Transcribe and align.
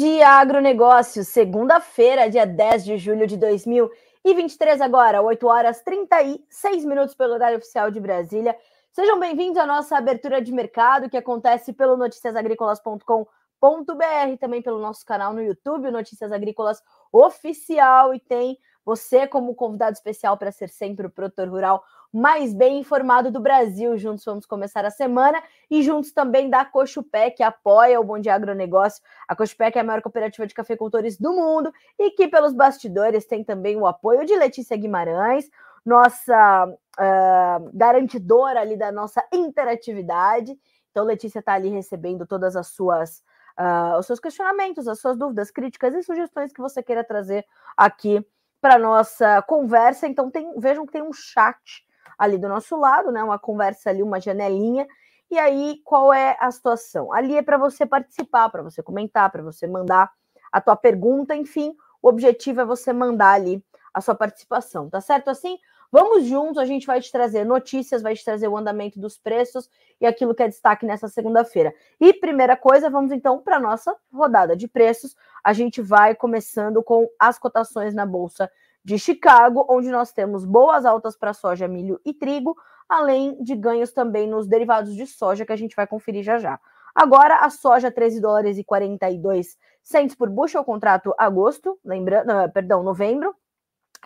Dia, 0.00 0.40
agronegócio. 0.40 1.22
Segunda-feira, 1.22 2.30
dia 2.30 2.46
10 2.46 2.86
de 2.86 2.96
julho 2.96 3.26
de 3.26 3.36
2023, 3.36 4.80
agora, 4.80 5.20
8 5.20 5.46
horas 5.46 5.82
36 5.82 6.86
minutos 6.86 7.14
pelo 7.14 7.34
horário 7.34 7.58
oficial 7.58 7.90
de 7.90 8.00
Brasília. 8.00 8.56
Sejam 8.92 9.20
bem-vindos 9.20 9.58
à 9.58 9.66
nossa 9.66 9.98
abertura 9.98 10.40
de 10.40 10.50
mercado, 10.52 11.10
que 11.10 11.18
acontece 11.18 11.74
pelo 11.74 11.98
noticiasagricolas.com.br, 11.98 14.38
também 14.40 14.62
pelo 14.62 14.78
nosso 14.78 15.04
canal 15.04 15.34
no 15.34 15.42
YouTube, 15.42 15.90
Notícias 15.90 16.32
Agrícolas 16.32 16.82
Oficial, 17.12 18.14
e 18.14 18.20
tem 18.20 18.58
você 18.84 19.26
como 19.26 19.54
convidado 19.54 19.92
especial 19.92 20.36
para 20.36 20.52
ser 20.52 20.68
sempre 20.68 21.06
o 21.06 21.10
produtor 21.10 21.48
rural 21.48 21.84
mais 22.12 22.52
bem 22.52 22.80
informado 22.80 23.30
do 23.30 23.40
Brasil. 23.40 23.96
Juntos 23.96 24.24
vamos 24.24 24.44
começar 24.44 24.84
a 24.84 24.90
semana 24.90 25.42
e 25.70 25.82
juntos 25.82 26.12
também 26.12 26.50
da 26.50 26.64
Cochupé, 26.64 27.30
que 27.30 27.42
apoia 27.42 28.00
o 28.00 28.04
Bom 28.04 28.18
Dia 28.18 28.34
Agronegócio. 28.34 29.02
A 29.28 29.36
Cochupé, 29.36 29.70
que 29.70 29.78
é 29.78 29.82
a 29.82 29.84
maior 29.84 30.02
cooperativa 30.02 30.46
de 30.46 30.54
cafeicultores 30.54 31.16
do 31.16 31.32
mundo 31.32 31.72
e 31.98 32.10
que 32.10 32.28
pelos 32.28 32.52
bastidores 32.52 33.26
tem 33.26 33.44
também 33.44 33.76
o 33.76 33.86
apoio 33.86 34.24
de 34.24 34.34
Letícia 34.34 34.76
Guimarães, 34.76 35.48
nossa 35.84 36.66
uh, 36.66 37.70
garantidora 37.72 38.60
ali 38.60 38.76
da 38.76 38.90
nossa 38.90 39.24
interatividade. 39.32 40.58
Então, 40.90 41.04
Letícia 41.04 41.38
está 41.38 41.54
ali 41.54 41.68
recebendo 41.68 42.26
todas 42.26 42.56
as 42.56 42.68
suas 42.68 43.22
uh, 43.58 43.98
os 43.98 44.06
seus 44.06 44.18
questionamentos, 44.18 44.88
as 44.88 44.98
suas 44.98 45.16
dúvidas, 45.16 45.50
críticas 45.50 45.94
e 45.94 46.02
sugestões 46.02 46.52
que 46.52 46.60
você 46.60 46.82
queira 46.82 47.04
trazer 47.04 47.46
aqui 47.76 48.24
para 48.60 48.78
nossa 48.78 49.42
conversa. 49.42 50.06
Então, 50.06 50.30
tem, 50.30 50.52
vejam 50.58 50.86
que 50.86 50.92
tem 50.92 51.02
um 51.02 51.12
chat 51.12 51.84
ali 52.18 52.38
do 52.38 52.48
nosso 52.48 52.76
lado, 52.76 53.10
né? 53.10 53.22
Uma 53.22 53.38
conversa 53.38 53.90
ali, 53.90 54.02
uma 54.02 54.20
janelinha. 54.20 54.86
E 55.30 55.38
aí, 55.38 55.80
qual 55.84 56.12
é 56.12 56.36
a 56.40 56.50
situação? 56.50 57.12
Ali 57.12 57.36
é 57.36 57.42
para 57.42 57.56
você 57.56 57.86
participar, 57.86 58.50
para 58.50 58.62
você 58.62 58.82
comentar, 58.82 59.30
para 59.30 59.42
você 59.42 59.66
mandar 59.66 60.10
a 60.52 60.60
tua 60.60 60.76
pergunta, 60.76 61.34
enfim, 61.36 61.74
o 62.02 62.08
objetivo 62.08 62.60
é 62.60 62.64
você 62.64 62.92
mandar 62.92 63.32
ali 63.32 63.64
a 63.92 64.00
sua 64.00 64.14
participação, 64.14 64.88
tá 64.88 65.00
certo 65.00 65.28
assim? 65.30 65.58
Vamos 65.92 66.24
juntos, 66.24 66.58
a 66.58 66.64
gente 66.64 66.86
vai 66.86 67.00
te 67.00 67.10
trazer 67.10 67.44
notícias, 67.44 68.00
vai 68.00 68.14
te 68.14 68.24
trazer 68.24 68.46
o 68.46 68.56
andamento 68.56 69.00
dos 69.00 69.18
preços 69.18 69.68
e 70.00 70.06
aquilo 70.06 70.34
que 70.34 70.42
é 70.42 70.48
destaque 70.48 70.86
nessa 70.86 71.08
segunda-feira. 71.08 71.74
E 72.00 72.14
primeira 72.14 72.56
coisa, 72.56 72.88
vamos 72.88 73.10
então 73.10 73.40
para 73.40 73.56
a 73.56 73.60
nossa 73.60 73.96
rodada 74.12 74.56
de 74.56 74.68
preços. 74.68 75.16
A 75.42 75.52
gente 75.52 75.82
vai 75.82 76.14
começando 76.14 76.80
com 76.80 77.08
as 77.18 77.38
cotações 77.40 77.92
na 77.92 78.06
Bolsa 78.06 78.48
de 78.84 78.98
Chicago, 78.98 79.66
onde 79.68 79.90
nós 79.90 80.12
temos 80.12 80.44
boas 80.44 80.86
altas 80.86 81.16
para 81.16 81.34
soja, 81.34 81.66
milho 81.66 82.00
e 82.04 82.14
trigo, 82.14 82.56
além 82.88 83.42
de 83.42 83.56
ganhos 83.56 83.92
também 83.92 84.28
nos 84.28 84.46
derivados 84.46 84.94
de 84.94 85.06
soja, 85.06 85.44
que 85.44 85.52
a 85.52 85.56
gente 85.56 85.74
vai 85.74 85.88
conferir 85.88 86.22
já 86.22 86.38
já. 86.38 86.60
Agora, 86.94 87.36
a 87.36 87.50
soja 87.50 87.90
13 87.90 88.20
dólares 88.20 88.58
e 88.58 88.64
42 88.64 89.56
centos 89.82 90.14
por 90.14 90.28
bushel, 90.28 90.64
contrato 90.64 91.14
agosto, 91.18 91.78
lembrando, 91.84 92.32
perdão, 92.52 92.82
novembro, 92.82 93.34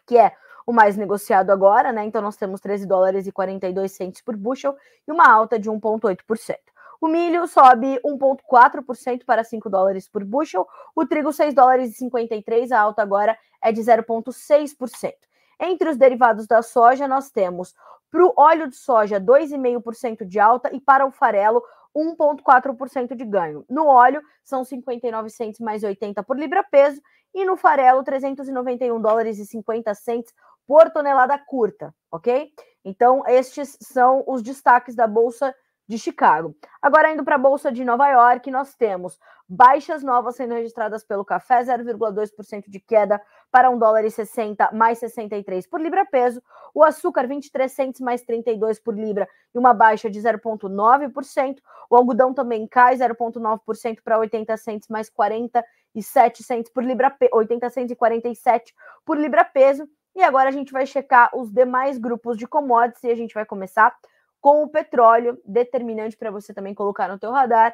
que 0.06 0.18
é 0.18 0.32
o 0.66 0.72
mais 0.72 0.96
negociado 0.96 1.50
agora, 1.50 1.92
né? 1.92 2.04
Então 2.04 2.22
nós 2.22 2.36
temos 2.36 2.60
13 2.60 2.86
dólares 2.86 3.26
e 3.26 3.32
42 3.32 3.92
centos 3.92 4.20
por 4.20 4.36
bushel 4.36 4.76
e 5.06 5.12
uma 5.12 5.28
alta 5.28 5.58
de 5.58 5.70
1,8%. 5.70 6.56
O 7.00 7.08
milho 7.08 7.46
sobe 7.46 8.00
1,4% 8.04 9.24
para 9.26 9.44
5 9.44 9.68
dólares 9.68 10.08
por 10.08 10.24
bushel, 10.24 10.66
o 10.96 11.04
trigo 11.04 11.32
6 11.32 11.52
dólares 11.52 11.90
e 11.90 11.98
53, 11.98 12.72
a 12.72 12.80
alta 12.80 13.02
agora 13.02 13.36
é 13.62 13.70
de 13.70 13.80
0,6%. 13.82 15.12
Entre 15.60 15.88
os 15.88 15.96
derivados 15.96 16.46
da 16.46 16.62
soja, 16.62 17.06
nós 17.06 17.30
temos 17.30 17.74
para 18.10 18.24
o 18.24 18.32
óleo 18.36 18.68
de 18.68 18.76
soja 18.76 19.20
2,5% 19.20 20.24
de 20.24 20.40
alta 20.40 20.74
e 20.74 20.80
para 20.80 21.04
o 21.04 21.10
farelo 21.10 21.62
1,4% 21.94 23.14
de 23.14 23.24
ganho. 23.24 23.64
No 23.68 23.86
óleo, 23.86 24.22
são 24.42 24.64
59 24.64 25.28
centos 25.30 25.60
mais 25.60 25.84
80 25.84 26.22
por 26.22 26.38
libra-peso 26.38 27.00
e 27.34 27.44
no 27.44 27.56
farelo 27.56 28.02
391 28.04 29.00
dólares 29.00 29.38
e 29.38 29.44
50 29.44 29.94
centos 29.94 30.32
por 30.66 30.90
tonelada 30.90 31.38
curta, 31.38 31.94
ok? 32.10 32.50
Então, 32.84 33.22
estes 33.26 33.76
são 33.80 34.22
os 34.26 34.42
destaques 34.42 34.94
da 34.94 35.06
Bolsa 35.06 35.54
de 35.86 35.98
Chicago. 35.98 36.54
Agora, 36.80 37.12
indo 37.12 37.24
para 37.24 37.34
a 37.34 37.38
Bolsa 37.38 37.70
de 37.70 37.84
Nova 37.84 38.08
York, 38.08 38.50
nós 38.50 38.74
temos 38.74 39.18
baixas 39.48 40.02
novas 40.02 40.36
sendo 40.36 40.54
registradas 40.54 41.04
pelo 41.04 41.24
café, 41.24 41.62
0,2% 41.62 42.64
de 42.68 42.80
queda 42.80 43.20
para 43.54 43.70
1 43.70 43.78
dólar 43.78 44.04
e 44.04 44.10
60 44.10 44.72
mais 44.72 44.98
63 44.98 45.64
por 45.68 45.80
libra 45.80 46.04
peso. 46.04 46.42
O 46.74 46.82
açúcar, 46.82 47.28
23 47.28 47.70
centos 47.70 48.00
mais 48.00 48.20
32 48.22 48.80
por 48.80 48.98
libra 48.98 49.28
e 49.54 49.56
uma 49.56 49.72
baixa 49.72 50.10
de 50.10 50.18
0,9%. 50.18 51.58
O 51.88 51.94
algodão 51.94 52.34
também 52.34 52.66
cai 52.66 52.96
0,9% 52.96 53.98
para 54.02 54.18
80 54.18 54.56
centos 54.56 54.88
mais 54.88 55.08
47 55.08 56.42
centos 56.42 56.72
por 56.72 56.82
libra, 56.82 57.16
80 57.32 57.70
centos 57.70 57.92
e 57.92 57.94
47 57.94 58.74
por 59.06 59.16
libra 59.16 59.44
peso. 59.44 59.88
E 60.16 60.22
agora 60.24 60.48
a 60.48 60.52
gente 60.52 60.72
vai 60.72 60.84
checar 60.84 61.30
os 61.32 61.52
demais 61.52 61.96
grupos 61.96 62.36
de 62.36 62.48
commodities 62.48 63.04
e 63.04 63.10
a 63.12 63.14
gente 63.14 63.34
vai 63.34 63.46
começar 63.46 63.96
com 64.40 64.64
o 64.64 64.68
petróleo, 64.68 65.40
determinante 65.44 66.16
para 66.16 66.32
você 66.32 66.52
também 66.52 66.74
colocar 66.74 67.06
no 67.06 67.20
teu 67.20 67.30
radar, 67.30 67.72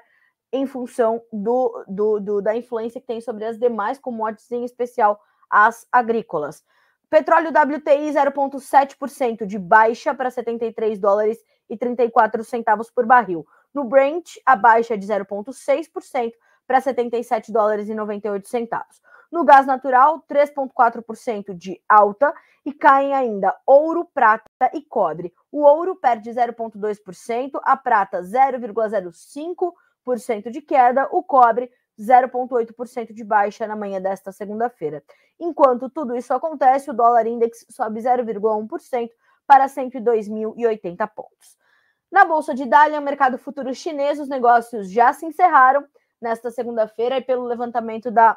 em 0.52 0.66
função 0.66 1.22
do, 1.32 1.84
do, 1.88 2.20
do, 2.20 2.42
da 2.42 2.54
influência 2.54 3.00
que 3.00 3.06
tem 3.06 3.22
sobre 3.22 3.46
as 3.46 3.58
demais 3.58 3.98
commodities, 3.98 4.52
em 4.52 4.62
especial 4.62 5.18
as 5.50 5.86
agrícolas. 5.90 6.64
Petróleo 7.10 7.50
WTI 7.50 8.12
0,7% 8.12 9.44
de 9.44 9.58
baixa 9.58 10.14
para 10.14 10.30
73 10.30 10.98
dólares 10.98 11.38
e 11.68 11.76
34 11.76 12.44
centavos 12.44 12.90
por 12.90 13.04
barril. 13.04 13.46
No 13.74 13.84
Brent, 13.84 14.36
a 14.46 14.54
baixa 14.54 14.94
é 14.94 14.96
de 14.96 15.06
0,6% 15.06 16.32
para 16.66 16.80
77 16.80 17.52
dólares 17.52 17.88
e 17.88 17.94
98 17.94 18.48
centavos. 18.48 19.02
No 19.30 19.44
gás 19.44 19.66
natural, 19.66 20.24
3,4% 20.28 21.54
de 21.54 21.80
alta 21.88 22.34
e 22.64 22.72
caem 22.72 23.12
ainda 23.12 23.56
ouro, 23.66 24.04
prata 24.04 24.70
e 24.74 24.82
cobre. 24.82 25.32
O 25.50 25.62
ouro 25.62 25.96
perde 25.96 26.30
0,2%, 26.30 27.60
a 27.62 27.76
prata 27.76 28.22
0,05% 28.22 30.50
de 30.50 30.60
queda, 30.60 31.08
o 31.10 31.22
cobre 31.22 31.72
0,8% 32.00 33.12
de 33.12 33.22
baixa 33.22 33.66
na 33.66 33.76
manhã 33.76 34.00
desta 34.00 34.32
segunda-feira. 34.32 35.02
Enquanto 35.38 35.90
tudo 35.90 36.16
isso 36.16 36.32
acontece, 36.32 36.90
o 36.90 36.94
dólar 36.94 37.26
index 37.26 37.66
sobe 37.70 38.00
0,1% 38.00 39.10
para 39.46 39.66
102.080 39.66 41.08
pontos. 41.14 41.58
Na 42.10 42.24
bolsa 42.24 42.54
de 42.54 42.64
Dalian, 42.64 43.00
mercado 43.00 43.38
futuro 43.38 43.74
chinês, 43.74 44.18
os 44.18 44.28
negócios 44.28 44.90
já 44.90 45.12
se 45.12 45.26
encerraram 45.26 45.84
nesta 46.20 46.50
segunda-feira 46.50 47.18
e 47.18 47.20
pelo 47.20 47.44
levantamento 47.44 48.10
da 48.10 48.36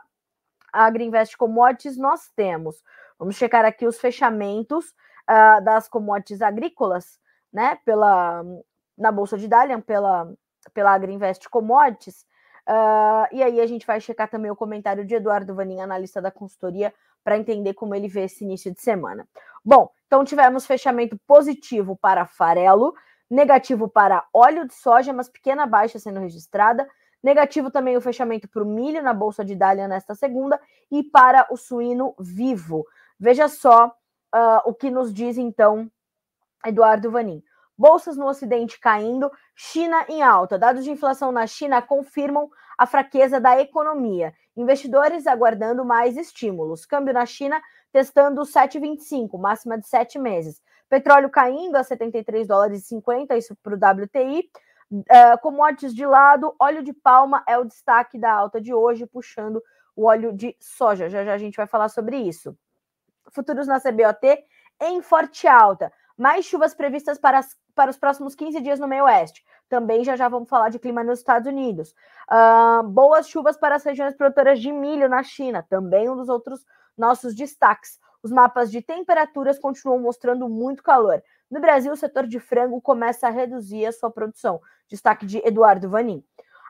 Agriinvest 0.72 1.38
Commodities, 1.38 1.97
nós 1.97 2.31
temos. 2.35 2.84
Vamos 3.18 3.35
checar 3.35 3.66
aqui 3.66 3.85
os 3.85 4.00
fechamentos 4.00 4.94
uh, 5.29 5.63
das 5.63 5.88
commodities 5.88 6.41
agrícolas, 6.41 7.19
né? 7.52 7.78
Pela, 7.85 8.44
na 8.97 9.12
Bolsa 9.12 9.38
de 9.38 9.47
Dalian, 9.47 9.81
pela, 9.81 10.31
pela 10.73 10.94
Agriinvest 10.94 11.50
Commodities. 11.50 12.25
Uh, 12.68 13.28
e 13.31 13.44
aí 13.44 13.59
a 13.59 13.68
gente 13.68 13.85
vai 13.85 14.00
checar 14.00 14.29
também 14.29 14.50
o 14.50 14.55
comentário 14.55 15.05
de 15.05 15.16
Eduardo 15.16 15.53
Vanin, 15.53 15.82
analista 15.82 16.22
da 16.22 16.32
consultoria, 16.32 16.93
para 17.23 17.38
entender 17.38 17.73
como 17.73 17.96
ele 17.96 18.08
vê 18.08 18.23
esse 18.23 18.43
início 18.43 18.73
de 18.73 18.82
semana. 18.82 19.28
Bom, 19.64 19.90
então 20.08 20.23
tivemos 20.23 20.66
fechamento 20.66 21.17
positivo 21.28 21.96
para 21.96 22.26
farelo, 22.26 22.93
negativo 23.29 23.88
para 23.88 24.26
óleo 24.34 24.67
de 24.67 24.73
soja, 24.73 25.14
mas 25.14 25.29
pequena 25.29 25.66
baixa 25.66 25.99
sendo 25.99 26.20
registrada, 26.20 26.88
Negativo 27.23 27.72
também 27.72 27.96
o 27.96 28.02
fechamento 28.02 28.49
para 28.49 28.61
o 28.61 28.66
milho 28.66 29.02
na 29.02 29.14
Bolsa 29.14 29.46
de 29.46 29.55
Dália 29.55 29.88
nesta 29.88 30.14
segunda 30.14 30.59
e 30.91 31.02
para 31.02 31.47
o 31.49 31.55
suíno 31.55 32.14
vivo. 32.20 32.85
Veja 33.17 33.47
só 33.47 33.88
uh, 33.88 34.59
o 34.66 34.73
que 34.73 34.91
nos 34.91 35.14
diz 35.14 35.38
então 35.38 35.90
Eduardo 36.66 37.09
Vanin. 37.09 37.41
Bolsas 37.78 38.16
no 38.16 38.28
Ocidente 38.28 38.79
caindo, 38.79 39.31
China 39.55 40.05
em 40.08 40.22
alta. 40.22 40.58
Dados 40.58 40.84
de 40.84 40.91
inflação 40.91 41.31
na 41.31 41.47
China 41.47 41.81
confirmam 41.81 42.49
a 42.78 42.85
fraqueza 42.85 43.40
da 43.40 43.59
economia. 43.59 44.34
Investidores 44.55 45.25
aguardando 45.28 45.84
mais 45.84 46.16
estímulos. 46.17 46.85
Câmbio 46.85 47.14
na 47.14 47.25
China 47.25 47.61
testando 47.91 48.41
7,25, 48.41 49.40
máxima 49.40 49.78
de 49.78 49.87
sete 49.87 50.17
meses. 50.17 50.61
Petróleo 50.90 51.29
caindo 51.29 51.75
a 51.75 51.84
73 51.84 52.47
dólares 52.47 52.84
e 52.84 52.87
50, 52.87 53.37
isso 53.37 53.55
para 53.55 53.73
o 53.73 54.03
WTI. 54.03 54.49
Uh, 54.91 55.40
commodities 55.41 55.96
de 55.96 56.05
lado, 56.05 56.55
óleo 56.59 56.84
de 56.84 56.93
palma 56.93 57.43
é 57.47 57.58
o 57.58 57.64
destaque 57.64 58.19
da 58.19 58.31
alta 58.31 58.61
de 58.61 58.73
hoje, 58.73 59.08
puxando 59.08 59.61
o 59.96 60.05
óleo 60.05 60.31
de 60.31 60.55
soja. 60.59 61.09
Já 61.09 61.23
já 61.23 61.34
a 61.34 61.37
gente 61.37 61.55
vai 61.55 61.66
falar 61.66 61.90
sobre 61.90 62.17
isso. 62.17 62.55
Futuros 63.31 63.66
na 63.66 63.79
CBOT 63.79 64.43
em 64.81 65.02
forte 65.02 65.47
alta. 65.47 65.91
Mais 66.17 66.46
chuvas 66.46 66.76
previstas 66.76 67.17
para, 67.17 67.40
as, 67.40 67.58
para 67.73 67.91
os 67.91 67.97
próximos 67.97 68.35
15 68.35 68.61
dias 68.61 68.79
no 68.79 68.87
meio 68.87 69.05
oeste. 69.05 69.43
Também 69.70 70.03
já 70.03 70.16
já 70.16 70.28
vamos 70.29 70.49
falar 70.49 70.70
de 70.70 70.79
clima 70.79 71.03
nos 71.03 71.20
Estados 71.20 71.47
Unidos. 71.47 71.96
Uh, 72.29 72.84
boas 72.84 73.28
chuvas 73.28 73.58
para 73.58 73.75
as 73.75 73.84
regiões 73.84 74.16
produtoras 74.16 74.59
de 74.59 74.72
milho 74.72 75.09
na 75.09 75.23
China. 75.23 75.66
Também 75.67 76.09
um 76.09 76.16
dos 76.16 76.29
outros 76.29 76.66
nossos 76.97 77.35
destaques. 77.35 77.99
Os 78.22 78.31
mapas 78.31 78.72
de 78.72 78.81
temperaturas 78.81 79.59
continuam 79.59 79.99
mostrando 79.99 80.47
muito 80.47 80.81
calor. 80.81 81.22
No 81.49 81.59
Brasil, 81.59 81.91
o 81.91 81.97
setor 81.97 82.25
de 82.25 82.40
frango 82.40 82.81
começa 82.81 83.28
a 83.28 83.31
reduzir 83.31 83.85
a 83.85 83.91
sua 83.91 84.09
produção. 84.09 84.61
Destaque 84.87 85.26
de 85.26 85.40
Eduardo 85.46 85.90
Vanin. 85.90 86.23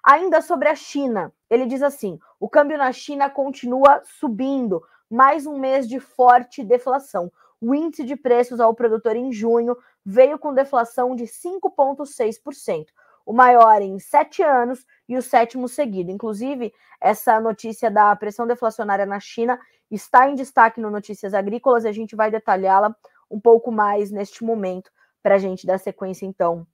Ainda 0.04 0.42
sobre 0.42 0.68
a 0.68 0.76
China, 0.76 1.32
ele 1.50 1.66
diz 1.66 1.82
assim: 1.82 2.20
o 2.40 2.50
câmbio 2.50 2.78
na 2.78 2.92
China 2.92 3.30
continua 3.30 4.02
subindo, 4.04 4.84
mais 5.10 5.46
um 5.46 5.58
mês 5.58 5.88
de 5.88 6.00
forte 6.00 6.64
deflação. 6.64 7.32
O 7.62 7.74
índice 7.74 8.04
de 8.04 8.18
preços 8.18 8.60
ao 8.60 8.74
produtor 8.74 9.16
em 9.16 9.32
junho 9.32 9.78
veio 10.06 10.38
com 10.38 10.54
deflação 10.54 11.16
de 11.16 11.26
5,6%, 11.26 12.88
o 13.26 13.34
maior 13.34 13.82
em 13.82 14.00
sete 14.00 14.44
anos 14.44 14.86
e 15.08 15.18
o 15.18 15.22
sétimo 15.22 15.68
seguido. 15.68 16.12
Inclusive, 16.12 16.74
essa 17.00 17.40
notícia 17.40 17.90
da 17.90 18.16
pressão 18.16 18.46
deflacionária 18.46 19.06
na 19.06 19.20
China 19.20 19.60
está 19.90 20.28
em 20.28 20.36
destaque 20.36 20.82
no 20.82 20.90
Notícias 20.90 21.34
Agrícolas 21.34 21.86
e 21.86 21.88
a 21.88 21.92
gente 21.92 22.16
vai 22.16 22.30
detalhá-la 22.30 22.96
um 23.30 23.40
pouco 23.40 23.72
mais 23.72 24.12
neste 24.12 24.44
momento 24.44 24.92
para 25.22 25.36
a 25.36 25.38
gente 25.38 25.66
dar 25.66 25.80
sequência, 25.80 26.26
então, 26.26 26.68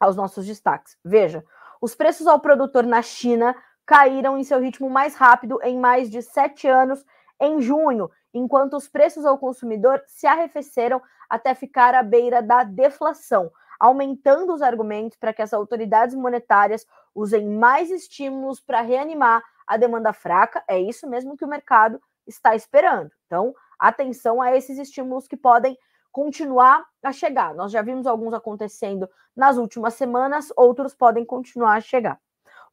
aos 0.00 0.16
nossos 0.16 0.46
destaques. 0.46 0.96
Veja, 1.04 1.44
os 1.80 1.94
preços 1.94 2.26
ao 2.26 2.40
produtor 2.40 2.84
na 2.84 3.02
China 3.02 3.54
caíram 3.84 4.38
em 4.38 4.44
seu 4.44 4.60
ritmo 4.60 4.88
mais 4.88 5.14
rápido 5.14 5.58
em 5.62 5.78
mais 5.78 6.10
de 6.10 6.22
sete 6.22 6.66
anos 6.66 7.04
em 7.40 7.60
junho, 7.60 8.10
enquanto 8.32 8.76
os 8.76 8.88
preços 8.88 9.24
ao 9.24 9.38
consumidor 9.38 10.02
se 10.06 10.26
arrefeceram 10.26 11.00
até 11.28 11.54
ficar 11.54 11.94
à 11.94 12.02
beira 12.02 12.42
da 12.42 12.64
deflação, 12.64 13.50
aumentando 13.78 14.52
os 14.52 14.62
argumentos 14.62 15.16
para 15.18 15.32
que 15.32 15.42
as 15.42 15.52
autoridades 15.52 16.14
monetárias 16.14 16.86
usem 17.14 17.48
mais 17.48 17.90
estímulos 17.90 18.60
para 18.60 18.80
reanimar 18.80 19.42
a 19.66 19.76
demanda 19.76 20.12
fraca. 20.12 20.62
É 20.68 20.78
isso 20.80 21.08
mesmo 21.08 21.36
que 21.36 21.44
o 21.44 21.48
mercado 21.48 22.00
está 22.26 22.54
esperando. 22.54 23.10
Então, 23.26 23.54
atenção 23.78 24.40
a 24.40 24.54
esses 24.56 24.78
estímulos 24.78 25.26
que 25.26 25.36
podem 25.36 25.76
continuar 26.10 26.84
a 27.02 27.12
chegar. 27.12 27.54
Nós 27.54 27.72
já 27.72 27.82
vimos 27.82 28.06
alguns 28.06 28.34
acontecendo 28.34 29.08
nas 29.34 29.56
últimas 29.56 29.94
semanas, 29.94 30.52
outros 30.56 30.94
podem 30.94 31.24
continuar 31.24 31.76
a 31.76 31.80
chegar. 31.80 32.20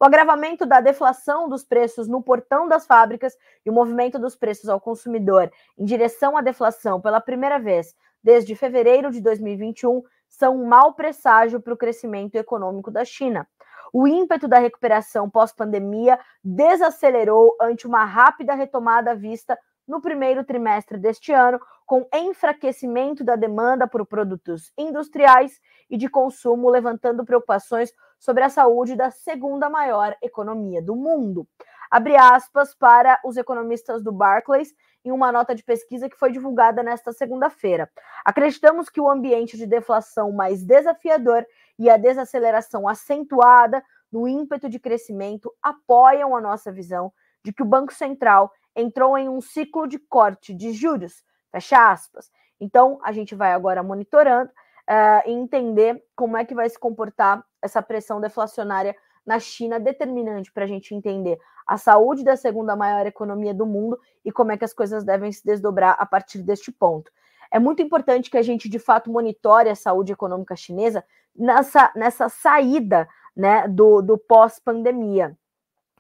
O 0.02 0.06
agravamento 0.06 0.66
da 0.66 0.80
deflação 0.80 1.50
dos 1.50 1.66
preços 1.66 2.08
no 2.08 2.24
portão 2.24 2.70
das 2.70 2.88
fábricas 2.88 3.38
e 3.66 3.70
o 3.70 3.74
movimento 3.74 4.18
dos 4.18 4.34
preços 4.34 4.70
ao 4.70 4.80
consumidor 4.80 5.52
em 5.78 5.84
direção 5.84 6.38
à 6.38 6.42
deflação 6.42 7.02
pela 7.02 7.20
primeira 7.20 7.60
vez 7.60 7.94
desde 8.24 8.56
fevereiro 8.56 9.12
de 9.12 9.20
2021 9.20 10.02
são 10.30 10.56
um 10.56 10.66
mau 10.66 10.94
presságio 10.94 11.60
para 11.60 11.74
o 11.74 11.78
crescimento 11.78 12.36
econômico 12.36 12.90
da 12.90 13.04
China. 13.04 13.46
O 13.92 14.08
ímpeto 14.08 14.48
da 14.48 14.58
recuperação 14.58 15.30
pós-pandemia 15.30 16.18
desacelerou 16.42 17.58
ante 17.60 17.86
uma 17.86 18.06
rápida 18.06 18.54
retomada 18.54 19.14
vista 19.14 19.60
no 19.86 20.00
primeiro 20.00 20.46
trimestre 20.46 20.98
deste 20.98 21.34
ano, 21.34 21.60
com 21.86 22.08
enfraquecimento 22.14 23.24
da 23.24 23.36
demanda 23.36 23.88
por 23.88 24.06
produtos 24.06 24.72
industriais 24.78 25.60
e 25.90 25.98
de 25.98 26.08
consumo, 26.08 26.70
levantando 26.70 27.26
preocupações 27.26 27.92
sobre 28.20 28.44
a 28.44 28.50
saúde 28.50 28.96
da 28.96 29.10
segunda 29.10 29.70
maior 29.70 30.16
economia 30.22 30.82
do 30.82 30.96
mundo. 30.96 31.48
Abre 31.90 32.16
aspas 32.16 32.76
para 32.76 33.20
os 33.26 33.38
economistas 33.38 34.04
do 34.04 34.12
Barclays 34.12 34.74
em 35.04 35.12
uma 35.12 35.32
nota 35.32 35.56
de 35.56 35.64
pesquisa 35.64 36.10
que 36.10 36.18
foi 36.18 36.32
divulgada 36.32 36.84
nesta 36.84 37.12
segunda-feira. 37.12 37.90
Acreditamos 38.24 38.90
que 38.90 39.02
o 39.02 39.10
ambiente 39.10 39.58
de 39.58 39.66
deflação 39.66 40.32
mais 40.32 40.64
desafiador 40.64 41.46
e 41.80 41.90
a 41.90 41.98
desaceleração 41.98 42.88
acentuada 42.88 43.84
no 44.12 44.28
ímpeto 44.28 44.70
de 44.70 44.80
crescimento 44.80 45.52
apoiam 45.64 46.36
a 46.36 46.42
nossa 46.42 46.72
visão 46.72 47.12
de 47.44 47.54
que 47.54 47.64
o 47.64 47.66
Banco 47.66 47.94
Central 47.94 48.52
entrou 48.76 49.18
em 49.18 49.30
um 49.30 49.42
ciclo 49.42 49.88
de 49.88 49.98
corte 49.98 50.54
de 50.54 50.74
juros, 50.74 51.24
fecha 51.52 51.92
aspas. 51.92 52.30
Então, 52.60 53.00
a 53.04 53.12
gente 53.12 53.34
vai 53.34 53.54
agora 53.54 53.82
monitorando 53.82 54.52
uh, 54.52 55.28
e 55.28 55.32
entender 55.32 56.04
como 56.16 56.38
é 56.38 56.44
que 56.44 56.54
vai 56.54 56.70
se 56.70 56.78
comportar 56.78 57.44
essa 57.62 57.82
pressão 57.82 58.20
deflacionária 58.22 58.96
na 59.26 59.40
China, 59.40 59.80
determinante 59.80 60.52
para 60.52 60.64
a 60.64 60.68
gente 60.68 60.96
entender 60.96 61.40
a 61.68 61.78
saúde 61.78 62.24
da 62.24 62.36
segunda 62.36 62.76
maior 62.76 63.06
economia 63.06 63.54
do 63.54 63.66
mundo 63.66 64.00
e 64.26 64.32
como 64.32 64.52
é 64.52 64.58
que 64.58 64.66
as 64.66 64.74
coisas 64.74 65.04
devem 65.04 65.32
se 65.32 65.46
desdobrar 65.46 65.96
a 66.00 66.06
partir 66.06 66.42
deste 66.42 66.72
ponto. 66.72 67.12
É 67.52 67.60
muito 67.60 67.82
importante 67.82 68.30
que 68.30 68.38
a 68.38 68.42
gente, 68.42 68.68
de 68.68 68.80
fato, 68.80 69.12
monitore 69.12 69.70
a 69.70 69.76
saúde 69.76 70.12
econômica 70.12 70.56
chinesa 70.56 71.04
nessa, 71.36 71.92
nessa 71.96 72.30
saída 72.30 73.08
né, 73.36 73.68
do, 73.68 74.02
do 74.02 74.18
pós-pandemia. 74.18 75.38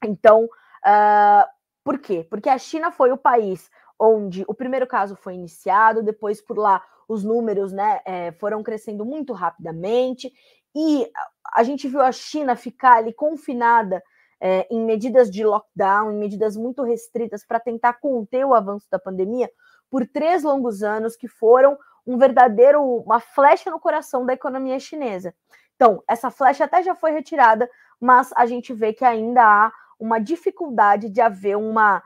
Então, 0.04 0.46
uh, 0.46 1.50
por 1.84 2.00
quê? 2.00 2.26
Porque 2.30 2.50
a 2.50 2.58
China 2.58 2.92
foi 2.92 3.12
o 3.12 3.18
país 3.18 3.70
onde 4.00 4.44
o 4.48 4.54
primeiro 4.54 4.88
caso 4.88 5.16
foi 5.16 5.34
iniciado, 5.34 6.02
depois 6.02 6.42
por 6.42 6.58
lá 6.58 6.82
os 7.08 7.24
números 7.24 7.74
né, 7.74 8.00
é, 8.06 8.32
foram 8.34 8.62
crescendo 8.62 9.04
muito 9.04 9.34
rapidamente, 9.34 10.32
e 10.76 11.10
a 11.54 11.64
gente 11.64 11.88
viu 11.88 12.02
a 12.02 12.12
China 12.12 12.56
ficar 12.56 12.98
ali 12.98 13.14
confinada 13.14 14.04
é, 14.40 14.68
em 14.72 14.84
medidas 14.86 15.30
de 15.30 15.44
lockdown, 15.44 16.12
em 16.12 16.18
medidas 16.18 16.56
muito 16.56 16.84
restritas 16.84 17.46
para 17.46 17.60
tentar 17.60 17.94
conter 17.94 18.46
o 18.46 18.54
avanço 18.54 18.88
da 18.90 19.00
pandemia 19.00 19.52
por 19.90 20.08
três 20.08 20.44
longos 20.44 20.84
anos 20.84 21.16
que 21.16 21.28
foram 21.28 21.78
um 22.06 22.18
verdadeiro, 22.18 22.82
uma 22.82 23.20
flecha 23.20 23.70
no 23.70 23.80
coração 23.80 24.26
da 24.26 24.34
economia 24.34 24.80
chinesa. 24.80 25.34
Então, 25.76 26.04
essa 26.08 26.30
flecha 26.30 26.66
até 26.66 26.84
já 26.84 26.96
foi 26.96 27.12
retirada, 27.12 27.70
mas 28.00 28.32
a 28.36 28.46
gente 28.46 28.74
vê 28.74 28.94
que 28.94 29.06
ainda 29.06 29.44
há 29.44 29.72
uma 30.00 30.20
dificuldade 30.20 31.10
de 31.10 31.20
haver 31.20 31.58
uma, 31.58 32.02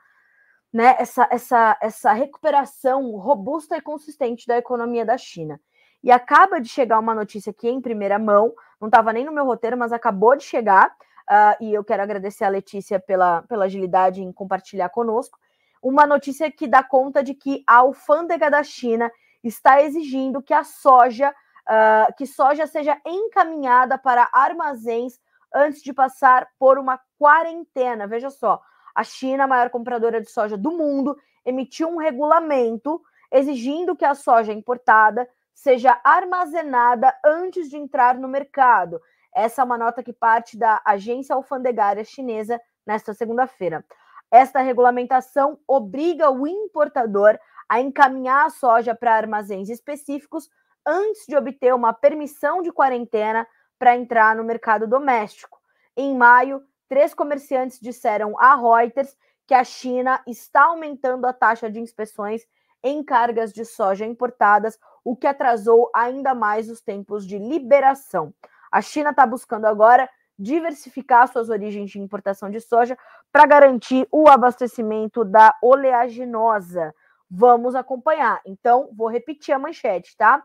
né, 0.71 0.95
essa, 0.99 1.27
essa, 1.29 1.77
essa 1.81 2.13
recuperação 2.13 3.11
robusta 3.17 3.77
e 3.77 3.81
consistente 3.81 4.47
da 4.47 4.57
economia 4.57 5.05
da 5.05 5.17
China. 5.17 5.59
E 6.03 6.11
acaba 6.11 6.59
de 6.59 6.67
chegar 6.67 6.99
uma 6.99 7.15
notícia 7.15 7.51
aqui 7.51 7.69
em 7.69 7.79
primeira 7.79 8.19
mão, 8.19 8.53
não 8.79 8.89
estava 8.89 9.13
nem 9.13 9.23
no 9.23 9.31
meu 9.31 9.45
roteiro, 9.45 9.77
mas 9.77 9.93
acabou 9.93 10.35
de 10.35 10.43
chegar, 10.43 10.89
uh, 10.89 11.63
e 11.63 11.73
eu 11.73 11.83
quero 11.83 12.03
agradecer 12.03 12.43
a 12.43 12.49
Letícia 12.49 12.99
pela, 12.99 13.41
pela 13.43 13.65
agilidade 13.65 14.21
em 14.21 14.31
compartilhar 14.31 14.89
conosco. 14.89 15.39
Uma 15.81 16.05
notícia 16.05 16.51
que 16.51 16.67
dá 16.67 16.83
conta 16.83 17.23
de 17.23 17.33
que 17.33 17.63
a 17.65 17.77
alfândega 17.77 18.51
da 18.51 18.63
China 18.63 19.09
está 19.41 19.81
exigindo 19.81 20.41
que 20.41 20.53
a 20.53 20.63
soja, 20.65 21.29
uh, 21.29 22.13
que 22.17 22.25
soja 22.25 22.67
seja 22.67 22.99
encaminhada 23.05 23.97
para 23.97 24.29
armazéns 24.33 25.19
antes 25.53 25.81
de 25.81 25.93
passar 25.93 26.49
por 26.59 26.77
uma 26.77 26.99
quarentena. 27.17 28.07
Veja 28.07 28.29
só, 28.29 28.61
a 28.93 29.03
China, 29.03 29.45
a 29.45 29.47
maior 29.47 29.69
compradora 29.69 30.19
de 30.19 30.29
soja 30.29 30.57
do 30.57 30.71
mundo, 30.71 31.17
emitiu 31.45 31.87
um 31.89 31.97
regulamento 31.97 33.01
exigindo 33.31 33.95
que 33.95 34.05
a 34.05 34.13
soja 34.13 34.51
importada 34.51 35.27
seja 35.53 35.99
armazenada 36.03 37.13
antes 37.23 37.69
de 37.69 37.77
entrar 37.77 38.17
no 38.17 38.27
mercado. 38.27 39.01
Essa 39.33 39.61
é 39.61 39.65
uma 39.65 39.77
nota 39.77 40.03
que 40.03 40.13
parte 40.13 40.57
da 40.57 40.81
agência 40.85 41.35
alfandegária 41.35 42.03
chinesa 42.03 42.59
nesta 42.85 43.13
segunda-feira. 43.13 43.83
Esta 44.29 44.61
regulamentação 44.61 45.59
obriga 45.67 46.29
o 46.29 46.47
importador 46.47 47.37
a 47.69 47.79
encaminhar 47.79 48.45
a 48.45 48.49
soja 48.49 48.95
para 48.95 49.15
armazéns 49.15 49.69
específicos 49.69 50.49
antes 50.85 51.25
de 51.27 51.35
obter 51.35 51.73
uma 51.73 51.93
permissão 51.93 52.61
de 52.61 52.71
quarentena 52.71 53.47
para 53.79 53.95
entrar 53.95 54.35
no 54.35 54.43
mercado 54.43 54.87
doméstico. 54.87 55.59
Em 55.95 56.15
maio, 56.15 56.63
três 56.87 57.13
comerciantes 57.13 57.79
disseram 57.79 58.37
à 58.39 58.55
Reuters 58.55 59.15
que 59.45 59.53
a 59.53 59.63
China 59.63 60.21
está 60.27 60.63
aumentando 60.63 61.25
a 61.25 61.33
taxa 61.33 61.69
de 61.69 61.79
inspeções 61.79 62.43
em 62.83 63.03
cargas 63.03 63.53
de 63.53 63.63
soja 63.63 64.05
importadas, 64.05 64.77
o 65.03 65.15
que 65.15 65.27
atrasou 65.27 65.89
ainda 65.93 66.33
mais 66.33 66.69
os 66.69 66.81
tempos 66.81 67.25
de 67.25 67.37
liberação. 67.37 68.33
A 68.71 68.81
China 68.81 69.09
está 69.11 69.25
buscando 69.25 69.65
agora 69.65 70.09
diversificar 70.37 71.27
suas 71.27 71.49
origens 71.49 71.91
de 71.91 71.99
importação 71.99 72.49
de 72.49 72.59
soja 72.59 72.97
para 73.31 73.45
garantir 73.45 74.07
o 74.11 74.27
abastecimento 74.27 75.23
da 75.23 75.55
oleaginosa. 75.61 76.93
Vamos 77.29 77.75
acompanhar. 77.75 78.41
Então, 78.45 78.89
vou 78.93 79.07
repetir 79.07 79.53
a 79.53 79.59
manchete, 79.59 80.15
tá? 80.17 80.43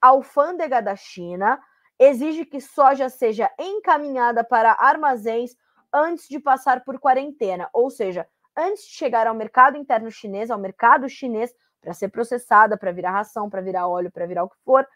A 0.00 0.08
alfândega 0.08 0.82
da 0.82 0.96
China 0.96 1.60
exige 1.98 2.44
que 2.44 2.60
soja 2.60 3.08
seja 3.08 3.50
encaminhada 3.58 4.42
para 4.42 4.76
armazéns 4.78 5.56
antes 5.92 6.26
de 6.28 6.40
passar 6.40 6.84
por 6.84 6.98
quarentena, 6.98 7.68
ou 7.72 7.90
seja, 7.90 8.26
antes 8.56 8.84
de 8.84 8.94
chegar 8.94 9.26
ao 9.26 9.34
mercado 9.34 9.76
interno 9.76 10.10
chinês, 10.10 10.50
ao 10.50 10.58
mercado 10.58 11.08
chinês, 11.08 11.54
para 11.82 11.92
ser 11.92 12.08
processada, 12.08 12.78
para 12.78 12.92
virar 12.92 13.10
ração, 13.10 13.50
para 13.50 13.60
virar 13.60 13.88
óleo, 13.88 14.10
para 14.10 14.24
virar 14.24 14.44
o 14.44 14.48
que 14.48 14.56
for, 14.64 14.86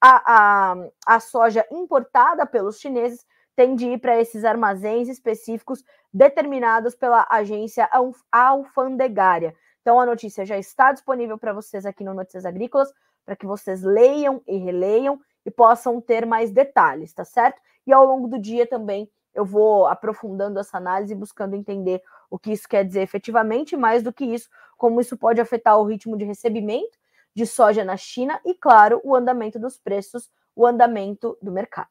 a, 0.00 0.72
a, 0.72 0.76
a 1.06 1.20
soja 1.20 1.66
importada 1.72 2.44
pelos 2.44 2.78
chineses 2.78 3.24
tem 3.56 3.74
de 3.74 3.86
ir 3.86 3.98
para 3.98 4.20
esses 4.20 4.44
armazéns 4.44 5.08
específicos 5.08 5.82
determinados 6.12 6.94
pela 6.94 7.26
agência 7.30 7.88
alfandegária. 8.30 9.54
Então 9.80 9.98
a 9.98 10.06
notícia 10.06 10.44
já 10.44 10.58
está 10.58 10.92
disponível 10.92 11.38
para 11.38 11.52
vocês 11.52 11.86
aqui 11.86 12.04
no 12.04 12.12
Notícias 12.12 12.44
Agrícolas, 12.44 12.92
para 13.24 13.34
que 13.34 13.46
vocês 13.46 13.82
leiam 13.82 14.42
e 14.46 14.58
releiam 14.58 15.18
e 15.46 15.50
possam 15.50 16.00
ter 16.00 16.26
mais 16.26 16.50
detalhes, 16.50 17.12
tá 17.12 17.24
certo? 17.24 17.60
E 17.86 17.92
ao 17.92 18.04
longo 18.04 18.28
do 18.28 18.38
dia 18.38 18.66
também 18.66 19.10
eu 19.34 19.44
vou 19.44 19.86
aprofundando 19.86 20.58
essa 20.58 20.76
análise 20.76 21.12
e 21.12 21.16
buscando 21.16 21.56
entender 21.56 22.02
o 22.30 22.38
que 22.38 22.52
isso 22.52 22.68
quer 22.68 22.84
dizer 22.84 23.00
efetivamente, 23.00 23.76
mais 23.76 24.02
do 24.02 24.12
que 24.12 24.24
isso, 24.24 24.48
como 24.76 25.00
isso 25.00 25.16
pode 25.16 25.40
afetar 25.40 25.78
o 25.78 25.84
ritmo 25.84 26.16
de 26.16 26.24
recebimento 26.24 26.98
de 27.34 27.46
soja 27.46 27.84
na 27.84 27.96
China 27.96 28.40
e, 28.44 28.54
claro, 28.54 29.00
o 29.02 29.14
andamento 29.14 29.58
dos 29.58 29.76
preços, 29.76 30.30
o 30.54 30.66
andamento 30.66 31.36
do 31.42 31.50
mercado. 31.50 31.90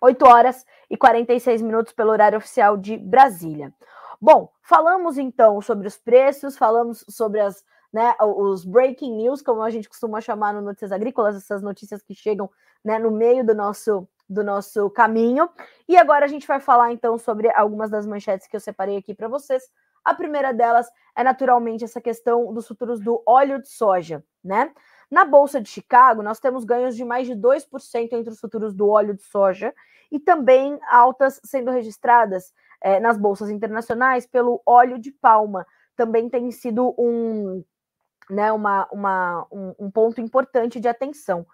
8 0.00 0.26
horas 0.26 0.66
e 0.88 0.96
46 0.96 1.62
minutos 1.62 1.92
pelo 1.92 2.10
horário 2.10 2.38
oficial 2.38 2.76
de 2.76 2.96
Brasília. 2.96 3.72
Bom, 4.20 4.50
falamos 4.62 5.18
então 5.18 5.60
sobre 5.60 5.86
os 5.86 5.96
preços, 5.96 6.56
falamos 6.56 7.04
sobre 7.08 7.40
as, 7.40 7.64
né, 7.92 8.14
os 8.20 8.64
breaking 8.64 9.16
news, 9.16 9.42
como 9.42 9.62
a 9.62 9.70
gente 9.70 9.88
costuma 9.88 10.20
chamar 10.20 10.54
no 10.54 10.60
Notícias 10.60 10.92
Agrícolas, 10.92 11.36
essas 11.36 11.62
notícias 11.62 12.02
que 12.02 12.14
chegam 12.14 12.50
né, 12.84 12.98
no 12.98 13.10
meio 13.10 13.44
do 13.44 13.54
nosso 13.54 14.06
do 14.30 14.44
nosso 14.44 14.88
caminho. 14.90 15.50
E 15.88 15.96
agora 15.96 16.24
a 16.24 16.28
gente 16.28 16.46
vai 16.46 16.60
falar 16.60 16.92
então 16.92 17.18
sobre 17.18 17.50
algumas 17.52 17.90
das 17.90 18.06
manchetes 18.06 18.46
que 18.46 18.54
eu 18.54 18.60
separei 18.60 18.96
aqui 18.96 19.12
para 19.12 19.26
vocês. 19.26 19.64
A 20.04 20.14
primeira 20.14 20.54
delas 20.54 20.86
é 21.16 21.24
naturalmente 21.24 21.84
essa 21.84 22.00
questão 22.00 22.54
dos 22.54 22.66
futuros 22.66 23.00
do 23.00 23.22
óleo 23.26 23.60
de 23.60 23.68
soja, 23.68 24.24
né? 24.42 24.72
Na 25.10 25.24
Bolsa 25.24 25.60
de 25.60 25.68
Chicago, 25.68 26.22
nós 26.22 26.38
temos 26.38 26.64
ganhos 26.64 26.94
de 26.94 27.04
mais 27.04 27.26
de 27.26 27.34
2% 27.34 28.12
entre 28.12 28.32
os 28.32 28.38
futuros 28.38 28.72
do 28.72 28.88
óleo 28.88 29.14
de 29.14 29.24
soja 29.24 29.74
e 30.10 30.20
também 30.20 30.78
altas 30.88 31.40
sendo 31.44 31.72
registradas 31.72 32.52
é, 32.80 33.00
nas 33.00 33.18
bolsas 33.18 33.50
internacionais 33.50 34.26
pelo 34.26 34.62
óleo 34.64 34.98
de 34.98 35.10
palma. 35.10 35.66
Também 35.96 36.30
tem 36.30 36.50
sido 36.52 36.94
um, 36.96 37.64
né, 38.30 38.52
uma, 38.52 38.88
uma, 38.92 39.46
um, 39.50 39.74
um 39.80 39.90
ponto 39.90 40.20
importante 40.20 40.78
de 40.78 40.88
atenção. 40.88 41.44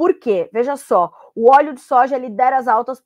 Por 0.00 0.14
quê? 0.14 0.48
Veja 0.50 0.78
só, 0.78 1.12
o 1.36 1.50
óleo 1.54 1.74
de 1.74 1.80
soja 1.82 2.16
lidera 2.16 2.56
as 2.56 2.66
altas, 2.66 3.04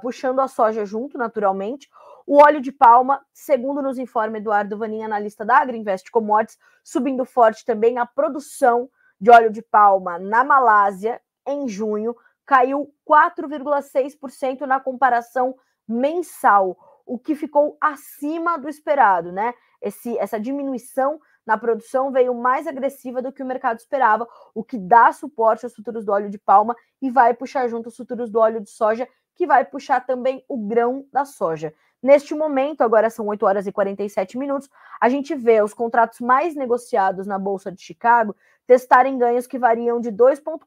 puxando 0.00 0.40
a 0.40 0.48
soja 0.48 0.86
junto, 0.86 1.18
naturalmente. 1.18 1.90
O 2.26 2.42
óleo 2.42 2.58
de 2.58 2.72
palma, 2.72 3.22
segundo 3.34 3.82
nos 3.82 3.98
informa 3.98 4.38
Eduardo 4.38 4.78
Vanin, 4.78 5.02
analista 5.02 5.44
da 5.44 5.58
Agriinvest 5.58 6.10
Commodities, 6.10 6.58
subindo 6.82 7.26
forte 7.26 7.66
também 7.66 7.98
a 7.98 8.06
produção 8.06 8.88
de 9.20 9.30
óleo 9.30 9.50
de 9.50 9.60
palma 9.60 10.18
na 10.18 10.42
Malásia, 10.42 11.20
em 11.46 11.68
junho, 11.68 12.16
caiu 12.46 12.90
4,6% 13.06 14.62
na 14.62 14.80
comparação 14.80 15.54
mensal, 15.86 16.78
o 17.04 17.18
que 17.18 17.34
ficou 17.34 17.76
acima 17.78 18.56
do 18.56 18.70
esperado, 18.70 19.30
né? 19.30 19.52
Esse, 19.82 20.16
essa 20.16 20.40
diminuição 20.40 21.20
na 21.46 21.58
produção 21.58 22.10
veio 22.12 22.34
mais 22.34 22.66
agressiva 22.66 23.20
do 23.20 23.32
que 23.32 23.42
o 23.42 23.46
mercado 23.46 23.78
esperava, 23.78 24.26
o 24.54 24.62
que 24.62 24.78
dá 24.78 25.12
suporte 25.12 25.64
aos 25.64 25.74
futuros 25.74 26.04
do 26.04 26.12
óleo 26.12 26.30
de 26.30 26.38
palma 26.38 26.74
e 27.00 27.10
vai 27.10 27.34
puxar 27.34 27.68
junto 27.68 27.88
os 27.88 27.96
futuros 27.96 28.30
do 28.30 28.38
óleo 28.38 28.60
de 28.60 28.70
soja, 28.70 29.08
que 29.34 29.46
vai 29.46 29.64
puxar 29.64 30.04
também 30.04 30.44
o 30.48 30.56
grão 30.56 31.06
da 31.12 31.24
soja. 31.24 31.74
Neste 32.02 32.34
momento, 32.34 32.82
agora 32.82 33.08
são 33.08 33.26
8 33.26 33.46
horas 33.46 33.66
e 33.66 33.72
47 33.72 34.36
minutos, 34.36 34.68
a 35.00 35.08
gente 35.08 35.34
vê 35.34 35.62
os 35.62 35.72
contratos 35.72 36.20
mais 36.20 36.54
negociados 36.54 37.26
na 37.26 37.38
Bolsa 37.38 37.70
de 37.70 37.80
Chicago 37.80 38.34
testarem 38.66 39.18
ganhos 39.18 39.46
que 39.46 39.58
variam 39.58 40.00
de 40.00 40.10
2,4%, 40.10 40.60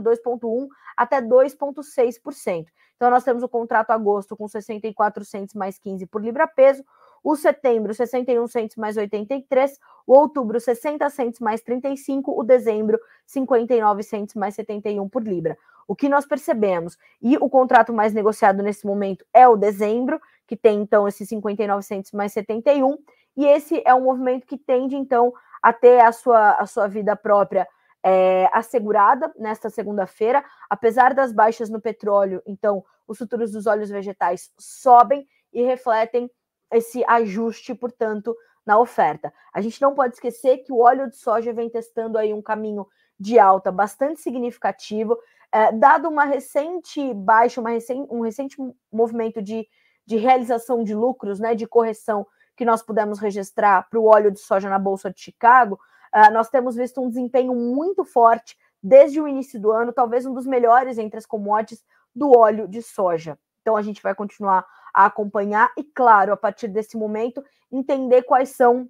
2,1% 0.00 0.68
até 0.96 1.20
2,6%. 1.20 2.66
Então, 2.96 3.10
nós 3.10 3.24
temos 3.24 3.42
o 3.42 3.48
contrato 3.48 3.90
agosto 3.90 4.36
com 4.36 4.46
64 4.46 5.24
centos 5.24 5.54
mais 5.54 5.78
15 5.78 6.06
por 6.06 6.22
libra 6.22 6.46
peso, 6.46 6.84
o 7.22 7.36
setembro 7.36 7.94
61 7.94 8.46
centos 8.46 8.76
mais 8.76 8.96
83, 8.96 9.78
o 10.06 10.14
outubro 10.14 10.58
60 10.58 11.08
centos 11.10 11.40
mais 11.40 11.60
35, 11.62 12.38
o 12.38 12.42
dezembro 12.42 12.98
59 13.26 14.02
centos 14.02 14.34
mais 14.34 14.54
71 14.54 15.08
por 15.08 15.22
libra. 15.22 15.56
O 15.86 15.96
que 15.96 16.08
nós 16.08 16.24
percebemos, 16.24 16.96
e 17.20 17.36
o 17.36 17.48
contrato 17.48 17.92
mais 17.92 18.14
negociado 18.14 18.62
nesse 18.62 18.86
momento 18.86 19.24
é 19.34 19.48
o 19.48 19.56
dezembro, 19.56 20.20
que 20.46 20.56
tem 20.56 20.80
então 20.80 21.06
esses 21.06 21.28
59 21.28 21.82
centos 21.82 22.12
mais 22.12 22.32
71, 22.32 22.96
e 23.36 23.46
esse 23.46 23.82
é 23.84 23.94
um 23.94 24.02
movimento 24.02 24.46
que 24.46 24.56
tende 24.56 24.96
então 24.96 25.32
a 25.62 25.72
ter 25.72 26.00
a 26.00 26.12
sua, 26.12 26.52
a 26.52 26.66
sua 26.66 26.86
vida 26.86 27.14
própria 27.16 27.66
é, 28.02 28.48
assegurada 28.52 29.32
nesta 29.38 29.68
segunda-feira, 29.68 30.44
apesar 30.68 31.14
das 31.14 31.32
baixas 31.32 31.68
no 31.68 31.80
petróleo, 31.80 32.42
então 32.46 32.84
os 33.06 33.18
futuros 33.18 33.52
dos 33.52 33.66
óleos 33.66 33.90
vegetais 33.90 34.50
sobem 34.58 35.26
e 35.52 35.62
refletem 35.62 36.30
esse 36.72 37.04
ajuste, 37.06 37.74
portanto, 37.74 38.36
na 38.64 38.78
oferta. 38.78 39.32
A 39.52 39.60
gente 39.60 39.80
não 39.80 39.94
pode 39.94 40.14
esquecer 40.14 40.58
que 40.58 40.72
o 40.72 40.78
óleo 40.78 41.08
de 41.08 41.16
soja 41.16 41.52
vem 41.52 41.68
testando 41.68 42.18
aí 42.18 42.32
um 42.32 42.42
caminho 42.42 42.86
de 43.18 43.38
alta 43.38 43.70
bastante 43.70 44.20
significativo, 44.20 45.18
é, 45.52 45.72
dado 45.72 46.08
uma 46.08 46.24
recente 46.24 47.12
baixa, 47.12 47.60
uma 47.60 47.70
recente, 47.70 48.08
um 48.10 48.20
recente 48.20 48.56
movimento 48.90 49.42
de, 49.42 49.66
de 50.06 50.16
realização 50.16 50.84
de 50.84 50.94
lucros, 50.94 51.40
né, 51.40 51.54
de 51.54 51.66
correção 51.66 52.26
que 52.56 52.64
nós 52.64 52.82
pudemos 52.82 53.18
registrar 53.18 53.88
para 53.88 53.98
o 53.98 54.04
óleo 54.06 54.30
de 54.30 54.38
soja 54.38 54.68
na 54.68 54.78
Bolsa 54.78 55.10
de 55.10 55.20
Chicago, 55.20 55.80
uh, 56.14 56.32
nós 56.32 56.48
temos 56.50 56.76
visto 56.76 57.00
um 57.00 57.08
desempenho 57.08 57.54
muito 57.54 58.04
forte 58.04 58.56
desde 58.82 59.20
o 59.20 59.26
início 59.26 59.60
do 59.60 59.70
ano, 59.70 59.92
talvez 59.92 60.24
um 60.26 60.34
dos 60.34 60.46
melhores 60.46 60.98
entre 60.98 61.18
as 61.18 61.26
commodities 61.26 61.84
do 62.14 62.36
óleo 62.36 62.68
de 62.68 62.82
soja. 62.82 63.38
Então 63.62 63.76
a 63.76 63.82
gente 63.82 64.02
vai 64.02 64.14
continuar 64.14 64.66
a 64.94 65.06
acompanhar 65.06 65.72
e, 65.76 65.84
claro, 65.84 66.32
a 66.32 66.36
partir 66.36 66.68
desse 66.68 66.96
momento, 66.96 67.42
entender 67.70 68.22
quais 68.22 68.50
são 68.50 68.88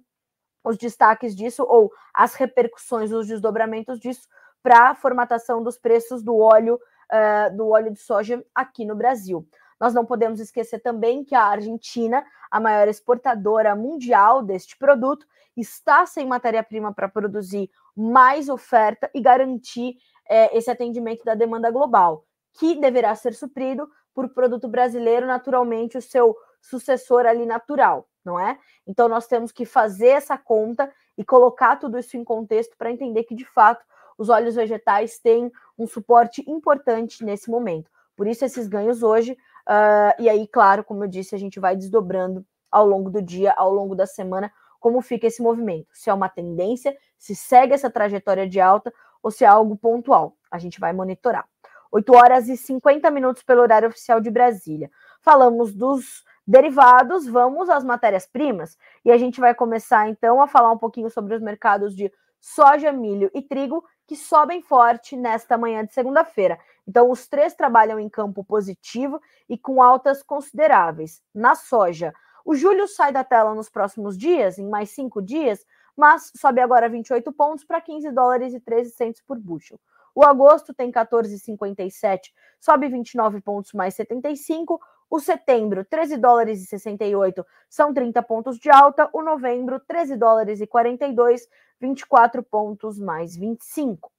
os 0.63 0.77
destaques 0.77 1.35
disso 1.35 1.63
ou 1.67 1.91
as 2.13 2.35
repercussões, 2.35 3.11
os 3.11 3.27
desdobramentos 3.27 3.99
disso 3.99 4.27
para 4.61 4.89
a 4.89 4.95
formatação 4.95 5.63
dos 5.63 5.77
preços 5.77 6.21
do 6.21 6.37
óleo 6.37 6.79
uh, 7.11 7.55
do 7.55 7.69
óleo 7.69 7.91
de 7.91 7.99
soja 7.99 8.43
aqui 8.53 8.85
no 8.85 8.95
Brasil. 8.95 9.47
Nós 9.79 9.93
não 9.93 10.05
podemos 10.05 10.39
esquecer 10.39 10.79
também 10.79 11.23
que 11.23 11.33
a 11.33 11.43
Argentina, 11.43 12.23
a 12.51 12.59
maior 12.59 12.87
exportadora 12.87 13.75
mundial 13.75 14.43
deste 14.43 14.77
produto, 14.77 15.25
está 15.57 16.05
sem 16.05 16.27
matéria-prima 16.27 16.93
para 16.93 17.09
produzir 17.09 17.69
mais 17.95 18.47
oferta 18.47 19.09
e 19.13 19.19
garantir 19.19 19.97
é, 20.29 20.55
esse 20.55 20.69
atendimento 20.69 21.25
da 21.25 21.33
demanda 21.33 21.71
global, 21.71 22.25
que 22.53 22.79
deverá 22.79 23.15
ser 23.15 23.33
suprido 23.33 23.89
por 24.13 24.29
produto 24.29 24.67
brasileiro, 24.67 25.25
naturalmente, 25.25 25.97
o 25.97 26.01
seu 26.01 26.35
sucessor 26.61 27.25
ali 27.25 27.45
natural, 27.45 28.07
não 28.23 28.39
é? 28.39 28.57
Então, 28.85 29.07
nós 29.07 29.27
temos 29.27 29.51
que 29.51 29.65
fazer 29.65 30.09
essa 30.09 30.37
conta 30.37 30.91
e 31.17 31.23
colocar 31.25 31.77
tudo 31.77 31.97
isso 31.97 32.17
em 32.17 32.23
contexto 32.23 32.77
para 32.77 32.91
entender 32.91 33.23
que, 33.23 33.35
de 33.35 33.45
fato, 33.45 33.85
os 34.17 34.29
óleos 34.29 34.55
vegetais 34.55 35.19
têm 35.19 35.51
um 35.77 35.87
suporte 35.87 36.43
importante 36.49 37.23
nesse 37.23 37.49
momento. 37.49 37.89
Por 38.15 38.27
isso, 38.27 38.45
esses 38.45 38.67
ganhos 38.67 39.01
hoje 39.01 39.37
Uh, 39.67 40.13
e 40.19 40.29
aí, 40.29 40.47
claro, 40.47 40.83
como 40.83 41.03
eu 41.03 41.07
disse, 41.07 41.35
a 41.35 41.37
gente 41.37 41.59
vai 41.59 41.75
desdobrando 41.75 42.45
ao 42.71 42.85
longo 42.85 43.09
do 43.09 43.21
dia, 43.21 43.53
ao 43.53 43.71
longo 43.71 43.95
da 43.95 44.05
semana, 44.05 44.51
como 44.79 45.01
fica 45.01 45.27
esse 45.27 45.41
movimento. 45.41 45.87
Se 45.93 46.09
é 46.09 46.13
uma 46.13 46.29
tendência, 46.29 46.95
se 47.17 47.35
segue 47.35 47.73
essa 47.73 47.89
trajetória 47.89 48.47
de 48.47 48.59
alta 48.59 48.93
ou 49.21 49.29
se 49.29 49.43
é 49.43 49.47
algo 49.47 49.77
pontual. 49.77 50.35
A 50.49 50.57
gente 50.57 50.79
vai 50.79 50.91
monitorar. 50.93 51.47
8 51.91 52.15
horas 52.15 52.47
e 52.47 52.55
50 52.55 53.11
minutos 53.11 53.43
pelo 53.43 53.61
horário 53.61 53.89
oficial 53.89 54.21
de 54.21 54.31
Brasília. 54.31 54.89
Falamos 55.21 55.73
dos 55.73 56.23
derivados, 56.47 57.27
vamos 57.27 57.69
às 57.69 57.83
matérias-primas 57.83 58.77
e 59.05 59.11
a 59.11 59.17
gente 59.17 59.39
vai 59.39 59.53
começar 59.53 60.07
então 60.09 60.41
a 60.41 60.47
falar 60.47 60.71
um 60.71 60.77
pouquinho 60.77 61.09
sobre 61.09 61.35
os 61.35 61.41
mercados 61.41 61.95
de 61.95 62.11
soja, 62.39 62.91
milho 62.91 63.29
e 63.33 63.41
trigo 63.41 63.83
que 64.07 64.15
sobem 64.15 64.61
forte 64.61 65.15
nesta 65.15 65.57
manhã 65.57 65.85
de 65.85 65.93
segunda-feira. 65.93 66.59
Então, 66.87 67.09
os 67.11 67.27
três 67.27 67.53
trabalham 67.53 67.99
em 67.99 68.09
campo 68.09 68.43
positivo 68.43 69.21
e 69.47 69.57
com 69.57 69.81
altas 69.81 70.23
consideráveis. 70.23 71.21
Na 71.33 71.55
soja, 71.55 72.13
o 72.43 72.55
julho 72.55 72.87
sai 72.87 73.11
da 73.11 73.23
tela 73.23 73.53
nos 73.53 73.69
próximos 73.69 74.17
dias, 74.17 74.57
em 74.57 74.67
mais 74.67 74.89
cinco 74.89 75.21
dias, 75.21 75.65
mas 75.95 76.31
sobe 76.35 76.59
agora 76.59 76.89
28 76.89 77.31
pontos 77.31 77.63
para 77.63 77.79
15 77.79 78.11
dólares 78.11 78.53
e 78.53 78.59
13 78.59 78.91
centos 78.91 79.21
por 79.21 79.37
bushel. 79.37 79.79
O 80.13 80.23
agosto 80.23 80.73
tem 80.73 80.91
14,57, 80.91 82.31
sobe 82.59 82.87
29 82.87 83.41
pontos 83.41 83.73
mais 83.73 83.95
75. 83.95 84.79
O 85.09 85.19
setembro, 85.19 85.83
13 85.83 86.17
dólares 86.17 86.61
e 86.61 86.65
68, 86.65 87.45
são 87.69 87.93
30 87.93 88.23
pontos 88.23 88.57
de 88.57 88.69
alta. 88.69 89.09
O 89.11 89.21
novembro, 89.21 89.79
13 89.79 90.15
dólares 90.15 90.61
e 90.61 90.67
42, 90.67 91.47
24 91.79 92.41
pontos 92.43 92.97
mais 92.97 93.35
25. 93.35 94.11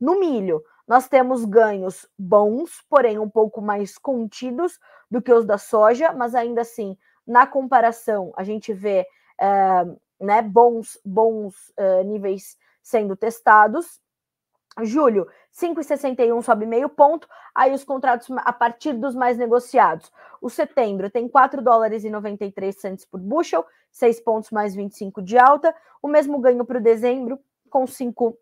No 0.00 0.20
milho, 0.20 0.62
nós 0.86 1.08
temos 1.08 1.44
ganhos 1.44 2.08
bons, 2.16 2.84
porém 2.88 3.18
um 3.18 3.28
pouco 3.28 3.60
mais 3.60 3.98
contidos 3.98 4.78
do 5.10 5.20
que 5.20 5.32
os 5.32 5.44
da 5.44 5.58
soja, 5.58 6.12
mas 6.12 6.34
ainda 6.34 6.60
assim, 6.60 6.96
na 7.26 7.46
comparação, 7.46 8.32
a 8.36 8.44
gente 8.44 8.72
vê 8.72 9.04
é, 9.40 9.84
né, 10.20 10.42
bons, 10.42 10.98
bons 11.04 11.72
é, 11.76 12.04
níveis 12.04 12.56
sendo 12.82 13.16
testados. 13.16 14.00
Julho, 14.82 15.26
5,61 15.52 16.42
sobe 16.42 16.66
meio 16.66 16.88
ponto. 16.88 17.26
Aí 17.54 17.72
os 17.72 17.84
contratos 17.84 18.28
a 18.36 18.52
partir 18.52 18.92
dos 18.92 19.14
mais 19.14 19.38
negociados. 19.38 20.12
O 20.40 20.50
setembro 20.50 21.10
tem 21.10 21.28
4 21.28 21.62
dólares 21.62 22.04
e 22.04 22.10
93 22.10 22.78
centos 22.78 23.04
por 23.04 23.18
bushel, 23.18 23.64
6 23.90 24.20
pontos 24.20 24.50
mais 24.50 24.74
25 24.74 25.22
de 25.22 25.38
alta. 25.38 25.74
O 26.02 26.08
mesmo 26.08 26.38
ganho 26.38 26.64
para 26.64 26.78
o 26.78 26.82
dezembro, 26.82 27.38
com 27.70 27.86
5 27.86 28.36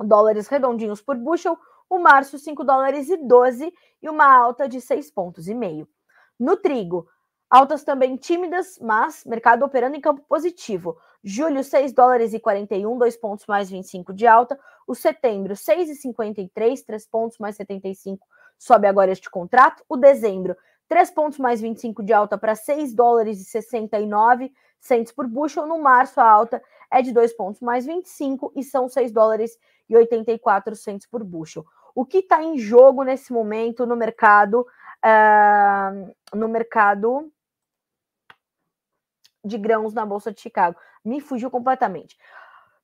dólares 0.00 0.46
redondinhos 0.46 1.02
por 1.02 1.16
bushel. 1.16 1.58
O 1.90 1.98
março, 1.98 2.38
5 2.38 2.62
dólares 2.64 3.08
e 3.10 3.16
12 3.16 3.72
e 4.02 4.08
uma 4.08 4.26
alta 4.26 4.68
de 4.68 4.80
6 4.80 5.10
pontos 5.10 5.48
e 5.48 5.54
meio. 5.54 5.88
No 6.38 6.56
trigo, 6.56 7.08
Altas 7.54 7.84
também 7.84 8.16
tímidas, 8.16 8.80
mas 8.82 9.24
mercado 9.24 9.64
operando 9.64 9.94
em 9.94 10.00
campo 10.00 10.20
positivo. 10.28 10.98
Julho, 11.22 11.62
6 11.62 11.92
dólares 11.92 12.34
e 12.34 12.40
41, 12.40 12.98
2 12.98 13.16
pontos 13.16 13.46
mais 13.46 13.70
25 13.70 14.12
de 14.12 14.26
alta. 14.26 14.58
O 14.88 14.92
setembro, 14.92 15.54
6,53, 15.54 16.84
3 16.84 17.06
pontos 17.06 17.38
mais 17.38 17.54
75 17.54 18.26
sobe 18.58 18.88
agora 18.88 19.12
este 19.12 19.30
contrato. 19.30 19.84
O 19.88 19.96
dezembro, 19.96 20.56
3 20.88 21.12
pontos 21.12 21.38
mais 21.38 21.60
25 21.60 22.02
de 22.02 22.12
alta 22.12 22.36
para 22.36 22.56
6 22.56 22.92
dólares 22.92 23.40
e 23.40 23.44
69 23.44 24.52
centos 24.80 25.12
por 25.12 25.28
bushel. 25.28 25.64
No 25.64 25.78
março, 25.78 26.20
a 26.20 26.28
alta 26.28 26.60
é 26.90 27.02
de 27.02 27.12
2 27.12 27.34
pontos 27.34 27.60
mais 27.60 27.86
25 27.86 28.52
e 28.56 28.64
são 28.64 28.88
6 28.88 29.12
dólares 29.12 29.56
e 29.88 29.96
84 29.96 30.74
centos 30.74 31.06
por 31.06 31.22
bushel. 31.22 31.64
O 31.94 32.04
que 32.04 32.18
está 32.18 32.42
em 32.42 32.58
jogo 32.58 33.04
nesse 33.04 33.32
momento 33.32 33.86
no 33.86 33.94
mercado, 33.94 34.66
uh, 35.06 36.36
no 36.36 36.48
mercado 36.48 37.30
de 39.44 39.58
grãos 39.58 39.92
na 39.92 40.06
Bolsa 40.06 40.32
de 40.32 40.40
Chicago? 40.40 40.76
Me 41.04 41.20
fugiu 41.20 41.50
completamente. 41.50 42.16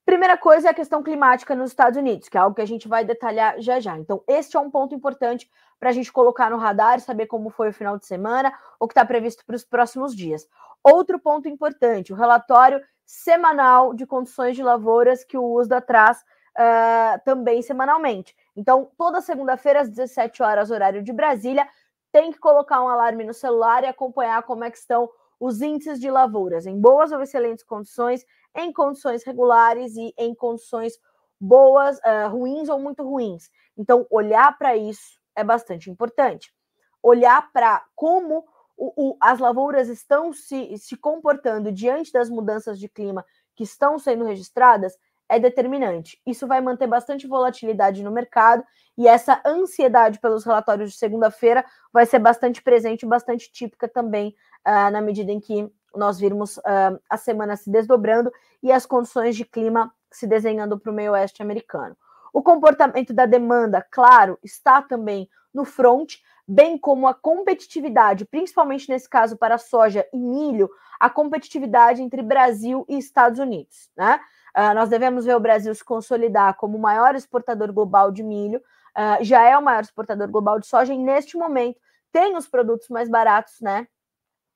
Primeira 0.05 0.37
coisa 0.37 0.69
é 0.69 0.71
a 0.71 0.75
questão 0.75 1.03
climática 1.03 1.55
nos 1.55 1.71
Estados 1.71 1.97
Unidos, 1.97 2.29
que 2.29 2.37
é 2.37 2.41
algo 2.41 2.57
que 2.57 2.63
a 2.63 2.67
gente 2.67 2.89
vai 2.89 3.05
detalhar 3.05 3.61
já 3.61 3.79
já. 3.79 3.97
Então, 3.97 4.23
este 4.27 4.57
é 4.57 4.61
um 4.61 4.71
ponto 4.71 4.95
importante 4.95 5.49
para 5.79 5.91
a 5.91 5.93
gente 5.93 6.13
colocar 6.13 6.51
no 6.51 6.57
radar 6.57 7.01
saber 7.01 7.27
como 7.27 7.49
foi 7.49 7.69
o 7.69 7.73
final 7.73 7.97
de 7.97 8.07
semana, 8.07 8.53
o 8.79 8.89
que 8.89 8.93
está 8.93 9.05
previsto 9.05 9.45
para 9.47 9.57
os 9.57 9.65
próximos 9.65 10.15
dias. 10.15 10.47
Outro 10.83 11.19
ponto 11.19 11.49
importante, 11.49 12.13
o 12.13 12.17
relatório 12.17 12.83
semanal 13.05 13.95
de 13.95 14.07
condições 14.07 14.57
de 14.57 14.63
lavouras 14.63 15.25
que 15.25 15.37
o 15.37 15.55
USDA 15.55 15.81
traz 15.81 16.19
uh, 16.19 17.21
também 17.25 17.63
semanalmente. 17.63 18.37
Então, 18.57 18.91
toda 18.97 19.21
segunda-feira, 19.21 19.81
às 19.81 19.89
17 19.89 20.43
horas, 20.43 20.71
horário 20.71 21.03
de 21.03 21.13
Brasília, 21.13 21.69
tem 22.13 22.33
que 22.33 22.39
colocar 22.39 22.83
um 22.83 22.89
alarme 22.89 23.25
no 23.25 23.35
celular 23.35 23.85
e 23.85 23.87
acompanhar 23.87 24.43
como 24.43 24.65
é 24.65 24.71
que 24.71 24.79
estão 24.79 25.09
os 25.41 25.63
índices 25.63 25.99
de 25.99 26.11
lavouras 26.11 26.67
em 26.67 26.79
boas 26.79 27.11
ou 27.11 27.23
excelentes 27.23 27.65
condições, 27.65 28.25
em 28.55 28.71
condições 28.71 29.25
regulares 29.25 29.97
e 29.97 30.13
em 30.19 30.35
condições 30.35 30.99
boas, 31.41 31.99
uh, 31.99 32.29
ruins 32.31 32.69
ou 32.69 32.79
muito 32.79 33.03
ruins. 33.03 33.51
Então, 33.77 34.07
olhar 34.11 34.57
para 34.59 34.77
isso 34.77 35.19
é 35.35 35.43
bastante 35.43 35.91
importante. 35.91 36.55
Olhar 37.03 37.51
para 37.53 37.83
como 37.97 38.45
o, 38.77 39.13
o, 39.13 39.17
as 39.19 39.39
lavouras 39.39 39.89
estão 39.89 40.33
se, 40.33 40.77
se 40.77 40.97
comportando 40.97 41.73
diante 41.73 42.13
das 42.13 42.29
mudanças 42.29 42.79
de 42.79 42.89
clima 42.89 43.25
que 43.57 43.65
estão 43.65 43.99
sendo 43.99 44.25
registradas 44.25 44.97
é 45.31 45.39
determinante. 45.39 46.21
Isso 46.27 46.47
vai 46.47 46.61
manter 46.61 46.89
bastante 46.89 47.27
volatilidade 47.27 48.03
no 48.03 48.11
mercado 48.11 48.65
e 48.99 49.07
essa 49.07 49.41
ansiedade 49.47 50.19
pelos 50.19 50.45
relatórios 50.45 50.91
de 50.91 50.99
segunda-feira 50.99 51.65
vai 51.93 52.05
ser 52.05 52.19
bastante 52.19 52.61
presente, 52.61 53.07
bastante 53.07 53.51
típica 53.53 53.89
também 53.89 54.35
uh, 54.67 54.91
na 54.91 55.01
medida 55.01 55.31
em 55.31 55.39
que 55.39 55.73
nós 55.95 56.19
virmos 56.19 56.57
uh, 56.59 57.01
a 57.09 57.17
semana 57.17 57.57
se 57.57 57.71
desdobrando 57.71 58.33
e 58.61 58.73
as 58.73 58.85
condições 58.85 59.37
de 59.37 59.45
clima 59.45 59.95
se 60.11 60.27
desenhando 60.27 60.79
para 60.79 60.91
o 60.91 60.95
meio 60.95 61.13
oeste 61.13 61.43
americano. 61.43 61.97
O 62.33 62.43
comportamento 62.43 63.13
da 63.13 63.25
demanda, 63.25 63.87
claro, 63.89 64.37
está 64.43 64.83
também 64.83 65.29
no 65.55 65.65
front, 65.65 66.17
bem 66.47 66.77
como 66.77 67.07
a 67.07 67.15
competitividade, 67.15 68.25
principalmente 68.25 68.89
nesse 68.89 69.09
caso 69.09 69.37
para 69.37 69.59
soja 69.59 70.05
e 70.13 70.19
milho, 70.19 70.69
a 70.99 71.09
competitividade 71.09 72.03
entre 72.03 72.21
Brasil 72.21 72.85
e 72.89 72.99
Estados 72.99 73.39
Unidos. 73.39 73.91
Né? 73.97 74.21
Uh, 74.57 74.75
nós 74.75 74.89
devemos 74.89 75.25
ver 75.25 75.37
o 75.37 75.41
Brasil 75.41 75.75
se 75.75 75.85
consolidar 75.85 76.57
como 76.57 76.77
o 76.77 76.81
maior 76.81 77.15
exportador 77.15 77.73
global 77.73 78.11
de 78.11 78.23
milho, 78.23 78.59
uh, 78.59 79.23
já 79.23 79.43
é 79.43 79.57
o 79.57 79.63
maior 79.63 79.83
exportador 79.83 80.29
global 80.29 80.59
de 80.59 80.67
soja, 80.67 80.93
e 80.93 80.99
neste 80.99 81.37
momento 81.37 81.79
tem 82.13 82.37
os 82.37 82.49
produtos 82.49 82.89
mais 82.89 83.09
baratos, 83.09 83.61
né? 83.61 83.87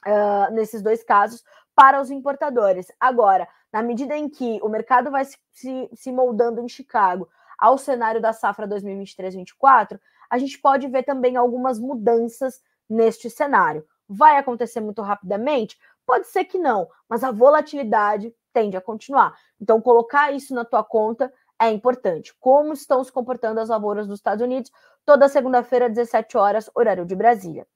Uh, 0.06 0.52
nesses 0.52 0.82
dois 0.82 1.02
casos, 1.02 1.42
para 1.74 2.00
os 2.00 2.10
importadores. 2.10 2.92
Agora, 3.00 3.48
na 3.72 3.82
medida 3.82 4.16
em 4.16 4.28
que 4.28 4.60
o 4.62 4.68
mercado 4.68 5.10
vai 5.10 5.24
se, 5.24 5.36
se, 5.50 5.88
se 5.94 6.12
moldando 6.12 6.60
em 6.60 6.68
Chicago 6.68 7.28
ao 7.58 7.78
cenário 7.78 8.20
da 8.20 8.32
safra 8.32 8.68
2023-24, 8.68 9.98
a 10.30 10.38
gente 10.38 10.58
pode 10.58 10.86
ver 10.88 11.04
também 11.04 11.36
algumas 11.36 11.78
mudanças 11.78 12.60
neste 12.88 13.30
cenário. 13.30 13.84
Vai 14.08 14.36
acontecer 14.36 14.80
muito 14.80 15.00
rapidamente? 15.00 15.78
Pode 16.06 16.26
ser 16.26 16.44
que 16.44 16.58
não, 16.58 16.88
mas 17.08 17.24
a 17.24 17.30
volatilidade 17.30 18.34
tende 18.54 18.76
a 18.76 18.80
continuar. 18.80 19.36
Então, 19.60 19.80
colocar 19.80 20.32
isso 20.32 20.54
na 20.54 20.64
tua 20.64 20.82
conta 20.82 21.30
é 21.58 21.70
importante. 21.70 22.34
Como 22.40 22.72
estão 22.72 23.02
se 23.04 23.12
comportando 23.12 23.60
as 23.60 23.68
lavouras 23.68 24.06
dos 24.06 24.20
Estados 24.20 24.42
Unidos? 24.42 24.70
Toda 25.04 25.28
segunda-feira, 25.28 25.90
17 25.90 26.38
horas, 26.38 26.70
horário 26.74 27.04
de 27.04 27.14
Brasília. 27.14 27.66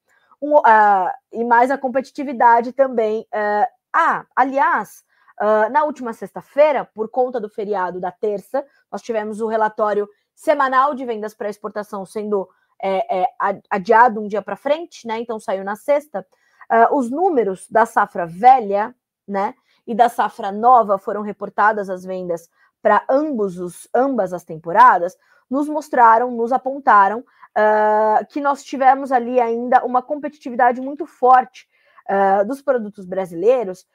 Um, 0.41 0.57
uh, 0.57 1.11
e 1.33 1.45
mais 1.45 1.71
a 1.71 1.77
competitividade 1.77 2.73
também. 2.73 3.23
Uh, 3.35 3.67
ah, 3.93 4.25
aliás, 4.35 5.03
uh, 5.41 5.71
na 5.71 5.85
última 5.85 6.13
sexta-feira, 6.13 6.85
por 6.85 7.11
conta 7.11 7.41
do 7.41 7.51
feriado 7.51 8.01
da 8.01 8.13
terça, 8.13 8.65
nós 8.91 9.03
tivemos 9.03 9.41
o 9.41 9.49
relatório 9.49 10.09
semanal 10.35 10.95
de 10.95 11.05
vendas 11.05 11.35
para 11.35 11.51
exportação 11.51 12.07
sendo 12.07 12.49
é, 12.81 13.23
é, 13.23 13.27
adiado 13.69 14.21
um 14.21 14.29
dia 14.29 14.41
para 14.41 14.55
frente, 14.55 15.07
né? 15.07 15.19
Então 15.19 15.41
saiu 15.41 15.65
na 15.65 15.75
sexta. 15.75 16.25
Uh, 16.71 16.97
os 16.97 17.11
números 17.11 17.67
da 17.69 17.85
safra 17.85 18.27
velha, 18.27 18.95
né, 19.27 19.55
e 19.89 19.95
da 19.95 20.11
safra 20.11 20.53
nova 20.53 20.99
foram 20.99 21.23
reportadas 21.23 21.89
as 21.89 22.05
vendas 22.05 22.49
para 22.83 23.03
ambos 23.09 23.59
os 23.59 23.89
ambas 23.95 24.35
as 24.35 24.45
temporadas, 24.45 25.17
nos 25.51 25.67
mostraram, 25.67 26.31
nos 26.31 26.53
apontaram 26.53 27.21
uh, 27.21 28.27
que 28.29 28.39
nós 28.39 28.63
tivemos 28.63 29.11
ali 29.11 29.41
ainda 29.41 29.83
uma 29.85 30.03
competitividade 30.03 30.79
muito 30.79 31.07
forte 31.07 31.67
uh, 32.07 32.47
dos 32.47 32.61
produtos 32.61 33.07
brasileiros, 33.07 33.87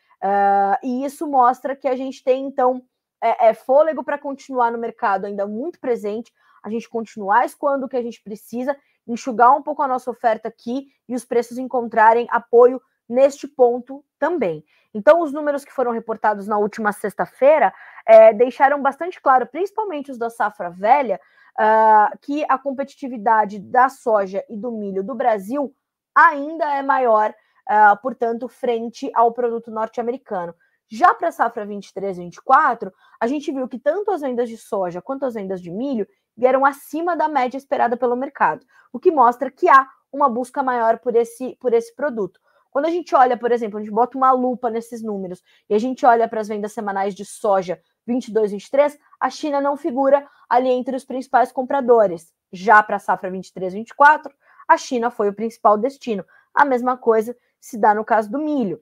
e 0.81 1.03
isso 1.03 1.27
mostra 1.27 1.75
que 1.75 1.85
a 1.85 1.97
gente 1.97 2.23
tem 2.23 2.45
então 2.45 2.81
é, 3.21 3.49
é 3.49 3.53
fôlego 3.53 4.05
para 4.05 4.17
continuar 4.17 4.71
no 4.71 4.77
mercado 4.77 5.25
ainda 5.25 5.45
muito 5.45 5.77
presente, 5.81 6.31
a 6.63 6.69
gente 6.69 6.87
continuar 6.87 7.45
escoando 7.45 7.85
o 7.85 7.89
que 7.89 7.97
a 7.97 8.01
gente 8.01 8.23
precisa, 8.23 8.73
enxugar 9.05 9.53
um 9.53 9.61
pouco 9.61 9.81
a 9.81 9.87
nossa 9.87 10.09
oferta 10.09 10.47
aqui 10.47 10.87
e 11.09 11.13
os 11.13 11.25
preços 11.25 11.57
encontrarem 11.57 12.25
apoio 12.31 12.81
neste 13.07 13.47
ponto 13.47 14.03
também. 14.19 14.63
Então, 14.93 15.21
os 15.21 15.33
números 15.33 15.65
que 15.65 15.73
foram 15.73 15.91
reportados 15.91 16.47
na 16.47 16.57
última 16.57 16.91
sexta-feira 16.91 17.73
é, 18.05 18.33
deixaram 18.33 18.81
bastante 18.81 19.21
claro, 19.21 19.47
principalmente 19.47 20.11
os 20.11 20.17
da 20.17 20.29
safra 20.29 20.69
velha, 20.69 21.19
uh, 21.59 22.17
que 22.21 22.45
a 22.47 22.57
competitividade 22.57 23.59
da 23.59 23.89
soja 23.89 24.43
e 24.49 24.57
do 24.57 24.71
milho 24.71 25.03
do 25.03 25.15
Brasil 25.15 25.73
ainda 26.13 26.65
é 26.75 26.81
maior, 26.81 27.31
uh, 27.31 28.01
portanto, 28.01 28.47
frente 28.47 29.09
ao 29.13 29.31
produto 29.31 29.71
norte-americano. 29.71 30.53
Já 30.89 31.13
para 31.13 31.29
a 31.29 31.31
safra 31.31 31.65
23 31.65 32.17
e 32.17 32.21
24, 32.21 32.93
a 33.19 33.27
gente 33.27 33.51
viu 33.51 33.67
que 33.67 33.79
tanto 33.79 34.11
as 34.11 34.21
vendas 34.21 34.47
de 34.47 34.57
soja 34.57 35.01
quanto 35.01 35.25
as 35.25 35.33
vendas 35.33 35.61
de 35.61 35.71
milho 35.71 36.07
vieram 36.35 36.65
acima 36.65 37.15
da 37.15 37.27
média 37.27 37.57
esperada 37.57 37.97
pelo 37.97 38.15
mercado, 38.15 38.65
o 38.91 38.99
que 38.99 39.11
mostra 39.11 39.49
que 39.49 39.67
há 39.69 39.87
uma 40.11 40.29
busca 40.29 40.61
maior 40.61 40.99
por 40.99 41.15
esse, 41.15 41.55
por 41.59 41.73
esse 41.73 41.95
produto. 41.95 42.39
Quando 42.73 42.87
a 42.87 42.89
gente 42.89 43.13
olha, 43.13 43.37
por 43.37 43.51
exemplo, 43.51 43.77
a 43.77 43.81
gente 43.81 43.93
bota 43.93 44.17
uma 44.17 44.31
lupa 44.31 44.67
nesses 44.71 45.03
números 45.03 45.43
e 45.69 45.75
a 45.75 45.77
gente 45.77 46.03
olha 46.07 46.27
para 46.27 46.41
as 46.41 46.47
vendas 46.47 46.73
semanais 46.73 47.13
de 47.13 47.23
soja 47.23 47.79
22, 48.07 48.51
23, 48.51 48.97
a 49.19 49.29
China 49.29 49.61
não 49.61 49.77
figura 49.77 50.27
ali 50.49 50.69
entre 50.69 50.95
os 50.95 51.05
principais 51.05 51.51
compradores. 51.51 52.33
Já 52.51 52.81
para 52.81 52.95
a 52.95 52.99
safra 52.99 53.29
23, 53.29 53.73
24, 53.73 54.33
a 54.67 54.75
China 54.75 55.11
foi 55.11 55.29
o 55.29 55.33
principal 55.33 55.77
destino. 55.77 56.25
A 56.51 56.65
mesma 56.65 56.97
coisa 56.97 57.37
se 57.61 57.77
dá 57.77 57.93
no 57.93 58.03
caso 58.03 58.31
do 58.31 58.39
milho. 58.39 58.81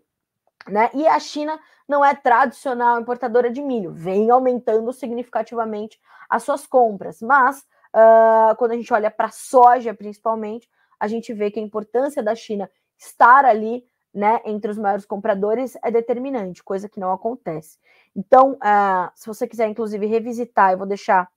Né? 0.68 0.90
E 0.94 1.06
a 1.06 1.20
China 1.20 1.60
não 1.86 2.04
é 2.04 2.16
tradicional 2.16 2.98
importadora 2.98 3.52
de 3.52 3.62
milho, 3.62 3.92
vem 3.92 4.30
aumentando 4.30 4.94
significativamente 4.94 6.00
as 6.30 6.44
suas 6.44 6.66
compras. 6.66 7.22
Mas 7.22 7.60
uh, 7.94 8.56
quando 8.58 8.72
a 8.72 8.76
gente 8.76 8.94
olha 8.94 9.12
para 9.12 9.30
soja, 9.32 9.94
principalmente, 9.94 10.70
a 10.98 11.08
gente 11.08 11.34
vê 11.34 11.52
que 11.52 11.60
a 11.60 11.64
importância 11.64 12.24
da 12.24 12.36
China 12.36 12.70
estar 13.02 13.46
ali 13.46 13.84
né, 14.14 14.42
entre 14.46 14.70
os 14.70 14.78
maiores 14.78 15.06
compradores 15.06 15.78
é 15.84 15.90
determinante, 15.90 16.64
coisa 16.64 16.90
que 16.90 17.00
não 17.00 17.12
acontece. 17.12 17.80
Então, 18.16 18.54
uh, 18.54 19.10
se 19.16 19.26
você 19.26 19.48
quiser, 19.48 19.68
inclusive, 19.68 20.06
revisitar, 20.06 20.72
eu 20.72 20.78
vou 20.78 20.88
deixar 20.88 21.30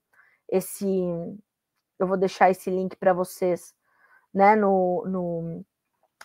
esse, 0.49 0.87
eu 1.99 2.07
vou 2.07 2.17
deixar 2.17 2.51
esse 2.51 2.69
link 2.69 2.97
para 2.97 3.13
vocês, 3.13 3.75
né, 4.33 4.57
no, 4.57 5.05
no, 5.07 5.65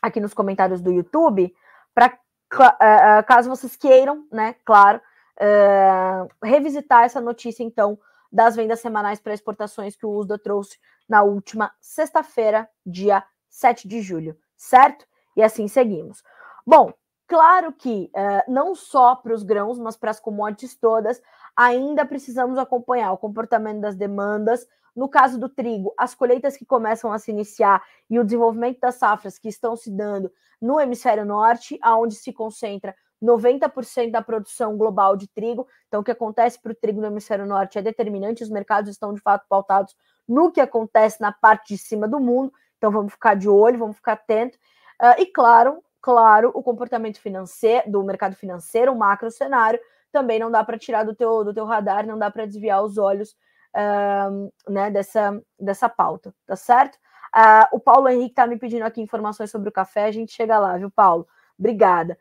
aqui 0.02 0.20
nos 0.20 0.34
comentários 0.34 0.82
do 0.82 0.92
YouTube, 0.92 1.54
para 1.94 2.18
uh, 2.54 3.24
caso 3.28 3.50
vocês 3.50 3.76
queiram, 3.76 4.28
né, 4.32 4.56
claro, 4.66 5.00
uh, 5.40 6.28
revisitar 6.44 7.04
essa 7.04 7.22
notícia, 7.22 7.64
então, 7.64 7.98
das 8.32 8.56
vendas 8.56 8.80
semanais 8.80 9.20
para 9.20 9.34
exportações 9.34 9.96
que 9.96 10.06
o 10.06 10.12
USDA 10.12 10.38
trouxe 10.40 10.78
na 11.08 11.24
última 11.24 11.72
sexta-feira, 11.80 12.68
dia 12.86 13.24
7 13.50 13.88
de 13.88 14.02
julho, 14.02 14.38
certo? 14.58 15.09
E 15.40 15.42
assim 15.42 15.70
seguimos. 15.70 16.22
Bom, 16.68 16.92
claro 17.26 17.72
que 17.72 18.12
uh, 18.14 18.52
não 18.52 18.76
só 18.76 19.16
para 19.16 19.34
os 19.34 19.42
grãos, 19.42 19.80
mas 19.80 19.96
para 19.96 20.12
as 20.12 20.20
commodities 20.20 20.76
todas, 20.76 21.22
ainda 21.56 22.06
precisamos 22.06 22.58
acompanhar 22.58 23.14
o 23.14 23.18
comportamento 23.18 23.80
das 23.80 23.96
demandas. 23.96 24.68
No 24.94 25.08
caso 25.08 25.40
do 25.40 25.48
trigo, 25.48 25.94
as 25.98 26.14
colheitas 26.14 26.58
que 26.58 26.66
começam 26.66 27.10
a 27.14 27.18
se 27.18 27.32
iniciar 27.32 27.82
e 28.10 28.20
o 28.20 28.24
desenvolvimento 28.26 28.82
das 28.82 28.96
safras 28.96 29.40
que 29.40 29.48
estão 29.48 29.78
se 29.78 29.90
dando 29.90 30.30
no 30.62 30.78
hemisfério 30.78 31.24
norte, 31.24 31.80
aonde 31.82 32.16
se 32.16 32.34
concentra 32.34 32.94
90% 33.24 34.12
da 34.12 34.22
produção 34.22 34.76
global 34.76 35.16
de 35.16 35.30
trigo. 35.30 35.66
Então, 35.88 36.02
o 36.02 36.04
que 36.04 36.12
acontece 36.12 36.62
para 36.62 36.74
o 36.74 36.76
trigo 36.76 37.00
no 37.00 37.08
hemisfério 37.08 37.46
norte 37.46 37.80
é 37.80 37.82
determinante. 37.82 38.44
Os 38.44 38.50
mercados 38.50 38.92
estão 38.92 39.14
de 39.14 39.22
fato 39.22 39.46
pautados 39.48 39.96
no 40.28 40.52
que 40.52 40.60
acontece 40.60 41.22
na 41.22 41.32
parte 41.32 41.76
de 41.76 41.78
cima 41.78 42.10
do 42.10 42.20
mundo 42.20 42.52
Então 42.78 42.92
vamos 42.92 43.14
ficar 43.14 43.36
de 43.36 43.48
olho, 43.48 43.80
vamos 43.80 43.96
ficar 43.96 44.14
atento. 44.14 44.58
Uh, 45.02 45.22
e 45.22 45.26
claro, 45.26 45.84
claro, 46.02 46.52
o 46.54 46.62
comportamento 46.62 47.20
financeiro 47.20 47.90
do 47.90 48.04
mercado 48.04 48.36
financeiro, 48.36 48.92
o 48.92 48.98
macro 48.98 49.32
cenário, 49.32 49.80
também 50.12 50.40
não 50.40 50.52
dá 50.52 50.64
para 50.64 50.78
tirar 50.78 51.04
do 51.04 51.16
teu, 51.16 51.44
do 51.44 51.54
teu 51.54 51.66
radar, 51.66 52.06
não 52.06 52.18
dá 52.18 52.30
para 52.30 52.46
desviar 52.46 52.84
os 52.84 52.98
olhos 52.98 53.36
uh, 53.76 54.52
né, 54.72 54.90
dessa, 54.92 55.42
dessa 55.60 55.88
pauta, 55.88 56.34
tá 56.46 56.56
certo? 56.56 56.96
Uh, 57.36 57.78
o 57.78 57.80
Paulo 57.80 58.10
Henrique 58.10 58.32
está 58.32 58.48
me 58.48 58.58
pedindo 58.58 58.84
aqui 58.84 59.02
informações 59.02 59.52
sobre 59.52 59.70
o 59.70 59.72
café, 59.72 60.06
a 60.06 60.12
gente 60.12 60.32
chega 60.32 60.58
lá, 60.58 60.78
viu, 60.78 60.90
Paulo? 60.90 61.28
Obrigada. 61.58 62.18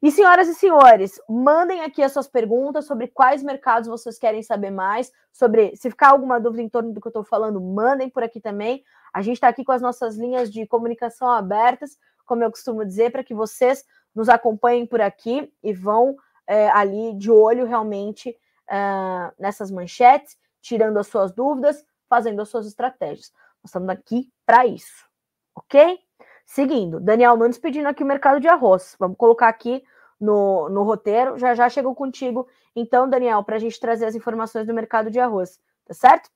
E 0.00 0.10
senhoras 0.10 0.48
e 0.48 0.54
senhores, 0.54 1.20
mandem 1.28 1.82
aqui 1.82 2.02
as 2.02 2.12
suas 2.12 2.26
perguntas 2.26 2.86
sobre 2.86 3.06
quais 3.06 3.40
mercados 3.40 3.88
vocês 3.88 4.18
querem 4.18 4.42
saber 4.42 4.70
mais, 4.70 5.12
sobre 5.32 5.76
se 5.76 5.88
ficar 5.88 6.10
alguma 6.10 6.40
dúvida 6.40 6.62
em 6.62 6.68
torno 6.68 6.92
do 6.92 7.00
que 7.00 7.06
eu 7.06 7.10
estou 7.10 7.22
falando, 7.22 7.60
mandem 7.60 8.10
por 8.10 8.22
aqui 8.22 8.40
também. 8.40 8.82
A 9.14 9.22
gente 9.22 9.36
está 9.36 9.46
aqui 9.46 9.64
com 9.64 9.70
as 9.70 9.80
nossas 9.80 10.16
linhas 10.16 10.50
de 10.52 10.66
comunicação 10.66 11.30
abertas, 11.30 11.96
como 12.32 12.42
eu 12.42 12.50
costumo 12.50 12.82
dizer, 12.82 13.12
para 13.12 13.22
que 13.22 13.34
vocês 13.34 13.84
nos 14.14 14.30
acompanhem 14.30 14.86
por 14.86 15.02
aqui 15.02 15.52
e 15.62 15.70
vão 15.70 16.16
é, 16.46 16.70
ali 16.70 17.12
de 17.12 17.30
olho 17.30 17.66
realmente 17.66 18.30
uh, 18.70 19.30
nessas 19.38 19.70
manchetes, 19.70 20.38
tirando 20.62 20.96
as 20.96 21.08
suas 21.08 21.30
dúvidas, 21.30 21.84
fazendo 22.08 22.40
as 22.40 22.48
suas 22.48 22.66
estratégias. 22.66 23.30
Nós 23.62 23.66
estamos 23.66 23.90
aqui 23.90 24.32
para 24.46 24.64
isso, 24.64 25.06
ok? 25.54 25.98
Seguindo, 26.46 26.98
Daniel 27.00 27.36
Nunes 27.36 27.58
pedindo 27.58 27.86
aqui 27.86 28.02
o 28.02 28.06
mercado 28.06 28.40
de 28.40 28.48
arroz. 28.48 28.96
Vamos 28.98 29.18
colocar 29.18 29.48
aqui 29.48 29.84
no, 30.18 30.70
no 30.70 30.84
roteiro. 30.84 31.38
Já 31.38 31.54
já 31.54 31.68
chego 31.68 31.94
contigo, 31.94 32.48
então, 32.74 33.06
Daniel, 33.06 33.44
para 33.44 33.56
a 33.56 33.58
gente 33.58 33.78
trazer 33.78 34.06
as 34.06 34.14
informações 34.14 34.66
do 34.66 34.72
mercado 34.72 35.10
de 35.10 35.20
arroz, 35.20 35.60
tá 35.84 35.92
certo? 35.92 36.30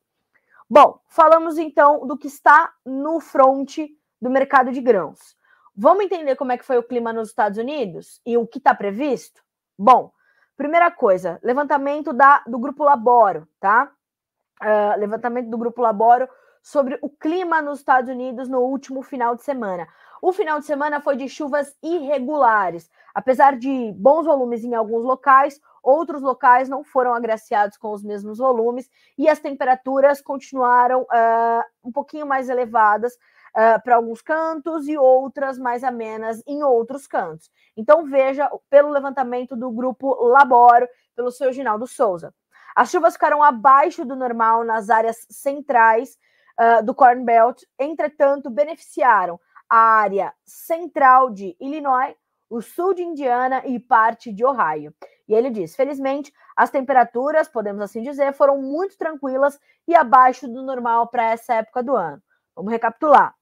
Bom, 0.68 1.00
falamos 1.09 1.56
então 1.56 2.06
do 2.06 2.18
que 2.18 2.26
está 2.26 2.70
no 2.85 3.18
fronte 3.18 3.88
do 4.20 4.28
mercado 4.28 4.70
de 4.70 4.82
grãos. 4.82 5.35
Vamos 5.78 6.04
entender 6.04 6.36
como 6.36 6.52
é 6.52 6.56
que 6.56 6.64
foi 6.64 6.78
o 6.78 6.82
clima 6.82 7.12
nos 7.12 7.28
Estados 7.28 7.58
Unidos 7.58 8.18
e 8.24 8.38
o 8.38 8.46
que 8.46 8.56
está 8.56 8.74
previsto? 8.74 9.42
Bom, 9.78 10.10
primeira 10.56 10.90
coisa, 10.90 11.38
levantamento 11.42 12.14
da, 12.14 12.42
do 12.46 12.58
Grupo 12.58 12.82
Laboro, 12.82 13.46
tá? 13.60 13.92
Uh, 14.62 14.98
levantamento 14.98 15.50
do 15.50 15.58
Grupo 15.58 15.82
Laboro 15.82 16.26
sobre 16.62 16.98
o 17.02 17.10
clima 17.10 17.60
nos 17.60 17.80
Estados 17.80 18.08
Unidos 18.08 18.48
no 18.48 18.60
último 18.60 19.02
final 19.02 19.36
de 19.36 19.42
semana. 19.42 19.86
O 20.22 20.32
final 20.32 20.58
de 20.58 20.64
semana 20.64 20.98
foi 20.98 21.14
de 21.14 21.28
chuvas 21.28 21.76
irregulares. 21.82 22.90
Apesar 23.14 23.58
de 23.58 23.92
bons 23.98 24.24
volumes 24.24 24.64
em 24.64 24.74
alguns 24.74 25.04
locais, 25.04 25.60
outros 25.82 26.22
locais 26.22 26.70
não 26.70 26.82
foram 26.82 27.12
agraciados 27.12 27.76
com 27.76 27.92
os 27.92 28.02
mesmos 28.02 28.38
volumes 28.38 28.88
e 29.18 29.28
as 29.28 29.40
temperaturas 29.40 30.22
continuaram 30.22 31.02
uh, 31.02 31.62
um 31.84 31.92
pouquinho 31.92 32.26
mais 32.26 32.48
elevadas 32.48 33.12
uh, 33.56 33.82
para 33.82 33.96
alguns 33.96 34.20
cantos 34.20 34.86
e 34.86 34.98
outras 34.98 35.58
mais 35.58 35.82
amenas 35.82 36.42
em 36.46 36.62
outros 36.62 37.06
cantos. 37.06 37.50
Então, 37.76 38.04
veja 38.04 38.50
pelo 38.68 38.90
levantamento 38.90 39.56
do 39.56 39.70
grupo 39.70 40.14
Laboro, 40.26 40.86
pelo 41.14 41.30
seu 41.30 41.52
Ginaldo 41.52 41.86
Souza. 41.86 42.34
As 42.74 42.90
chuvas 42.90 43.14
ficaram 43.14 43.42
abaixo 43.42 44.04
do 44.04 44.14
normal 44.14 44.62
nas 44.62 44.90
áreas 44.90 45.26
centrais 45.30 46.18
uh, 46.60 46.84
do 46.84 46.94
Corn 46.94 47.24
Belt, 47.24 47.62
entretanto, 47.78 48.50
beneficiaram 48.50 49.40
a 49.68 49.76
área 49.76 50.32
central 50.44 51.30
de 51.30 51.56
Illinois, 51.58 52.14
o 52.48 52.60
sul 52.60 52.94
de 52.94 53.02
Indiana 53.02 53.62
e 53.66 53.80
parte 53.80 54.32
de 54.32 54.44
Ohio. 54.44 54.94
E 55.26 55.34
ele 55.34 55.50
diz: 55.50 55.74
felizmente, 55.74 56.32
as 56.54 56.70
temperaturas, 56.70 57.48
podemos 57.48 57.82
assim 57.82 58.02
dizer, 58.02 58.32
foram 58.32 58.60
muito 58.60 58.96
tranquilas 58.96 59.58
e 59.88 59.94
abaixo 59.94 60.46
do 60.46 60.62
normal 60.62 61.08
para 61.08 61.30
essa 61.30 61.54
época 61.54 61.82
do 61.82 61.96
ano. 61.96 62.22
Vamos 62.54 62.72
recapitular. 62.72 63.36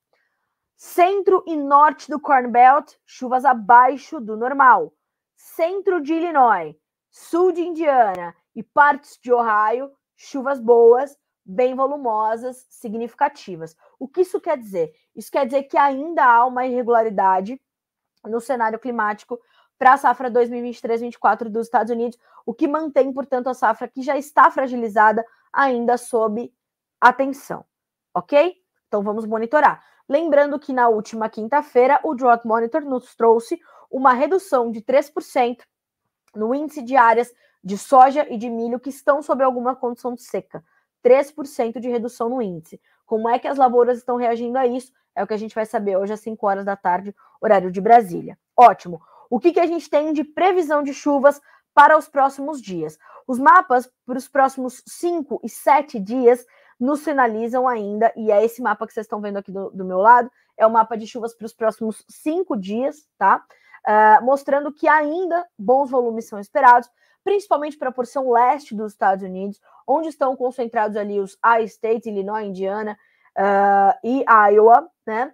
Centro 0.77 1.43
e 1.47 1.57
norte 1.57 2.11
do 2.11 2.21
Corn 2.21 2.49
Belt, 2.49 2.95
chuvas 3.07 3.45
abaixo 3.45 4.21
do 4.21 4.37
normal. 4.37 4.93
Centro 5.37 6.01
de 6.01 6.15
Illinois, 6.15 6.75
sul 7.11 7.53
de 7.53 7.63
Indiana 7.63 8.35
e 8.55 8.63
partes 8.63 9.19
de 9.23 9.33
Ohio, 9.33 9.91
chuvas 10.17 10.61
boas 10.61 11.17
bem 11.45 11.75
volumosas, 11.75 12.67
significativas. 12.71 13.77
O 13.99 14.09
que 14.09 14.23
isso 14.23 14.41
quer 14.41 14.57
dizer? 14.57 14.93
Isso 15.15 15.31
quer 15.31 15.45
dizer 15.45 15.65
que 15.65 15.77
ainda 15.77 16.25
há 16.25 16.47
uma 16.47 16.67
irregularidade 16.67 17.61
no 18.25 18.41
cenário 18.41 18.79
climático 18.79 19.39
para 19.79 19.93
a 19.93 19.97
safra 19.97 20.31
2023-24 20.31 21.49
dos 21.49 21.67
Estados 21.67 21.93
Unidos, 21.93 22.19
o 22.47 22.55
que 22.55 22.67
mantém, 22.67 23.13
portanto, 23.13 23.49
a 23.49 23.55
safra 23.55 23.89
que 23.89 24.03
já 24.03 24.17
está 24.17 24.51
fragilizada 24.51 25.25
ainda 25.53 25.99
sob 25.99 26.53
atenção, 27.01 27.65
ok? 28.15 28.57
Então 28.89 29.03
vamos 29.03 29.27
monitorar. 29.27 29.85
Lembrando 30.09 30.59
que 30.59 30.73
na 30.73 30.88
última 30.88 31.29
quinta-feira 31.29 31.99
o 32.05 32.14
Drought 32.14 32.47
Monitor 32.47 32.83
nos 32.83 33.14
trouxe 33.14 33.59
uma 33.90 34.12
redução 34.12 34.71
de 34.71 34.83
3% 34.83 35.59
no 36.35 36.55
índice 36.55 36.83
de 36.83 36.97
áreas 36.97 37.33
de 37.62 37.79
soja 37.79 38.27
e 38.31 38.37
de 38.37 38.51
milho 38.51 38.79
que 38.79 38.90
estão 38.90 39.23
sob 39.23 39.43
alguma 39.43 39.75
condição 39.75 40.14
de 40.14 40.23
seca. 40.23 40.62
3% 41.03 41.81
de 41.81 41.88
redução 41.88 42.29
no 42.29 42.43
índice. 42.43 42.81
Como 43.07 43.29
é 43.29 43.38
que 43.38 43.49
as 43.49 43.57
lavouras 43.57 43.99
estão 43.99 44.17
reagindo 44.17 44.59
a 44.59 44.67
isso? 44.67 44.93
É 45.14 45.23
o 45.23 45.27
que 45.27 45.35
a 45.35 45.38
gente 45.38 45.55
vai 45.55 45.64
saber 45.64 45.97
hoje 45.97 46.12
às 46.12 46.21
5 46.21 46.47
horas 46.47 46.64
da 46.64 46.77
tarde, 46.77 47.14
horário 47.40 47.71
de 47.71 47.81
Brasília. 47.81 48.38
Ótimo. 48.57 49.01
O 49.31 49.38
que, 49.38 49.53
que 49.53 49.61
a 49.61 49.67
gente 49.67 49.88
tem 49.88 50.12
de 50.12 50.25
previsão 50.25 50.83
de 50.83 50.93
chuvas 50.93 51.40
para 51.73 51.97
os 51.97 52.09
próximos 52.09 52.61
dias? 52.61 52.99
Os 53.27 53.38
mapas 53.38 53.90
para 54.05 54.19
os 54.19 54.29
próximos 54.29 54.83
5 54.87 55.40
e 55.43 55.49
7 55.49 55.99
dias 55.99 56.45
nos 56.79 57.01
sinalizam 57.01 57.69
ainda, 57.69 58.13
e 58.17 58.31
é 58.31 58.45
esse 58.45 58.63
mapa 58.63 58.87
que 58.87 58.93
vocês 58.93 59.05
estão 59.05 59.21
vendo 59.21 59.37
aqui 59.37 59.53
do, 59.53 59.71
do 59.71 59.85
meu 59.85 59.99
lado, 59.99 60.31
é 60.57 60.67
o 60.67 60.71
mapa 60.71 60.97
de 60.97 61.07
chuvas 61.07 61.35
para 61.35 61.47
os 61.47 61.53
próximos 61.53 62.05
5 62.09 62.57
dias, 62.57 63.09
tá? 63.19 63.45
Uh, 63.87 64.25
mostrando 64.25 64.73
que 64.73 64.89
ainda 64.89 65.47
bons 65.59 65.91
volumes 65.91 66.27
são 66.27 66.39
esperados, 66.39 66.89
principalmente 67.23 67.77
para 67.77 67.89
a 67.89 67.93
porção 67.93 68.31
leste 68.31 68.75
dos 68.75 68.93
Estados 68.93 69.25
Unidos, 69.25 69.61
onde 69.87 70.09
estão 70.09 70.37
concentrados 70.37 70.97
ali 70.97 71.21
os 71.21 71.39
I-States, 71.45 72.07
Illinois, 72.07 72.47
Indiana 72.47 72.97
uh, 73.37 73.99
e 74.03 74.25
Iowa, 74.53 74.89
né? 75.07 75.33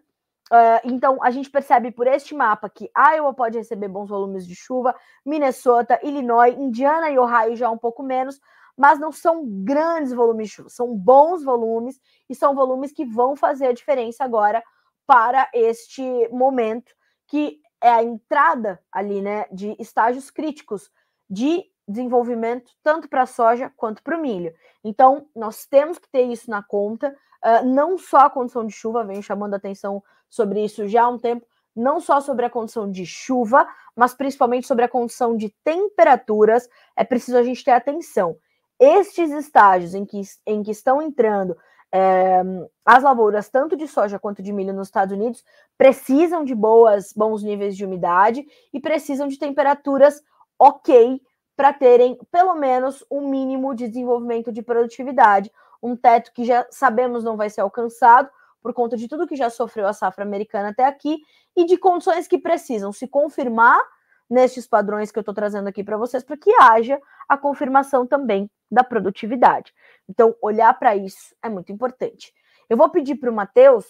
Uh, 0.53 0.83
então, 0.83 1.23
a 1.23 1.31
gente 1.31 1.49
percebe 1.49 1.93
por 1.93 2.09
este 2.09 2.35
mapa 2.35 2.69
que 2.69 2.91
Iowa 2.97 3.33
pode 3.33 3.57
receber 3.57 3.87
bons 3.87 4.09
volumes 4.09 4.45
de 4.45 4.57
chuva, 4.57 4.95
Minnesota, 5.25 6.01
Illinois, 6.03 6.59
Indiana 6.59 7.09
e 7.09 7.19
Ohio 7.19 7.55
já 7.55 7.71
um 7.71 7.79
pouco 7.79 8.03
menos, 8.03 8.41
mas 8.81 8.99
não 8.99 9.13
são 9.13 9.45
grandes 9.63 10.11
volumes 10.11 10.49
de 10.49 10.55
chuva, 10.55 10.71
são 10.71 10.97
bons 10.97 11.45
volumes 11.45 12.01
e 12.31 12.35
são 12.35 12.55
volumes 12.55 12.91
que 12.91 13.05
vão 13.05 13.37
fazer 13.37 13.67
a 13.67 13.75
diferença 13.75 14.25
agora 14.25 14.65
para 15.07 15.51
este 15.53 16.03
momento, 16.31 16.91
que 17.27 17.61
é 17.79 17.91
a 17.91 18.03
entrada 18.03 18.81
ali, 18.91 19.21
né, 19.21 19.45
de 19.53 19.77
estágios 19.79 20.31
críticos 20.31 20.91
de 21.29 21.63
desenvolvimento 21.87 22.71
tanto 22.83 23.07
para 23.07 23.25
a 23.25 23.27
soja 23.27 23.71
quanto 23.77 24.03
para 24.03 24.17
o 24.17 24.21
milho. 24.23 24.55
Então, 24.83 25.29
nós 25.37 25.67
temos 25.67 25.99
que 25.99 26.09
ter 26.09 26.23
isso 26.23 26.49
na 26.49 26.63
conta, 26.63 27.15
uh, 27.45 27.67
não 27.67 27.99
só 27.99 28.21
a 28.21 28.31
condição 28.31 28.67
de 28.67 28.73
chuva, 28.73 29.05
venho 29.05 29.23
chamando 29.23 29.53
atenção 29.53 30.03
sobre 30.31 30.65
isso 30.65 30.89
já 30.89 31.03
há 31.03 31.09
um 31.11 31.19
tempo, 31.19 31.47
não 31.77 32.01
só 32.01 32.19
sobre 32.19 32.47
a 32.47 32.51
condição 32.51 32.91
de 32.91 33.05
chuva, 33.05 33.69
mas 33.95 34.15
principalmente 34.15 34.67
sobre 34.67 34.87
a 34.87 34.89
condição 34.89 35.37
de 35.37 35.55
temperaturas, 35.63 36.67
é 36.97 37.05
preciso 37.05 37.37
a 37.37 37.43
gente 37.43 37.63
ter 37.63 37.73
atenção. 37.73 38.39
Estes 38.81 39.31
estágios 39.31 39.95
em 39.95 40.07
que, 40.07 40.23
em 40.47 40.63
que 40.63 40.71
estão 40.71 41.03
entrando 41.03 41.55
é, 41.93 42.43
as 42.85 43.03
lavouras, 43.03 43.49
tanto 43.49 43.77
de 43.77 43.87
soja 43.87 44.19
quanto 44.19 44.43
de 44.43 44.53
milho 44.53 44.73
nos 44.73 44.89
Estados 44.89 45.15
Unidos, 45.15 45.45
precisam 45.77 46.45
de 46.45 46.55
boas, 46.55 47.13
bons 47.13 47.43
níveis 47.43 47.77
de 47.77 47.85
umidade 47.85 48.47
e 48.73 48.81
precisam 48.81 49.29
de 49.29 49.39
temperaturas 49.39 50.23
ok 50.59 51.21
para 51.57 51.73
terem 51.75 52.19
pelo 52.31 52.55
menos 52.55 53.05
um 53.11 53.29
mínimo 53.29 53.75
de 53.75 53.87
desenvolvimento 53.87 54.51
de 54.51 54.63
produtividade, 54.63 55.53
um 55.83 55.95
teto 55.95 56.33
que 56.33 56.45
já 56.45 56.67
sabemos 56.71 57.23
não 57.23 57.37
vai 57.37 57.51
ser 57.51 57.61
alcançado 57.61 58.31
por 58.63 58.73
conta 58.73 58.97
de 58.97 59.09
tudo 59.09 59.27
que 59.27 59.37
já 59.37 59.51
sofreu 59.51 59.87
a 59.87 59.93
safra 59.93 60.25
americana 60.25 60.71
até 60.71 60.85
aqui 60.85 61.19
e 61.57 61.65
de 61.65 61.77
condições 61.77 62.29
que 62.29 62.39
precisam 62.39 62.93
se 62.93 63.09
confirmar 63.09 63.81
nestes 64.29 64.67
padrões 64.67 65.11
que 65.11 65.19
eu 65.19 65.23
estou 65.23 65.35
trazendo 65.35 65.69
aqui 65.69 65.83
para 65.83 65.97
vocês, 65.97 66.23
para 66.23 66.37
que 66.37 66.51
haja 66.61 67.01
a 67.31 67.39
confirmação 67.39 68.05
também 68.05 68.51
da 68.69 68.83
produtividade. 68.83 69.73
Então, 70.09 70.35
olhar 70.43 70.77
para 70.77 70.97
isso 70.97 71.33
é 71.41 71.49
muito 71.49 71.71
importante. 71.71 72.35
Eu 72.69 72.77
vou 72.77 72.91
pedir 72.91 73.15
para 73.15 73.31
o 73.31 73.33
Matheus 73.33 73.87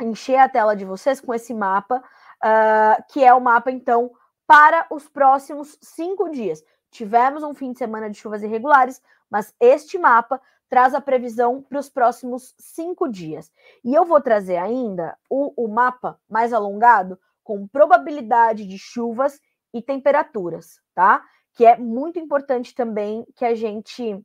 encher 0.00 0.38
a 0.38 0.48
tela 0.48 0.74
de 0.74 0.86
vocês 0.86 1.20
com 1.20 1.34
esse 1.34 1.52
mapa, 1.52 2.02
uh, 2.42 3.04
que 3.12 3.22
é 3.22 3.32
o 3.34 3.40
mapa, 3.40 3.70
então, 3.70 4.10
para 4.46 4.86
os 4.90 5.06
próximos 5.06 5.76
cinco 5.82 6.30
dias. 6.30 6.64
Tivemos 6.90 7.42
um 7.42 7.52
fim 7.52 7.72
de 7.72 7.78
semana 7.78 8.08
de 8.08 8.16
chuvas 8.16 8.42
irregulares, 8.42 9.02
mas 9.30 9.54
este 9.60 9.98
mapa 9.98 10.40
traz 10.70 10.94
a 10.94 11.00
previsão 11.00 11.60
para 11.60 11.78
os 11.78 11.90
próximos 11.90 12.54
cinco 12.58 13.06
dias. 13.06 13.52
E 13.84 13.94
eu 13.94 14.06
vou 14.06 14.20
trazer 14.20 14.56
ainda 14.56 15.14
o, 15.28 15.52
o 15.62 15.68
mapa 15.68 16.18
mais 16.26 16.54
alongado 16.54 17.18
com 17.44 17.68
probabilidade 17.68 18.66
de 18.66 18.78
chuvas 18.78 19.38
e 19.74 19.82
temperaturas, 19.82 20.80
tá? 20.94 21.22
Que 21.56 21.66
é 21.66 21.76
muito 21.76 22.20
importante 22.20 22.72
também 22.72 23.26
que 23.34 23.44
a 23.44 23.56
gente 23.56 24.24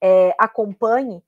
é, 0.00 0.34
acompanhe, 0.36 1.22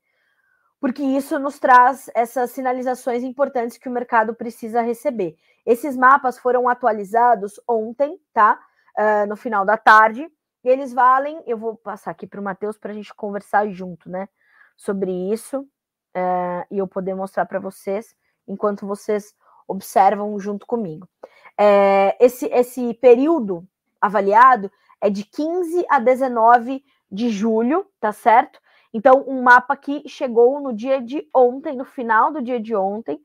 porque 0.81 1.01
isso 1.01 1.39
nos 1.39 1.57
traz 1.57 2.09
essas 2.13 2.51
sinalizações 2.51 3.23
importantes 3.23 3.77
que 3.77 3.87
o 3.87 3.91
mercado 3.91 4.35
precisa 4.35 4.81
receber. 4.81 5.37
Esses 5.65 5.95
mapas 5.95 6.37
foram 6.37 6.69
atualizados 6.69 7.59
ontem, 7.67 8.19
tá? 8.33 8.59
Uh, 8.97 9.27
no 9.27 9.35
final 9.35 9.65
da 9.65 9.77
tarde, 9.77 10.29
e 10.63 10.69
eles 10.69 10.93
valem. 10.93 11.41
Eu 11.47 11.57
vou 11.57 11.75
passar 11.75 12.11
aqui 12.11 12.27
para 12.27 12.39
o 12.39 12.43
Matheus 12.43 12.77
para 12.77 12.91
a 12.91 12.93
gente 12.93 13.13
conversar 13.15 13.67
junto, 13.69 14.09
né? 14.09 14.29
Sobre 14.77 15.11
isso, 15.31 15.61
uh, 15.61 16.65
e 16.69 16.77
eu 16.77 16.87
poder 16.87 17.15
mostrar 17.15 17.45
para 17.45 17.59
vocês, 17.59 18.15
enquanto 18.47 18.85
vocês 18.85 19.33
observam 19.67 20.37
junto 20.39 20.67
comigo. 20.67 21.09
É, 21.57 22.15
esse, 22.23 22.45
esse 22.47 22.93
período 22.95 23.67
avaliado 23.99 24.71
é 25.05 25.09
de 25.09 25.23
15 25.23 25.85
a 25.89 25.99
19 25.99 26.83
de 27.11 27.29
julho, 27.29 27.85
tá 27.99 28.11
certo? 28.11 28.59
Então, 28.91 29.23
um 29.27 29.41
mapa 29.43 29.75
que 29.75 30.07
chegou 30.07 30.59
no 30.59 30.73
dia 30.73 31.01
de 31.01 31.29
ontem, 31.33 31.75
no 31.75 31.85
final 31.85 32.31
do 32.31 32.41
dia 32.41 32.59
de 32.59 32.75
ontem, 32.75 33.15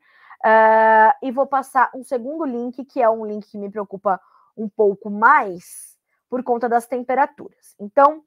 uh, 0.45 1.13
e 1.23 1.31
vou 1.31 1.47
passar 1.47 1.91
um 1.95 2.03
segundo 2.03 2.45
link, 2.45 2.85
que 2.85 3.01
é 3.01 3.09
um 3.09 3.25
link 3.25 3.51
que 3.51 3.57
me 3.57 3.71
preocupa 3.71 4.21
um 4.57 4.69
pouco 4.69 5.09
mais 5.09 5.97
por 6.29 6.43
conta 6.43 6.69
das 6.69 6.87
temperaturas. 6.87 7.75
Então, 7.81 8.23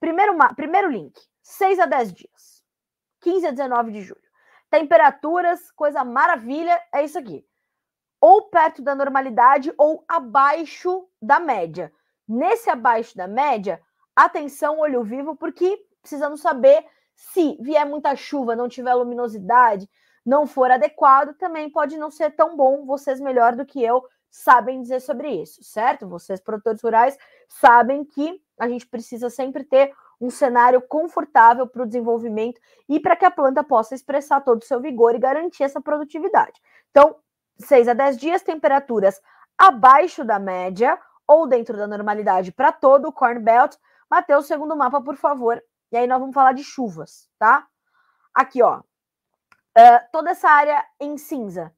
primeiro, 0.00 0.36
primeiro 0.56 0.90
link, 0.90 1.14
6 1.42 1.78
a 1.78 1.86
10 1.86 2.12
dias, 2.12 2.64
15 3.20 3.46
a 3.46 3.50
19 3.52 3.92
de 3.92 4.02
julho. 4.02 4.20
Temperaturas, 4.68 5.70
coisa 5.70 6.02
maravilha, 6.02 6.80
é 6.92 7.04
isso 7.04 7.18
aqui 7.18 7.46
ou 8.20 8.48
perto 8.48 8.82
da 8.82 8.94
normalidade 8.94 9.72
ou 9.76 10.04
abaixo 10.08 11.06
da 11.20 11.38
média. 11.38 11.92
Nesse 12.28 12.68
abaixo 12.68 13.16
da 13.16 13.26
média, 13.26 13.80
atenção, 14.14 14.78
olho 14.78 15.02
vivo, 15.02 15.36
porque 15.36 15.78
precisamos 16.00 16.40
saber 16.40 16.84
se 17.14 17.56
vier 17.60 17.86
muita 17.86 18.14
chuva, 18.14 18.56
não 18.56 18.68
tiver 18.68 18.94
luminosidade, 18.94 19.88
não 20.24 20.46
for 20.46 20.70
adequado, 20.70 21.34
também 21.34 21.70
pode 21.70 21.96
não 21.96 22.10
ser 22.10 22.32
tão 22.32 22.56
bom. 22.56 22.84
Vocês, 22.84 23.20
melhor 23.20 23.54
do 23.54 23.64
que 23.64 23.82
eu, 23.82 24.04
sabem 24.30 24.82
dizer 24.82 25.00
sobre 25.00 25.30
isso, 25.30 25.62
certo? 25.62 26.08
Vocês, 26.08 26.40
produtores 26.40 26.82
rurais, 26.82 27.16
sabem 27.48 28.04
que 28.04 28.40
a 28.58 28.68
gente 28.68 28.86
precisa 28.86 29.30
sempre 29.30 29.64
ter 29.64 29.92
um 30.20 30.30
cenário 30.30 30.80
confortável 30.80 31.66
para 31.66 31.82
o 31.82 31.86
desenvolvimento 31.86 32.60
e 32.88 32.98
para 32.98 33.16
que 33.16 33.24
a 33.24 33.30
planta 33.30 33.62
possa 33.62 33.94
expressar 33.94 34.40
todo 34.40 34.62
o 34.62 34.64
seu 34.64 34.80
vigor 34.80 35.14
e 35.14 35.18
garantir 35.18 35.62
essa 35.62 35.80
produtividade. 35.80 36.60
Então, 36.90 37.16
6 37.58 37.88
a 37.88 37.94
10 37.94 38.16
dias, 38.16 38.42
temperaturas 38.42 39.20
abaixo 39.58 40.24
da 40.24 40.38
média 40.38 40.98
ou 41.26 41.46
dentro 41.46 41.76
da 41.76 41.86
normalidade 41.86 42.52
para 42.52 42.72
todo 42.72 43.08
o 43.08 43.12
Corn 43.12 43.40
Belt. 43.40 43.76
Mateus, 44.10 44.46
segundo 44.46 44.76
mapa, 44.76 45.00
por 45.00 45.16
favor. 45.16 45.62
E 45.90 45.96
aí 45.96 46.06
nós 46.06 46.20
vamos 46.20 46.34
falar 46.34 46.52
de 46.52 46.62
chuvas, 46.64 47.28
tá? 47.38 47.66
Aqui, 48.34 48.62
ó. 48.62 48.78
Uh, 48.78 50.00
toda 50.10 50.30
essa 50.30 50.48
área 50.48 50.84
em 51.00 51.18
cinza, 51.18 51.72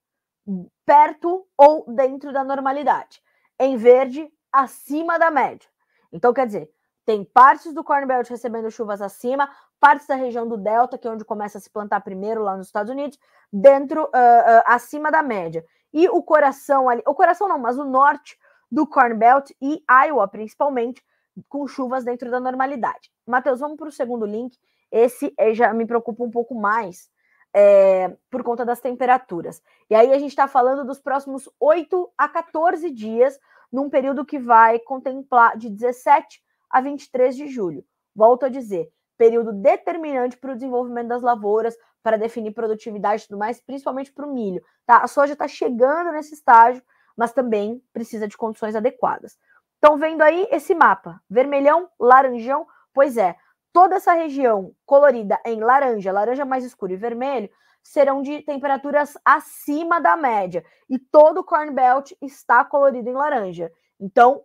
perto 0.84 1.46
ou 1.56 1.84
dentro 1.88 2.32
da 2.32 2.44
normalidade. 2.44 3.22
Em 3.58 3.76
verde, 3.76 4.30
acima 4.52 5.18
da 5.18 5.30
média. 5.30 5.68
Então, 6.12 6.32
quer 6.32 6.46
dizer, 6.46 6.70
tem 7.04 7.24
partes 7.24 7.72
do 7.72 7.82
Corn 7.82 8.06
Belt 8.06 8.28
recebendo 8.28 8.70
chuvas 8.70 9.00
acima, 9.00 9.50
partes 9.80 10.06
da 10.06 10.14
região 10.14 10.46
do 10.46 10.56
Delta, 10.56 10.98
que 10.98 11.08
é 11.08 11.10
onde 11.10 11.24
começa 11.24 11.58
a 11.58 11.60
se 11.60 11.70
plantar 11.70 12.00
primeiro 12.00 12.42
lá 12.42 12.56
nos 12.56 12.66
Estados 12.66 12.90
Unidos, 12.90 13.18
dentro, 13.52 14.04
uh, 14.04 14.06
uh, 14.06 14.62
acima 14.66 15.10
da 15.10 15.22
média. 15.22 15.64
E 15.92 16.08
o 16.08 16.22
coração 16.22 16.88
ali, 16.88 17.02
o 17.06 17.14
coração 17.14 17.48
não, 17.48 17.58
mas 17.58 17.78
o 17.78 17.84
norte 17.84 18.38
do 18.70 18.86
Corn 18.86 19.14
Belt 19.14 19.50
e 19.60 19.82
Iowa, 20.06 20.28
principalmente, 20.28 21.02
com 21.48 21.66
chuvas 21.66 22.04
dentro 22.04 22.30
da 22.30 22.40
normalidade. 22.40 23.10
Matheus, 23.26 23.60
vamos 23.60 23.76
para 23.76 23.88
o 23.88 23.92
segundo 23.92 24.26
link. 24.26 24.56
Esse 24.90 25.32
eh, 25.38 25.54
já 25.54 25.72
me 25.72 25.86
preocupa 25.86 26.24
um 26.24 26.30
pouco 26.30 26.54
mais 26.54 27.10
é, 27.54 28.16
por 28.30 28.42
conta 28.42 28.64
das 28.64 28.80
temperaturas. 28.80 29.62
E 29.88 29.94
aí 29.94 30.12
a 30.12 30.18
gente 30.18 30.30
está 30.30 30.48
falando 30.48 30.84
dos 30.84 31.00
próximos 31.00 31.48
8 31.60 32.10
a 32.16 32.28
14 32.28 32.90
dias, 32.90 33.38
num 33.70 33.88
período 33.90 34.24
que 34.24 34.38
vai 34.38 34.78
contemplar 34.78 35.56
de 35.56 35.68
17 35.68 36.42
a 36.70 36.80
23 36.80 37.36
de 37.36 37.46
julho. 37.48 37.84
Volto 38.14 38.46
a 38.46 38.48
dizer, 38.48 38.90
período 39.16 39.52
determinante 39.52 40.36
para 40.36 40.52
o 40.52 40.54
desenvolvimento 40.54 41.08
das 41.08 41.22
lavouras, 41.22 41.76
para 42.02 42.16
definir 42.16 42.52
produtividade 42.52 43.24
e 43.24 43.26
tudo 43.28 43.38
mais, 43.38 43.60
principalmente 43.60 44.12
para 44.12 44.26
o 44.26 44.32
milho. 44.32 44.62
Tá? 44.86 44.98
A 44.98 45.08
soja 45.08 45.32
está 45.32 45.48
chegando 45.48 46.12
nesse 46.12 46.34
estágio, 46.34 46.82
mas 47.18 47.32
também 47.32 47.82
precisa 47.92 48.26
de 48.26 48.38
condições 48.38 48.74
adequadas. 48.74 49.36
Estão 49.74 49.98
vendo 49.98 50.22
aí 50.22 50.48
esse 50.50 50.74
mapa? 50.74 51.20
Vermelhão, 51.28 51.90
laranjão, 52.00 52.66
pois 52.94 53.18
é, 53.18 53.36
toda 53.72 53.96
essa 53.96 54.14
região 54.14 54.72
colorida 54.86 55.38
em 55.44 55.60
laranja, 55.60 56.12
laranja 56.12 56.46
mais 56.46 56.64
escuro 56.64 56.92
e 56.92 56.96
vermelho, 56.96 57.50
serão 57.82 58.22
de 58.22 58.40
temperaturas 58.42 59.18
acima 59.24 60.00
da 60.00 60.16
média. 60.16 60.64
E 60.88 60.98
todo 60.98 61.40
o 61.40 61.44
Corn 61.44 61.72
Belt 61.72 62.12
está 62.22 62.64
colorido 62.64 63.10
em 63.10 63.14
laranja. 63.14 63.70
Então, 64.00 64.44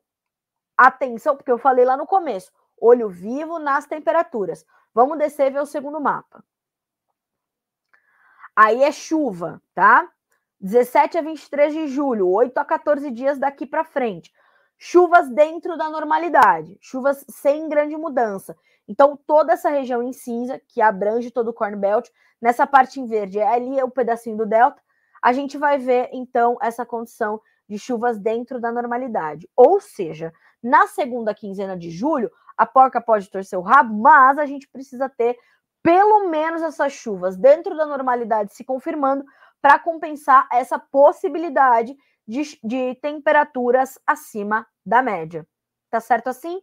Atenção, 0.78 1.36
porque 1.38 1.52
eu 1.52 1.58
falei 1.58 1.86
lá 1.86 1.96
no 1.96 2.08
começo, 2.08 2.52
olho 2.80 3.08
vivo 3.10 3.60
nas 3.60 3.86
temperaturas. 3.86 4.66
Vamos 4.94 5.18
descer 5.18 5.48
e 5.48 5.52
ver 5.52 5.62
o 5.62 5.66
segundo 5.66 6.02
mapa. 6.02 6.44
Aí 8.56 8.84
é 8.84 8.92
chuva, 8.92 9.62
tá? 9.74 10.12
17 10.64 11.18
a 11.18 11.22
23 11.22 11.74
de 11.74 11.88
julho, 11.88 12.30
8 12.30 12.58
a 12.58 12.64
14 12.64 13.12
dias 13.12 13.38
daqui 13.38 13.66
para 13.66 13.84
frente. 13.84 14.32
Chuvas 14.78 15.30
dentro 15.30 15.78
da 15.78 15.90
normalidade, 15.90 16.78
chuvas 16.80 17.26
sem 17.30 17.68
grande 17.68 17.98
mudança. 17.98 18.56
Então, 18.88 19.20
toda 19.28 19.52
essa 19.52 19.70
região 19.70 20.02
em 20.02 20.14
cinza, 20.14 20.62
que 20.70 20.82
abrange 20.82 21.32
todo 21.32 21.50
o 21.50 21.54
Corn 21.54 21.76
Belt, 21.76 22.10
nessa 22.42 22.66
parte 22.66 23.02
em 23.02 23.06
verde, 23.06 23.40
é 23.40 23.48
ali 23.48 23.78
é 23.78 23.84
o 23.84 23.92
pedacinho 23.92 24.38
do 24.38 24.46
Delta, 24.46 24.82
a 25.22 25.34
gente 25.34 25.58
vai 25.58 25.78
ver, 25.78 26.10
então, 26.14 26.58
essa 26.62 26.86
condição 26.86 27.42
de 27.68 27.78
chuvas 27.78 28.18
dentro 28.18 28.60
da 28.60 28.72
normalidade. 28.72 29.50
Ou 29.58 29.82
seja, 29.82 30.34
na 30.62 30.88
segunda 30.88 31.34
quinzena 31.34 31.78
de 31.78 31.90
julho, 31.90 32.32
a 32.58 32.66
porca 32.66 33.02
pode 33.02 33.30
torcer 33.30 33.60
o 33.60 33.62
rabo, 33.62 33.94
mas 34.02 34.38
a 34.38 34.46
gente 34.46 34.70
precisa 34.70 35.10
ter 35.10 35.38
pelo 35.82 36.30
menos 36.30 36.62
essas 36.62 36.94
chuvas 36.94 37.36
dentro 37.36 37.76
da 37.76 37.86
normalidade 37.86 38.54
se 38.54 38.64
confirmando 38.64 39.26
para 39.64 39.80
compensar 39.80 40.46
essa 40.52 40.78
possibilidade 40.78 41.96
de, 42.28 42.60
de 42.62 42.96
temperaturas 42.96 43.98
acima 44.06 44.68
da 44.86 45.02
média. 45.02 45.48
Tá 45.90 46.02
certo 46.02 46.28
assim? 46.28 46.62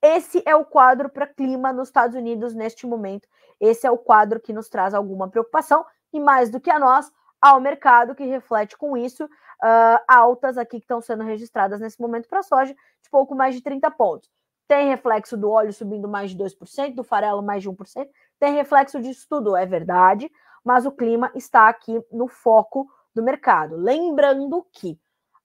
Esse 0.00 0.40
é 0.46 0.54
o 0.54 0.64
quadro 0.64 1.08
para 1.08 1.26
clima 1.26 1.72
nos 1.72 1.88
Estados 1.88 2.14
Unidos 2.14 2.54
neste 2.54 2.86
momento. 2.86 3.26
Esse 3.58 3.84
é 3.84 3.90
o 3.90 3.98
quadro 3.98 4.38
que 4.38 4.52
nos 4.52 4.68
traz 4.68 4.94
alguma 4.94 5.28
preocupação 5.28 5.84
e 6.12 6.20
mais 6.20 6.48
do 6.48 6.60
que 6.60 6.70
a 6.70 6.78
nós, 6.78 7.10
ao 7.40 7.60
mercado 7.60 8.14
que 8.14 8.24
reflete 8.24 8.78
com 8.78 8.96
isso 8.96 9.24
uh, 9.24 9.98
altas 10.06 10.56
aqui 10.56 10.78
que 10.78 10.84
estão 10.84 11.00
sendo 11.00 11.24
registradas 11.24 11.80
nesse 11.80 12.00
momento 12.00 12.28
para 12.28 12.38
a 12.38 12.44
soja 12.44 12.72
de 12.72 13.10
pouco 13.10 13.34
mais 13.34 13.56
de 13.56 13.60
30 13.60 13.90
pontos. 13.90 14.30
Tem 14.68 14.88
reflexo 14.88 15.36
do 15.36 15.50
óleo 15.50 15.72
subindo 15.72 16.06
mais 16.06 16.30
de 16.30 16.36
2%, 16.36 16.94
do 16.94 17.02
farelo 17.02 17.42
mais 17.42 17.64
de 17.64 17.68
1%, 17.68 18.08
tem 18.38 18.54
reflexo 18.54 19.00
disso 19.00 19.26
tudo, 19.28 19.56
é 19.56 19.66
verdade, 19.66 20.30
mas 20.66 20.84
o 20.84 20.90
clima 20.90 21.30
está 21.32 21.68
aqui 21.68 22.04
no 22.10 22.26
foco 22.26 22.90
do 23.14 23.22
mercado. 23.22 23.76
Lembrando 23.76 24.66
que 24.72 24.98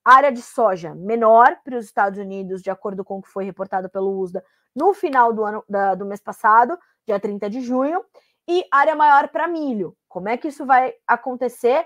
área 0.04 0.32
de 0.32 0.42
soja 0.42 0.96
menor 0.96 1.58
para 1.64 1.78
os 1.78 1.86
Estados 1.86 2.18
Unidos, 2.18 2.64
de 2.64 2.72
acordo 2.72 3.06
com 3.06 3.20
o 3.20 3.22
que 3.22 3.30
foi 3.30 3.46
reportado 3.46 3.88
pelo 3.88 4.18
USDA 4.18 4.44
no 4.76 4.96
final 4.96 5.32
do 5.32 5.46
ano 5.46 5.64
da, 5.70 5.94
do 5.94 6.08
mês 6.08 6.20
passado, 6.20 6.76
dia 7.06 7.20
30 7.20 7.52
de 7.52 7.62
junho, 7.62 8.04
e 8.48 8.66
área 8.72 8.96
maior 8.96 9.28
para 9.30 9.48
milho. 9.48 9.96
Como 10.10 10.28
é 10.28 10.36
que 10.38 10.48
isso 10.48 10.66
vai 10.66 10.96
acontecer? 11.06 11.86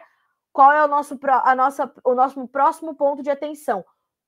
Qual 0.53 0.71
é 0.71 0.81
o 0.85 0.87
nosso, 0.87 1.19
a 1.21 1.53
nossa, 1.53 1.93
o 2.05 2.15
nosso 2.15 2.47
próximo 2.47 2.95
ponto 2.95 3.21
de 3.21 3.29
atenção? 3.29 3.83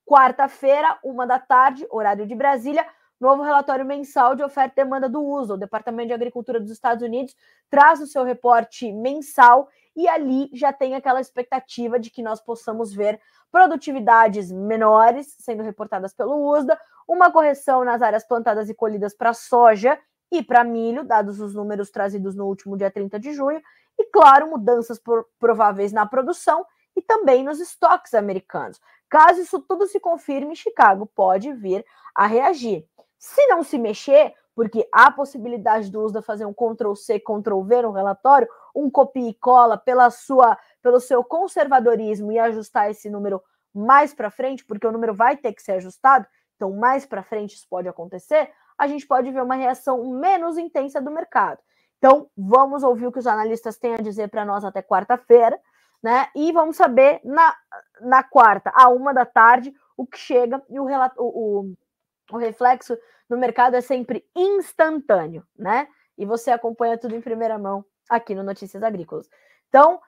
Quarta-feira, 0.05 0.99
uma 1.01 1.25
da 1.25 1.39
tarde, 1.39 1.87
horário 1.89 2.27
de 2.27 2.35
Brasília, 2.35 2.85
novo 3.19 3.43
relatório 3.43 3.85
mensal 3.85 4.35
de 4.35 4.43
oferta 4.43 4.73
e 4.79 4.83
demanda 4.83 5.09
do 5.09 5.21
uso. 5.21 5.53
O 5.53 5.57
Departamento 5.57 6.07
de 6.07 6.13
Agricultura 6.13 6.59
dos 6.59 6.71
Estados 6.71 7.03
Unidos 7.03 7.35
traz 7.69 8.01
o 8.01 8.07
seu 8.07 8.23
reporte 8.23 8.91
mensal 8.91 9.67
e 9.95 10.07
ali 10.07 10.49
já 10.53 10.71
tem 10.71 10.95
aquela 10.95 11.19
expectativa 11.19 11.99
de 11.99 12.11
que 12.11 12.21
nós 12.21 12.39
possamos 12.39 12.93
ver 12.93 13.19
produtividades 13.51 14.51
menores 14.51 15.35
sendo 15.39 15.63
reportadas 15.63 16.13
pelo 16.13 16.51
USDA, 16.51 16.79
uma 17.07 17.31
correção 17.31 17.83
nas 17.83 18.01
áreas 18.01 18.23
plantadas 18.23 18.69
e 18.69 18.73
colhidas 18.73 19.15
para 19.15 19.33
soja 19.33 19.97
e 20.31 20.43
para 20.43 20.63
milho, 20.63 21.03
dados 21.03 21.39
os 21.39 21.55
números 21.55 21.89
trazidos 21.89 22.35
no 22.35 22.45
último 22.45 22.77
dia 22.77 22.91
30 22.91 23.19
de 23.19 23.33
junho, 23.33 23.61
e, 23.97 24.05
claro, 24.05 24.49
mudanças 24.49 25.01
prováveis 25.39 25.91
na 25.91 26.05
produção 26.05 26.65
e 26.95 27.01
também 27.01 27.43
nos 27.43 27.59
estoques 27.59 28.13
americanos. 28.13 28.79
Caso 29.09 29.41
isso 29.41 29.59
tudo 29.61 29.87
se 29.87 29.99
confirme, 29.99 30.55
Chicago 30.55 31.05
pode 31.05 31.53
vir 31.53 31.85
a 32.13 32.27
reagir. 32.27 32.85
Se 33.17 33.45
não 33.47 33.63
se 33.63 33.77
mexer, 33.77 34.33
porque 34.55 34.87
há 34.91 35.11
possibilidade 35.11 35.91
do 35.91 36.01
USDA 36.03 36.21
fazer 36.21 36.45
um 36.45 36.53
Ctrl-C, 36.53 37.19
Ctrl-V 37.19 37.81
no 37.83 37.91
relatório, 37.91 38.47
um 38.75 38.89
copia 38.89 39.29
e 39.29 39.33
cola 39.33 39.77
pela 39.77 40.09
sua, 40.09 40.57
pelo 40.81 40.99
seu 40.99 41.23
conservadorismo 41.23 42.31
e 42.31 42.39
ajustar 42.39 42.89
esse 42.89 43.09
número 43.09 43.41
mais 43.73 44.13
para 44.13 44.31
frente, 44.31 44.65
porque 44.65 44.87
o 44.87 44.91
número 44.91 45.13
vai 45.13 45.37
ter 45.37 45.53
que 45.53 45.61
ser 45.61 45.73
ajustado, 45.73 46.25
então 46.55 46.71
mais 46.71 47.05
para 47.05 47.21
frente 47.21 47.55
isso 47.55 47.67
pode 47.69 47.87
acontecer, 47.87 48.51
a 48.77 48.87
gente 48.87 49.05
pode 49.05 49.31
ver 49.31 49.43
uma 49.43 49.55
reação 49.55 50.03
menos 50.19 50.57
intensa 50.57 50.99
do 50.99 51.11
mercado. 51.11 51.59
Então, 51.97 52.29
vamos 52.35 52.83
ouvir 52.83 53.07
o 53.07 53.11
que 53.11 53.19
os 53.19 53.27
analistas 53.27 53.77
têm 53.77 53.95
a 53.95 54.01
dizer 54.01 54.29
para 54.29 54.45
nós 54.45 54.63
até 54.63 54.81
quarta-feira, 54.81 55.59
né? 56.01 56.27
E 56.35 56.51
vamos 56.51 56.77
saber 56.77 57.19
na, 57.23 57.55
na 58.01 58.23
quarta, 58.23 58.71
à 58.75 58.89
uma 58.89 59.13
da 59.13 59.25
tarde, 59.25 59.73
o 59.95 60.05
que 60.05 60.17
chega 60.17 60.61
e 60.69 60.79
o, 60.79 60.85
relato, 60.85 61.15
o 61.19 61.73
reflexo 62.35 62.97
no 63.29 63.37
mercado 63.37 63.75
é 63.75 63.81
sempre 63.81 64.25
instantâneo, 64.35 65.45
né? 65.57 65.87
E 66.17 66.25
você 66.25 66.51
acompanha 66.51 66.97
tudo 66.97 67.15
em 67.15 67.21
primeira 67.21 67.57
mão 67.57 67.85
aqui 68.09 68.35
no 68.35 68.43
Notícias 68.43 68.83
Agrícolas. 68.83 69.29
Então, 69.69 70.01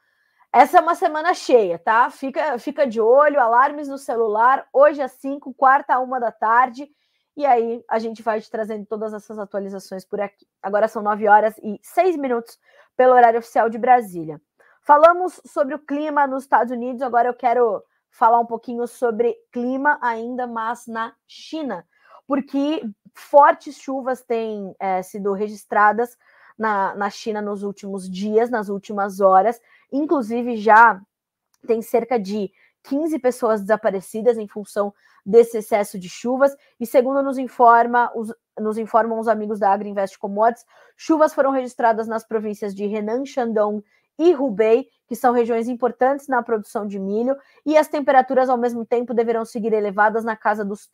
essa 0.51 0.79
é 0.79 0.81
uma 0.81 0.95
semana 0.95 1.33
cheia, 1.33 1.77
tá? 1.77 2.09
Fica, 2.09 2.57
fica 2.57 2.87
de 2.87 2.99
olho, 2.99 3.39
alarmes 3.39 3.87
no 3.87 3.97
celular, 3.97 4.67
hoje 4.73 5.01
às 5.01 5.11
5, 5.13 5.53
quarta 5.53 5.93
a 5.93 5.99
uma 5.99 6.19
da 6.19 6.31
tarde. 6.31 6.89
E 7.37 7.45
aí 7.45 7.83
a 7.87 7.99
gente 7.99 8.23
vai 8.23 8.41
te 8.41 8.49
trazendo 8.49 8.85
todas 8.85 9.13
essas 9.13 9.37
atualizações 9.37 10.03
por 10.03 10.19
aqui. 10.19 10.47
Agora 10.61 10.87
são 10.87 11.01
9 11.01 11.27
horas 11.27 11.57
e 11.59 11.79
6 11.83 12.17
minutos 12.17 12.57
pelo 12.97 13.13
horário 13.13 13.39
oficial 13.39 13.69
de 13.69 13.77
Brasília. 13.77 14.41
Falamos 14.81 15.39
sobre 15.45 15.75
o 15.75 15.79
clima 15.79 16.25
nos 16.25 16.43
Estados 16.43 16.71
Unidos, 16.71 17.01
agora 17.01 17.29
eu 17.29 17.33
quero 17.33 17.83
falar 18.09 18.39
um 18.39 18.45
pouquinho 18.45 18.87
sobre 18.87 19.37
clima 19.51 19.99
ainda, 20.01 20.47
mas 20.47 20.87
na 20.87 21.13
China, 21.27 21.85
porque 22.29 22.87
fortes 23.11 23.75
chuvas 23.79 24.21
têm 24.21 24.75
é, 24.79 25.01
sido 25.01 25.33
registradas 25.33 26.15
na, 26.55 26.93
na 26.93 27.09
China 27.09 27.41
nos 27.41 27.63
últimos 27.63 28.07
dias, 28.07 28.51
nas 28.51 28.69
últimas 28.69 29.19
horas. 29.19 29.59
Inclusive, 29.91 30.55
já 30.57 31.01
tem 31.65 31.81
cerca 31.81 32.19
de 32.19 32.51
15 32.83 33.17
pessoas 33.17 33.61
desaparecidas 33.61 34.37
em 34.37 34.47
função 34.47 34.93
desse 35.25 35.57
excesso 35.57 35.97
de 35.97 36.07
chuvas. 36.07 36.55
E 36.79 36.85
segundo 36.85 37.23
nos 37.23 37.39
informa 37.39 38.11
os, 38.15 38.31
nos 38.59 38.77
informam 38.77 39.17
os 39.17 39.27
amigos 39.27 39.57
da 39.57 39.73
Agriinvest 39.73 40.19
Commodities, 40.19 40.67
chuvas 40.95 41.33
foram 41.33 41.49
registradas 41.49 42.07
nas 42.07 42.23
províncias 42.23 42.75
de 42.75 42.83
Henan, 42.83 43.25
Shandong 43.25 43.83
e 44.19 44.35
Hubei, 44.35 44.87
que 45.07 45.15
são 45.15 45.33
regiões 45.33 45.67
importantes 45.67 46.27
na 46.27 46.43
produção 46.43 46.85
de 46.85 46.99
milho, 46.99 47.35
e 47.65 47.75
as 47.75 47.87
temperaturas 47.87 48.49
ao 48.49 48.57
mesmo 48.57 48.85
tempo 48.85 49.15
deverão 49.15 49.45
seguir 49.45 49.73
elevadas 49.73 50.23
na 50.23 50.35
casa 50.35 50.63
dos 50.63 50.85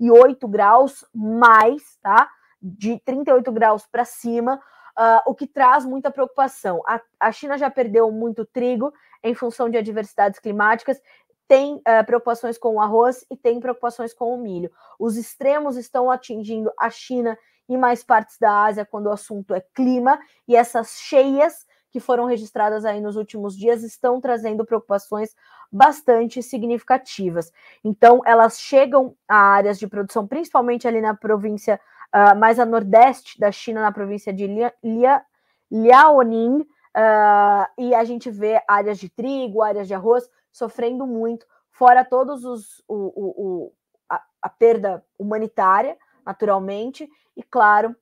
38 0.00 0.48
graus 0.48 1.04
mais, 1.14 1.98
tá? 2.02 2.28
De 2.60 2.98
38 3.00 3.52
graus 3.52 3.86
para 3.86 4.04
cima, 4.04 4.56
uh, 4.98 5.30
o 5.30 5.34
que 5.34 5.46
traz 5.46 5.84
muita 5.84 6.10
preocupação. 6.10 6.82
A, 6.86 7.00
a, 7.20 7.30
China 7.30 7.58
já 7.58 7.70
perdeu 7.70 8.10
muito 8.10 8.46
trigo 8.46 8.92
em 9.22 9.34
função 9.34 9.68
de 9.68 9.76
adversidades 9.76 10.40
climáticas, 10.40 11.00
tem 11.46 11.76
uh, 11.76 12.04
preocupações 12.06 12.56
com 12.56 12.76
o 12.76 12.80
arroz 12.80 13.26
e 13.30 13.36
tem 13.36 13.60
preocupações 13.60 14.14
com 14.14 14.34
o 14.34 14.38
milho. 14.38 14.70
Os 14.98 15.16
extremos 15.16 15.76
estão 15.76 16.10
atingindo 16.10 16.72
a 16.78 16.88
China 16.88 17.36
e 17.68 17.76
mais 17.76 18.02
partes 18.02 18.38
da 18.38 18.64
Ásia 18.64 18.86
quando 18.86 19.06
o 19.06 19.12
assunto 19.12 19.54
é 19.54 19.60
clima, 19.74 20.18
e 20.48 20.56
essas 20.56 20.98
cheias 20.98 21.66
que 21.90 22.00
foram 22.00 22.24
registradas 22.24 22.84
aí 22.84 23.00
nos 23.00 23.16
últimos 23.16 23.56
dias 23.56 23.82
estão 23.82 24.20
trazendo 24.20 24.64
preocupações 24.64 25.34
bastante 25.70 26.42
significativas. 26.42 27.52
Então, 27.84 28.22
elas 28.24 28.60
chegam 28.60 29.14
a 29.28 29.36
áreas 29.36 29.78
de 29.78 29.86
produção, 29.86 30.26
principalmente 30.26 30.86
ali 30.86 31.00
na 31.00 31.14
província 31.14 31.80
uh, 32.14 32.38
mais 32.38 32.58
a 32.58 32.66
nordeste 32.66 33.38
da 33.38 33.50
China, 33.50 33.82
na 33.82 33.92
província 33.92 34.32
de 34.32 34.46
Lia, 34.46 34.72
Lia, 34.82 35.22
Liaoning, 35.70 36.60
uh, 36.60 37.66
e 37.78 37.94
a 37.94 38.04
gente 38.04 38.30
vê 38.30 38.62
áreas 38.66 38.98
de 38.98 39.08
trigo, 39.08 39.62
áreas 39.62 39.86
de 39.86 39.94
arroz 39.94 40.28
sofrendo 40.52 41.06
muito, 41.06 41.46
fora 41.70 42.04
todos 42.04 42.44
os 42.44 42.82
o, 42.88 42.94
o, 42.94 43.34
o 43.36 43.72
a, 44.08 44.22
a, 44.42 44.48
perda 44.48 45.04
humanitária, 45.18 45.96
naturalmente, 46.26 47.08
e 47.36 47.42
claro, 47.42 47.94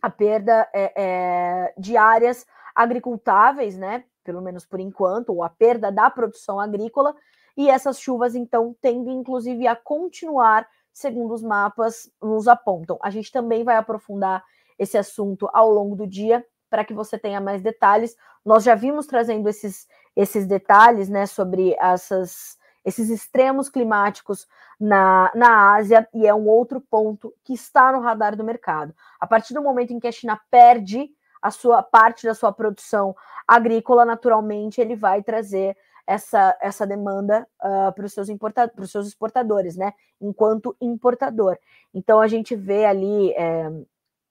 a 0.00 0.08
perda 0.08 0.68
é, 0.72 0.92
é, 0.96 1.74
de 1.76 1.96
áreas 1.96 2.46
agricultáveis, 2.74 3.76
né? 3.76 4.04
Pelo 4.24 4.40
menos 4.40 4.64
por 4.64 4.80
enquanto, 4.80 5.30
ou 5.30 5.42
a 5.42 5.48
perda 5.48 5.90
da 5.90 6.08
produção 6.10 6.60
agrícola, 6.60 7.14
e 7.56 7.68
essas 7.68 8.00
chuvas 8.00 8.34
então 8.34 8.74
tendem 8.80 9.16
inclusive 9.18 9.66
a 9.66 9.76
continuar 9.76 10.66
segundo 10.92 11.32
os 11.32 11.42
mapas 11.42 12.10
nos 12.20 12.46
apontam. 12.46 12.98
A 13.02 13.10
gente 13.10 13.32
também 13.32 13.64
vai 13.64 13.76
aprofundar 13.76 14.44
esse 14.78 14.98
assunto 14.98 15.48
ao 15.52 15.70
longo 15.70 15.96
do 15.96 16.06
dia 16.06 16.44
para 16.68 16.84
que 16.84 16.94
você 16.94 17.18
tenha 17.18 17.40
mais 17.40 17.62
detalhes. 17.62 18.16
Nós 18.44 18.64
já 18.64 18.74
vimos 18.74 19.06
trazendo 19.06 19.48
esses, 19.48 19.86
esses 20.16 20.46
detalhes 20.46 21.08
né, 21.08 21.26
sobre 21.26 21.74
essas, 21.78 22.58
esses 22.84 23.10
extremos 23.10 23.68
climáticos 23.68 24.46
na, 24.78 25.30
na 25.34 25.74
Ásia, 25.74 26.08
e 26.12 26.26
é 26.26 26.34
um 26.34 26.48
outro 26.48 26.80
ponto 26.80 27.32
que 27.44 27.52
está 27.52 27.92
no 27.92 28.00
radar 28.00 28.36
do 28.36 28.44
mercado. 28.44 28.94
A 29.20 29.26
partir 29.26 29.54
do 29.54 29.62
momento 29.62 29.92
em 29.92 30.00
que 30.00 30.08
a 30.08 30.12
China 30.12 30.40
perde 30.50 31.10
a 31.42 31.50
sua 31.50 31.82
parte 31.82 32.24
da 32.26 32.34
sua 32.34 32.52
produção 32.52 33.14
agrícola, 33.46 34.04
naturalmente 34.04 34.80
ele 34.80 34.94
vai 34.94 35.22
trazer 35.22 35.76
essa, 36.06 36.56
essa 36.60 36.86
demanda 36.86 37.46
uh, 37.60 37.92
para 37.92 38.06
os 38.06 38.12
seus, 38.12 38.28
importa 38.28 38.70
seus 38.86 39.08
exportadores, 39.08 39.76
né? 39.76 39.92
Enquanto 40.20 40.76
importador. 40.80 41.58
Então 41.92 42.20
a 42.20 42.28
gente 42.28 42.54
vê 42.54 42.84
ali 42.84 43.32
é, 43.32 43.70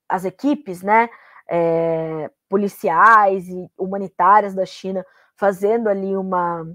as 0.07 0.25
equipes, 0.25 0.81
né? 0.81 1.09
É, 1.49 2.29
policiais 2.47 3.47
e 3.49 3.69
humanitárias 3.77 4.53
da 4.53 4.65
China 4.65 5.05
fazendo 5.35 5.89
ali 5.89 6.15
uma, 6.15 6.65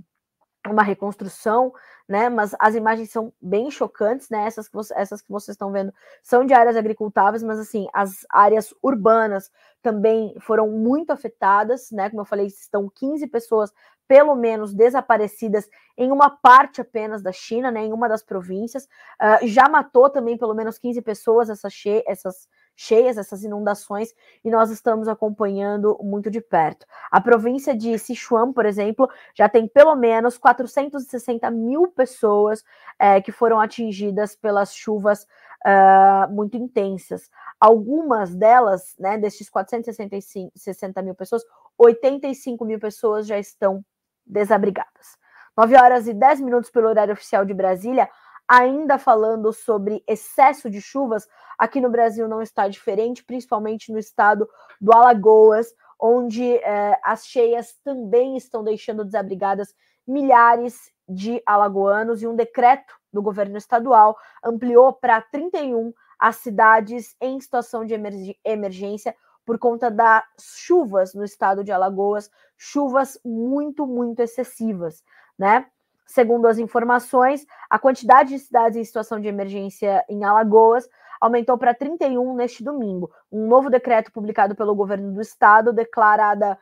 uma 0.71 0.83
reconstrução, 0.83 1.73
né? 2.09 2.29
Mas 2.29 2.55
as 2.59 2.75
imagens 2.75 3.11
são 3.11 3.33
bem 3.41 3.71
chocantes, 3.71 4.29
né? 4.31 4.47
Essas 4.47 4.69
que, 4.69 4.75
você, 4.75 4.95
essas 4.97 5.21
que 5.21 5.31
vocês 5.31 5.55
estão 5.55 5.73
vendo 5.73 5.93
são 6.23 6.45
de 6.45 6.55
áreas 6.55 6.77
agricultáveis, 6.77 7.43
mas 7.43 7.59
assim, 7.59 7.87
as 7.93 8.27
áreas 8.31 8.75
urbanas 8.83 9.51
também 9.83 10.35
foram 10.41 10.69
muito 10.69 11.11
afetadas, 11.11 11.91
né? 11.91 12.09
Como 12.11 12.23
eu 12.23 12.27
falei, 12.27 12.47
estão 12.47 12.91
15 12.95 13.27
pessoas 13.27 13.73
pelo 14.09 14.35
menos 14.35 14.73
desaparecidas 14.73 15.69
em 15.97 16.13
uma 16.13 16.31
parte 16.31 16.81
apenas 16.81 17.23
da 17.23 17.33
China, 17.33 17.71
né, 17.71 17.85
em 17.85 17.93
uma 17.93 18.09
das 18.09 18.23
províncias. 18.23 18.85
Uh, 19.21 19.47
já 19.47 19.69
matou 19.69 20.09
também 20.09 20.39
pelo 20.39 20.55
menos 20.55 20.79
15 20.79 21.03
pessoas 21.03 21.51
essas, 21.51 21.73
che 21.73 22.05
essas 22.07 22.49
cheias, 22.77 23.17
essas 23.17 23.43
inundações, 23.43 24.15
e 24.45 24.51
nós 24.51 24.71
estamos 24.71 25.09
acompanhando 25.09 25.99
muito 26.03 26.31
de 26.31 26.41
perto. 26.41 26.87
A 27.11 27.21
província 27.21 27.75
de 27.75 27.99
Sichuan, 27.99 28.53
por 28.53 28.67
exemplo, 28.67 29.09
já 29.35 29.49
tem 29.49 29.67
pelo 29.67 29.97
menos 29.97 30.37
460 30.37 31.51
mil 31.51 31.89
pessoas 31.89 32.63
é, 32.99 33.21
que 33.21 33.33
foram 33.33 33.59
atingidas 33.59 34.37
pelas 34.37 34.75
chuvas 34.75 35.27
uh, 35.65 36.33
muito 36.33 36.57
intensas. 36.57 37.31
Algumas 37.59 38.35
delas, 38.35 38.95
né, 38.99 39.17
desses 39.17 39.49
460 39.49 41.03
mil 41.03 41.15
pessoas, 41.15 41.43
85 41.79 42.65
mil 42.65 42.79
pessoas 42.79 43.27
já 43.27 43.39
estão 43.39 43.85
desabrigadas. 44.27 45.17
9 45.57 45.75
horas 45.77 46.07
e 46.07 46.13
10 46.13 46.43
minutos 46.43 46.71
pelo 46.71 46.89
horário 46.89 47.15
oficial 47.15 47.45
de 47.45 47.55
Brasília, 47.55 48.09
ainda 48.49 48.99
falando 48.99 49.53
sobre 49.53 50.03
excesso 50.07 50.71
de 50.71 50.81
chuvas, 50.81 51.27
aqui 51.59 51.81
no 51.81 51.91
Brasil 51.91 52.29
não 52.29 52.41
está 52.41 52.69
diferente, 52.69 53.25
principalmente 53.25 53.93
no 53.93 53.99
estado 53.99 54.49
do 54.81 54.93
Alagoas, 54.93 55.75
onde 55.99 56.57
eh, 56.57 56.99
as 57.03 57.27
cheias 57.27 57.75
também 57.83 58.37
estão 58.37 58.63
deixando 58.63 59.05
desabrigadas 59.05 59.75
milhares 60.07 60.93
de 61.09 61.43
alagoanos 61.47 62.23
e 62.23 62.27
um 62.27 62.37
decreto 62.37 62.95
do 63.13 63.23
governo 63.23 63.57
estadual 63.57 64.17
ampliou 64.45 64.93
para 64.93 65.21
31 65.23 65.93
as 66.19 66.37
cidades 66.37 67.15
em 67.21 67.41
situação 67.41 67.85
de 67.85 67.95
emergência 68.45 69.15
por 69.45 69.59
conta 69.59 69.91
das 69.91 70.25
chuvas 70.57 71.15
no 71.15 71.23
estado 71.23 71.63
de 71.63 71.71
Alagoas, 71.71 72.31
chuvas 72.57 73.19
muito, 73.25 73.87
muito 73.87 74.21
excessivas, 74.21 75.05
né? 75.39 75.67
Segundo 76.07 76.47
as 76.47 76.59
informações, 76.59 77.45
a 77.69 77.79
quantidade 77.79 78.31
de 78.31 78.39
cidades 78.39 78.79
em 78.79 78.85
situação 78.85 79.21
de 79.21 79.27
emergência 79.27 80.05
em 80.09 80.25
Alagoas 80.25 80.89
aumentou 81.21 81.59
para 81.59 81.75
31 81.75 82.35
neste 82.35 82.63
domingo. 82.63 83.11
Um 83.31 83.47
novo 83.49 83.69
decreto 83.69 84.13
publicado 84.13 84.55
pelo 84.55 84.75
governo 84.75 85.13
do 85.13 85.21
estado 85.21 85.73
declarada 85.73 86.59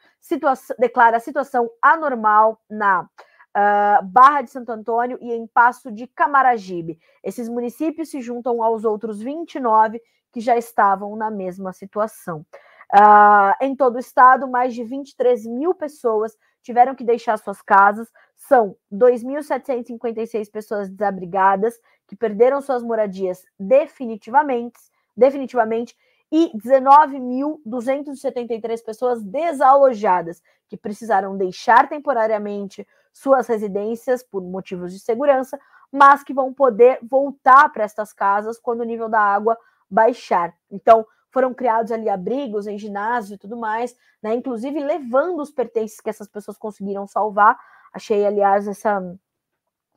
declara 0.78 1.18
a 1.18 1.20
situação 1.20 1.68
anormal 1.82 2.58
na 2.70 3.02
uh, 3.02 4.04
Barra 4.04 4.42
de 4.42 4.50
Santo 4.50 4.72
Antônio 4.72 5.18
e 5.20 5.32
em 5.32 5.46
Passo 5.46 5.92
de 5.92 6.06
Camaragibe. 6.06 6.98
Esses 7.22 7.48
municípios 7.48 8.10
se 8.10 8.20
juntam 8.20 8.62
aos 8.62 8.84
outros 8.84 9.20
29 9.20 10.00
que 10.32 10.40
já 10.40 10.56
estavam 10.56 11.14
na 11.16 11.30
mesma 11.30 11.72
situação. 11.72 12.44
Uh, 12.92 13.54
em 13.60 13.74
todo 13.74 13.96
o 13.96 14.00
estado, 14.00 14.48
mais 14.48 14.74
de 14.74 14.84
23 14.84 15.46
mil 15.46 15.74
pessoas 15.74 16.36
tiveram 16.64 16.94
que 16.94 17.04
deixar 17.04 17.36
suas 17.36 17.60
casas. 17.62 18.10
São 18.34 18.74
2.756 18.92 20.50
pessoas 20.50 20.88
desabrigadas 20.88 21.78
que 22.08 22.16
perderam 22.16 22.60
suas 22.60 22.82
moradias 22.82 23.46
definitivamente, 23.58 24.80
definitivamente 25.16 25.96
e 26.32 26.50
19.273 26.56 28.84
pessoas 28.84 29.22
desalojadas 29.22 30.42
que 30.68 30.76
precisaram 30.76 31.36
deixar 31.36 31.88
temporariamente 31.88 32.84
suas 33.12 33.46
residências 33.46 34.24
por 34.24 34.42
motivos 34.42 34.92
de 34.92 34.98
segurança, 34.98 35.56
mas 35.92 36.24
que 36.24 36.34
vão 36.34 36.52
poder 36.52 36.98
voltar 37.02 37.68
para 37.68 37.84
estas 37.84 38.12
casas 38.12 38.58
quando 38.58 38.80
o 38.80 38.84
nível 38.84 39.08
da 39.08 39.20
água 39.20 39.56
baixar. 39.88 40.52
Então, 40.70 41.06
foram 41.34 41.52
criados 41.52 41.90
ali 41.90 42.08
abrigos 42.08 42.68
em 42.68 42.78
ginásio 42.78 43.34
e 43.34 43.38
tudo 43.38 43.56
mais, 43.56 43.96
né? 44.22 44.32
Inclusive 44.34 44.78
levando 44.78 45.40
os 45.40 45.50
pertences 45.50 46.00
que 46.00 46.08
essas 46.08 46.28
pessoas 46.28 46.56
conseguiram 46.56 47.08
salvar. 47.08 47.58
Achei, 47.92 48.24
aliás, 48.24 48.68
essa, 48.68 49.02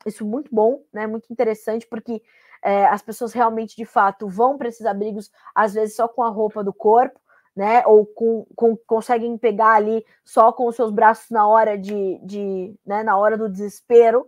isso 0.04 0.26
muito 0.26 0.52
bom, 0.52 0.82
né? 0.92 1.06
Muito 1.06 1.32
interessante, 1.32 1.86
porque 1.86 2.20
é, 2.60 2.86
as 2.86 3.02
pessoas 3.02 3.32
realmente, 3.32 3.76
de 3.76 3.84
fato, 3.84 4.28
vão 4.28 4.58
para 4.58 4.66
esses 4.66 4.84
abrigos, 4.84 5.30
às 5.54 5.74
vezes 5.74 5.94
só 5.94 6.08
com 6.08 6.24
a 6.24 6.28
roupa 6.28 6.64
do 6.64 6.72
corpo, 6.72 7.20
né? 7.54 7.84
Ou 7.86 8.04
com, 8.04 8.44
com, 8.56 8.76
conseguem 8.76 9.38
pegar 9.38 9.74
ali 9.74 10.04
só 10.24 10.50
com 10.50 10.66
os 10.66 10.74
seus 10.74 10.90
braços 10.90 11.30
na 11.30 11.46
hora 11.46 11.78
de, 11.78 12.18
de 12.24 12.74
né? 12.84 13.04
Na 13.04 13.16
hora 13.16 13.38
do 13.38 13.48
desespero. 13.48 14.26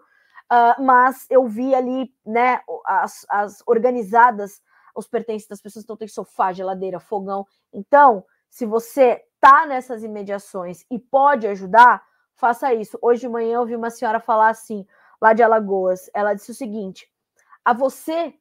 Uh, 0.52 0.80
mas 0.80 1.26
eu 1.28 1.44
vi 1.48 1.74
ali, 1.74 2.14
né? 2.24 2.60
As, 2.86 3.26
as 3.28 3.62
organizadas 3.66 4.62
os 5.00 5.08
pertences 5.08 5.48
das 5.48 5.60
pessoas, 5.60 5.84
então 5.84 5.96
tem 5.96 6.08
sofá, 6.08 6.52
geladeira, 6.52 7.00
fogão. 7.00 7.46
Então, 7.72 8.24
se 8.48 8.64
você 8.64 9.24
tá 9.40 9.66
nessas 9.66 10.04
imediações 10.04 10.84
e 10.90 10.98
pode 10.98 11.46
ajudar, 11.46 12.02
faça 12.34 12.72
isso. 12.74 12.98
Hoje 13.02 13.22
de 13.22 13.28
manhã 13.28 13.56
eu 13.56 13.66
vi 13.66 13.74
uma 13.74 13.90
senhora 13.90 14.20
falar 14.20 14.50
assim, 14.50 14.86
lá 15.20 15.32
de 15.32 15.42
Alagoas. 15.42 16.10
Ela 16.14 16.34
disse 16.34 16.50
o 16.50 16.54
seguinte: 16.54 17.10
a 17.64 17.72
você 17.72 18.34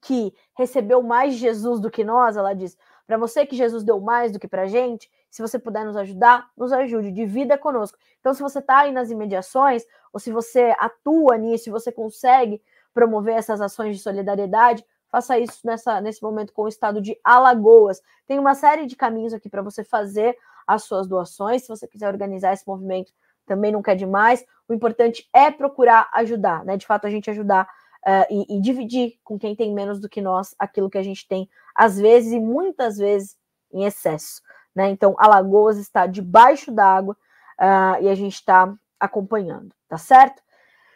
que 0.00 0.32
recebeu 0.56 1.02
mais 1.02 1.34
Jesus 1.34 1.80
do 1.80 1.90
que 1.90 2.04
nós, 2.04 2.36
ela 2.36 2.54
diz, 2.54 2.76
para 3.06 3.16
você 3.16 3.44
que 3.44 3.56
Jesus 3.56 3.82
deu 3.82 4.00
mais 4.00 4.32
do 4.32 4.38
que 4.38 4.46
para 4.46 4.66
gente, 4.66 5.10
se 5.30 5.42
você 5.42 5.58
puder 5.58 5.84
nos 5.84 5.96
ajudar, 5.96 6.50
nos 6.56 6.72
ajude, 6.72 7.10
divida 7.10 7.58
conosco. 7.58 7.98
Então, 8.20 8.32
se 8.32 8.42
você 8.42 8.60
está 8.60 8.80
aí 8.80 8.92
nas 8.92 9.10
imediações, 9.10 9.84
ou 10.12 10.20
se 10.20 10.30
você 10.30 10.74
atua 10.78 11.36
nisso, 11.36 11.64
se 11.64 11.70
você 11.70 11.90
consegue 11.90 12.62
promover 12.94 13.34
essas 13.34 13.60
ações 13.60 13.96
de 13.96 14.02
solidariedade, 14.02 14.84
faça 15.10 15.38
isso 15.38 15.60
nessa, 15.64 16.00
nesse 16.00 16.22
momento 16.22 16.52
com 16.52 16.62
o 16.62 16.68
estado 16.68 17.00
de 17.00 17.18
Alagoas. 17.24 18.00
Tem 18.26 18.38
uma 18.38 18.54
série 18.54 18.86
de 18.86 18.96
caminhos 18.96 19.32
aqui 19.32 19.48
para 19.48 19.62
você 19.62 19.82
fazer 19.82 20.36
as 20.66 20.84
suas 20.84 21.06
doações. 21.06 21.62
Se 21.62 21.68
você 21.68 21.86
quiser 21.86 22.08
organizar 22.08 22.52
esse 22.52 22.66
movimento, 22.66 23.12
também 23.46 23.72
não 23.72 23.82
quer 23.82 23.96
demais. 23.96 24.44
O 24.68 24.74
importante 24.74 25.28
é 25.32 25.50
procurar 25.50 26.10
ajudar, 26.14 26.64
né? 26.64 26.76
De 26.76 26.86
fato, 26.86 27.06
a 27.06 27.10
gente 27.10 27.30
ajudar 27.30 27.66
uh, 28.06 28.26
e, 28.30 28.56
e, 28.56 28.60
dividir 28.60 29.18
com 29.24 29.38
quem 29.38 29.56
tem 29.56 29.72
menos 29.72 29.98
do 29.98 30.08
que 30.08 30.20
nós 30.20 30.54
aquilo 30.58 30.90
que 30.90 30.98
a 30.98 31.02
gente 31.02 31.26
tem, 31.26 31.48
às 31.74 31.98
vezes 31.98 32.32
e 32.32 32.40
muitas 32.40 32.98
vezes 32.98 33.36
em 33.72 33.84
excesso. 33.84 34.42
Né? 34.74 34.90
Então, 34.90 35.16
Alagoas 35.18 35.78
está 35.78 36.06
debaixo 36.06 36.70
d'água 36.70 37.16
uh, 37.58 38.02
e 38.02 38.08
a 38.08 38.14
gente 38.14 38.34
está 38.34 38.72
acompanhando, 39.00 39.74
tá 39.88 39.98
certo? 39.98 40.42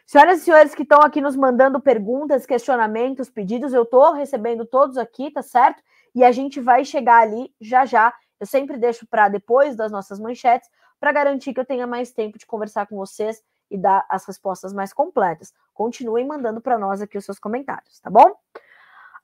Senhoras 0.05 0.41
e 0.41 0.45
senhores 0.45 0.75
que 0.75 0.83
estão 0.83 1.01
aqui 1.01 1.21
nos 1.21 1.35
mandando 1.35 1.79
perguntas, 1.79 2.45
questionamentos, 2.45 3.29
pedidos, 3.29 3.73
eu 3.73 3.83
estou 3.83 4.13
recebendo 4.13 4.65
todos 4.65 4.97
aqui, 4.97 5.31
tá 5.31 5.41
certo? 5.41 5.81
E 6.13 6.23
a 6.23 6.31
gente 6.31 6.59
vai 6.59 6.83
chegar 6.83 7.21
ali 7.21 7.53
já 7.59 7.85
já. 7.85 8.13
Eu 8.39 8.45
sempre 8.45 8.77
deixo 8.77 9.07
para 9.07 9.29
depois 9.29 9.75
das 9.75 9.91
nossas 9.91 10.19
manchetes, 10.19 10.69
para 10.99 11.11
garantir 11.11 11.53
que 11.53 11.59
eu 11.59 11.65
tenha 11.65 11.87
mais 11.87 12.11
tempo 12.11 12.37
de 12.37 12.45
conversar 12.45 12.85
com 12.87 12.97
vocês 12.97 13.41
e 13.71 13.77
dar 13.77 14.05
as 14.09 14.25
respostas 14.25 14.73
mais 14.73 14.93
completas. 14.93 15.53
Continuem 15.73 16.27
mandando 16.27 16.61
para 16.61 16.77
nós 16.77 17.01
aqui 17.01 17.17
os 17.17 17.25
seus 17.25 17.39
comentários, 17.39 17.99
tá 17.99 18.09
bom? 18.09 18.35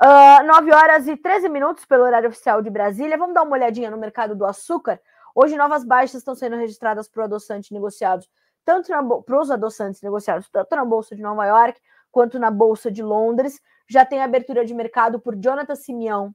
Uh, 0.01 0.45
9 0.45 0.73
horas 0.73 1.07
e 1.07 1.17
13 1.17 1.49
minutos 1.49 1.85
pelo 1.85 2.03
horário 2.03 2.29
oficial 2.29 2.61
de 2.61 2.69
Brasília. 2.69 3.17
Vamos 3.17 3.35
dar 3.35 3.43
uma 3.43 3.55
olhadinha 3.55 3.91
no 3.91 3.97
mercado 3.97 4.33
do 4.33 4.45
açúcar. 4.45 4.99
Hoje, 5.35 5.57
novas 5.57 5.83
baixas 5.83 6.15
estão 6.15 6.33
sendo 6.33 6.55
registradas 6.55 7.07
por 7.07 7.23
adoçantes 7.23 7.69
negociados 7.69 8.29
tanto 8.65 8.91
para 9.23 9.39
os 9.39 9.51
adoçantes 9.51 10.01
negociados 10.01 10.49
tanto 10.49 10.75
na 10.75 10.85
Bolsa 10.85 11.15
de 11.15 11.21
Nova 11.21 11.45
York 11.45 11.79
quanto 12.11 12.39
na 12.39 12.51
Bolsa 12.51 12.91
de 12.91 13.01
Londres. 13.01 13.61
Já 13.87 14.05
tem 14.05 14.21
abertura 14.21 14.65
de 14.65 14.73
mercado 14.73 15.19
por 15.19 15.35
Jonathan 15.35 15.75
Simeão 15.75 16.33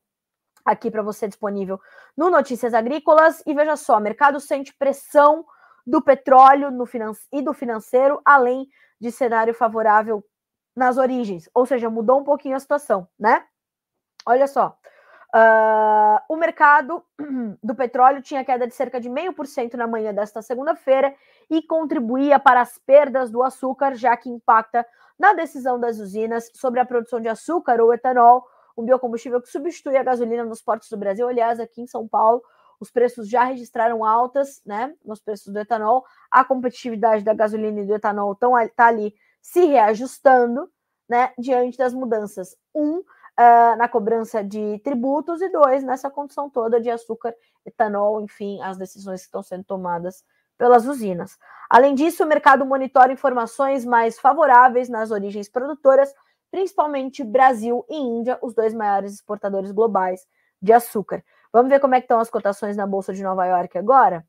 aqui 0.65 0.91
para 0.91 1.03
você 1.03 1.29
disponível 1.29 1.79
no 2.17 2.31
Notícias 2.31 2.75
Agrícolas. 2.75 3.43
E 3.47 3.55
veja 3.55 3.77
só, 3.77 4.01
mercado 4.01 4.41
sente 4.41 4.75
pressão 4.77 5.45
do 5.87 6.03
petróleo 6.03 6.71
no 6.71 6.85
e 7.33 7.43
do 7.43 7.53
financeiro, 7.53 8.21
além 8.25 8.67
de 9.01 9.13
cenário 9.13 9.53
favorável 9.53 10.25
nas 10.75 10.97
origens. 10.97 11.49
Ou 11.55 11.67
seja, 11.67 11.91
mudou 11.91 12.21
um 12.21 12.25
pouquinho 12.25 12.57
a 12.57 12.61
situação, 12.61 13.07
né? 13.19 13.45
Olha 14.27 14.47
só. 14.47 14.77
Uh, 15.35 16.23
o 16.29 16.37
mercado 16.37 17.03
do 17.61 17.75
petróleo 17.75 18.23
tinha 18.23 18.45
queda 18.45 18.69
de 18.69 18.75
cerca 18.75 19.01
de 19.01 19.11
0,5% 19.11 19.75
na 19.75 19.85
manhã 19.85 20.15
desta 20.15 20.41
segunda-feira 20.41 21.13
e 21.51 21.61
contribuía 21.61 22.39
para 22.39 22.61
as 22.61 22.79
perdas 22.79 23.33
do 23.33 23.43
açúcar, 23.43 23.97
já 23.97 24.17
que 24.17 24.31
impacta 24.31 24.87
na 25.19 25.33
decisão 25.33 25.79
das 25.81 25.99
usinas 25.99 26.53
sobre 26.55 26.79
a 26.79 26.85
produção 26.85 27.21
de 27.21 27.27
açúcar 27.27 27.81
ou 27.81 27.93
etanol, 27.93 28.47
um 28.77 28.85
biocombustível 28.85 29.43
que 29.43 29.49
substitui 29.49 29.97
a 29.97 30.05
gasolina 30.05 30.45
nos 30.45 30.63
portos 30.63 30.89
do 30.89 30.97
Brasil. 30.97 31.29
Aliás, 31.29 31.59
aqui 31.59 31.83
em 31.83 31.87
São 31.89 32.07
Paulo, 32.07 32.41
os 32.79 32.93
preços 32.93 33.29
já 33.29 33.43
registraram 33.43 34.05
altas 34.05 34.63
né, 34.65 34.95
nos 35.05 35.21
preços 35.21 35.53
do 35.53 35.59
etanol. 35.59 36.05
A 36.31 36.45
competitividade 36.45 37.25
da 37.25 37.35
gasolina 37.35 37.81
e 37.81 37.87
do 37.87 37.95
etanol 37.95 38.39
está 38.63 38.87
ali 38.87 39.13
se 39.43 39.65
reajustando 39.65 40.71
né, 41.09 41.33
diante 41.37 41.77
das 41.77 41.93
mudanças. 41.93 42.57
Um, 42.73 43.03
uh, 43.39 43.77
na 43.77 43.89
cobrança 43.89 44.43
de 44.43 44.79
tributos, 44.81 45.41
e 45.41 45.49
dois, 45.49 45.83
nessa 45.83 46.11
condição 46.11 46.49
toda 46.49 46.81
de 46.81 46.91
açúcar, 46.91 47.35
etanol, 47.65 48.21
enfim, 48.21 48.61
as 48.63 48.77
decisões 48.77 49.21
que 49.21 49.27
estão 49.27 49.43
sendo 49.43 49.65
tomadas 49.65 50.25
pelas 50.57 50.87
usinas. 50.87 51.37
Além 51.69 51.95
disso, 51.95 52.23
o 52.23 52.27
mercado 52.27 52.65
monitora 52.65 53.13
informações 53.13 53.85
mais 53.85 54.19
favoráveis 54.19 54.89
nas 54.89 55.11
origens 55.11 55.49
produtoras, 55.49 56.15
principalmente 56.51 57.25
Brasil 57.25 57.85
e 57.89 57.97
Índia, 57.97 58.39
os 58.41 58.55
dois 58.55 58.73
maiores 58.73 59.15
exportadores 59.15 59.73
globais 59.73 60.27
de 60.63 60.73
açúcar. 60.73 61.25
Vamos 61.53 61.71
ver 61.71 61.81
como 61.81 61.95
é 61.95 62.01
que 62.01 62.05
estão 62.05 62.21
as 62.21 62.31
cotações 62.31 62.77
na 62.77 62.87
Bolsa 62.87 63.13
de 63.13 63.23
Nova 63.23 63.45
York 63.47 63.77
agora? 63.77 64.25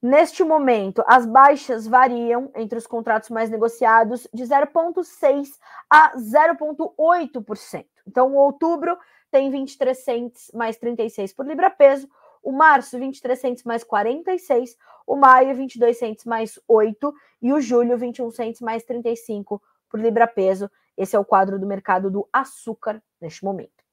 Neste 0.00 0.44
momento, 0.44 1.02
as 1.08 1.26
baixas 1.26 1.88
variam 1.88 2.52
entre 2.54 2.78
os 2.78 2.86
contratos 2.86 3.30
mais 3.30 3.50
negociados 3.50 4.28
de 4.32 4.44
0,6% 4.44 5.48
a 5.90 6.16
0,8%. 6.16 7.84
Então, 8.06 8.32
o 8.32 8.36
outubro 8.36 8.96
tem 9.28 9.50
23 9.50 9.98
centes 9.98 10.50
mais 10.54 10.76
36 10.76 11.32
por 11.32 11.44
libra 11.44 11.68
peso, 11.68 12.08
o 12.42 12.52
março 12.52 12.96
23 12.96 13.38
centes 13.38 13.64
mais 13.64 13.82
46, 13.82 14.76
o 15.04 15.16
maio 15.16 15.56
22 15.56 15.98
centes 15.98 16.24
mais 16.24 16.60
8 16.68 17.12
e 17.42 17.52
o 17.52 17.60
julho 17.60 17.98
21 17.98 18.30
centes 18.30 18.60
mais 18.60 18.84
35 18.84 19.60
por 19.90 19.98
libra 19.98 20.28
peso. 20.28 20.70
Esse 20.96 21.16
é 21.16 21.18
o 21.18 21.24
quadro 21.24 21.58
do 21.58 21.66
mercado 21.66 22.08
do 22.08 22.28
açúcar 22.32 23.02
neste 23.20 23.44
momento. 23.44 23.84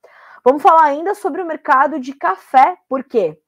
Vamos 0.43 0.61
falar 0.61 0.83
ainda 0.83 1.15
sobre 1.15 1.41
o 1.41 1.45
mercado 1.45 1.99
de 1.99 2.13
café, 2.13 2.77
por 2.87 3.03
quê? 3.03 3.41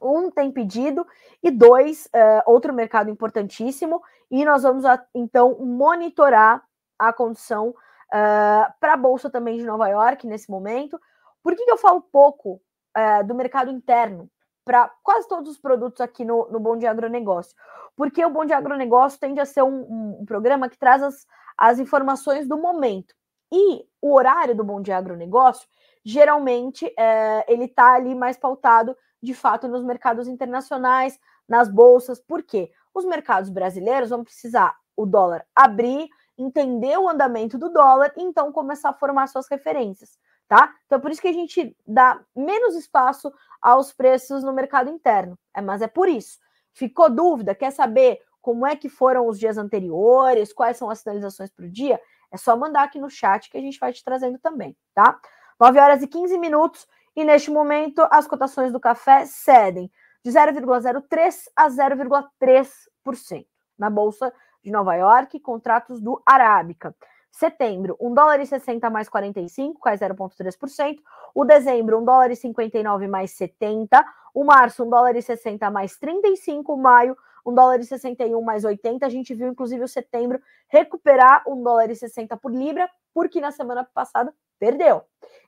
Um 0.00 0.30
tem 0.30 0.50
pedido 0.50 1.06
e 1.42 1.50
dois, 1.50 2.06
uh, 2.06 2.42
outro 2.46 2.72
mercado 2.72 3.10
importantíssimo, 3.10 4.02
e 4.30 4.44
nós 4.44 4.62
vamos 4.62 4.84
então 5.14 5.56
monitorar 5.60 6.62
a 6.98 7.12
condição 7.12 7.68
uh, 7.70 8.72
para 8.80 8.94
a 8.94 8.96
Bolsa 8.96 9.30
também 9.30 9.56
de 9.58 9.64
Nova 9.64 9.88
York 9.88 10.26
nesse 10.26 10.50
momento. 10.50 11.00
Por 11.42 11.54
que, 11.54 11.64
que 11.64 11.70
eu 11.70 11.78
falo 11.78 12.00
pouco 12.00 12.60
uh, 12.96 13.26
do 13.26 13.34
mercado 13.34 13.70
interno 13.70 14.28
para 14.64 14.90
quase 15.02 15.28
todos 15.28 15.50
os 15.50 15.58
produtos 15.58 16.00
aqui 16.00 16.24
no, 16.24 16.48
no 16.50 16.58
Bom 16.58 16.76
de 16.76 16.86
Agronegócio? 16.86 17.56
Porque 17.96 18.24
o 18.24 18.30
Bom 18.30 18.44
de 18.44 18.52
Agronegócio 18.52 19.18
tende 19.18 19.40
a 19.40 19.44
ser 19.44 19.62
um, 19.62 19.82
um, 19.82 20.18
um 20.20 20.24
programa 20.26 20.68
que 20.68 20.78
traz 20.78 21.02
as, 21.02 21.26
as 21.56 21.78
informações 21.78 22.46
do 22.46 22.58
momento. 22.58 23.14
E 23.52 23.86
o 24.02 24.14
horário 24.14 24.54
do 24.54 24.64
Bom 24.64 24.82
Dia 24.82 24.98
Agronegócio, 24.98 25.68
geralmente, 26.04 26.92
é, 26.98 27.44
ele 27.48 27.64
está 27.64 27.94
ali 27.94 28.14
mais 28.14 28.36
pautado 28.36 28.96
de 29.22 29.34
fato 29.34 29.68
nos 29.68 29.82
mercados 29.82 30.28
internacionais, 30.28 31.18
nas 31.48 31.68
bolsas. 31.68 32.20
Por 32.20 32.42
quê? 32.42 32.70
Os 32.94 33.04
mercados 33.04 33.50
brasileiros 33.50 34.10
vão 34.10 34.24
precisar 34.24 34.76
o 34.96 35.04
dólar 35.04 35.46
abrir, 35.54 36.08
entender 36.38 36.98
o 36.98 37.08
andamento 37.08 37.58
do 37.58 37.68
dólar 37.68 38.12
e 38.16 38.22
então 38.22 38.50
começar 38.50 38.90
a 38.90 38.94
formar 38.94 39.26
suas 39.26 39.46
referências, 39.48 40.18
tá? 40.48 40.74
Então 40.86 41.00
por 41.00 41.10
isso 41.10 41.20
que 41.20 41.28
a 41.28 41.32
gente 41.32 41.76
dá 41.86 42.20
menos 42.34 42.74
espaço 42.74 43.32
aos 43.60 43.92
preços 43.92 44.42
no 44.42 44.52
mercado 44.52 44.90
interno. 44.90 45.38
É, 45.54 45.60
mas 45.60 45.82
é 45.82 45.86
por 45.86 46.08
isso. 46.08 46.38
Ficou 46.72 47.10
dúvida? 47.10 47.54
Quer 47.54 47.70
saber 47.70 48.20
como 48.40 48.66
é 48.66 48.76
que 48.76 48.88
foram 48.88 49.26
os 49.26 49.38
dias 49.38 49.58
anteriores? 49.58 50.52
Quais 50.52 50.76
são 50.76 50.90
as 50.90 51.00
sinalizações 51.00 51.50
para 51.50 51.66
o 51.66 51.70
dia? 51.70 52.00
É 52.30 52.36
só 52.36 52.56
mandar 52.56 52.84
aqui 52.84 52.98
no 52.98 53.10
chat 53.10 53.50
que 53.50 53.56
a 53.56 53.60
gente 53.60 53.78
vai 53.78 53.92
te 53.92 54.04
trazendo 54.04 54.38
também, 54.38 54.76
tá? 54.94 55.18
9 55.58 55.80
horas 55.80 56.02
e 56.02 56.06
15 56.06 56.38
minutos. 56.38 56.86
E 57.16 57.24
neste 57.24 57.50
momento, 57.50 58.06
as 58.10 58.26
cotações 58.26 58.70
do 58.70 58.78
café 58.78 59.24
cedem 59.24 59.90
de 60.22 60.30
0,03% 60.30 61.46
a 61.56 61.66
0,3% 61.70 63.46
na 63.78 63.88
Bolsa 63.88 64.30
de 64.62 64.70
Nova 64.70 64.94
York, 64.94 65.40
contratos 65.40 65.98
do 65.98 66.22
Arábica. 66.26 66.94
Setembro, 67.32 67.96
1 67.98 68.12
dólar 68.12 68.40
e 68.40 68.46
60 68.46 68.90
mais 68.90 69.08
45, 69.08 69.80
cai 69.80 69.96
0,3%. 69.96 70.98
O 71.34 71.44
dezembro, 71.44 71.98
1 72.00 72.04
dólar 72.04 72.30
e 72.30 72.36
59 72.36 73.08
mais 73.08 73.30
70. 73.30 74.04
O 74.34 74.44
março, 74.44 74.84
1 74.84 74.90
dólar 74.90 75.16
e 75.16 75.22
60 75.22 75.70
mais 75.70 75.96
35. 75.98 76.74
O 76.74 76.76
maio, 76.76 77.16
1 77.46 77.54
dólar 77.54 77.80
e 77.80 77.84
61 77.84 78.42
mais 78.42 78.64
80. 78.64 79.06
A 79.06 79.08
gente 79.08 79.34
viu, 79.34 79.48
inclusive, 79.48 79.82
o 79.82 79.88
setembro 79.88 80.38
recuperar 80.68 81.42
1 81.46 81.62
dólar 81.62 81.90
e 81.90 81.96
60 81.96 82.36
por 82.36 82.52
libra, 82.52 82.90
porque 83.14 83.40
na 83.40 83.52
semana 83.52 83.84
passada 83.84 84.34
Perdeu. 84.58 85.02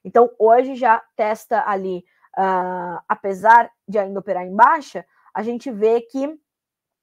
Então, 0.04 0.30
hoje 0.38 0.74
já 0.74 1.02
testa 1.16 1.64
ali, 1.66 2.04
uh, 2.38 3.00
apesar 3.08 3.70
de 3.86 3.98
ainda 3.98 4.20
operar 4.20 4.44
em 4.44 4.54
baixa, 4.54 5.04
a 5.34 5.42
gente 5.42 5.70
vê 5.70 6.00
que 6.00 6.38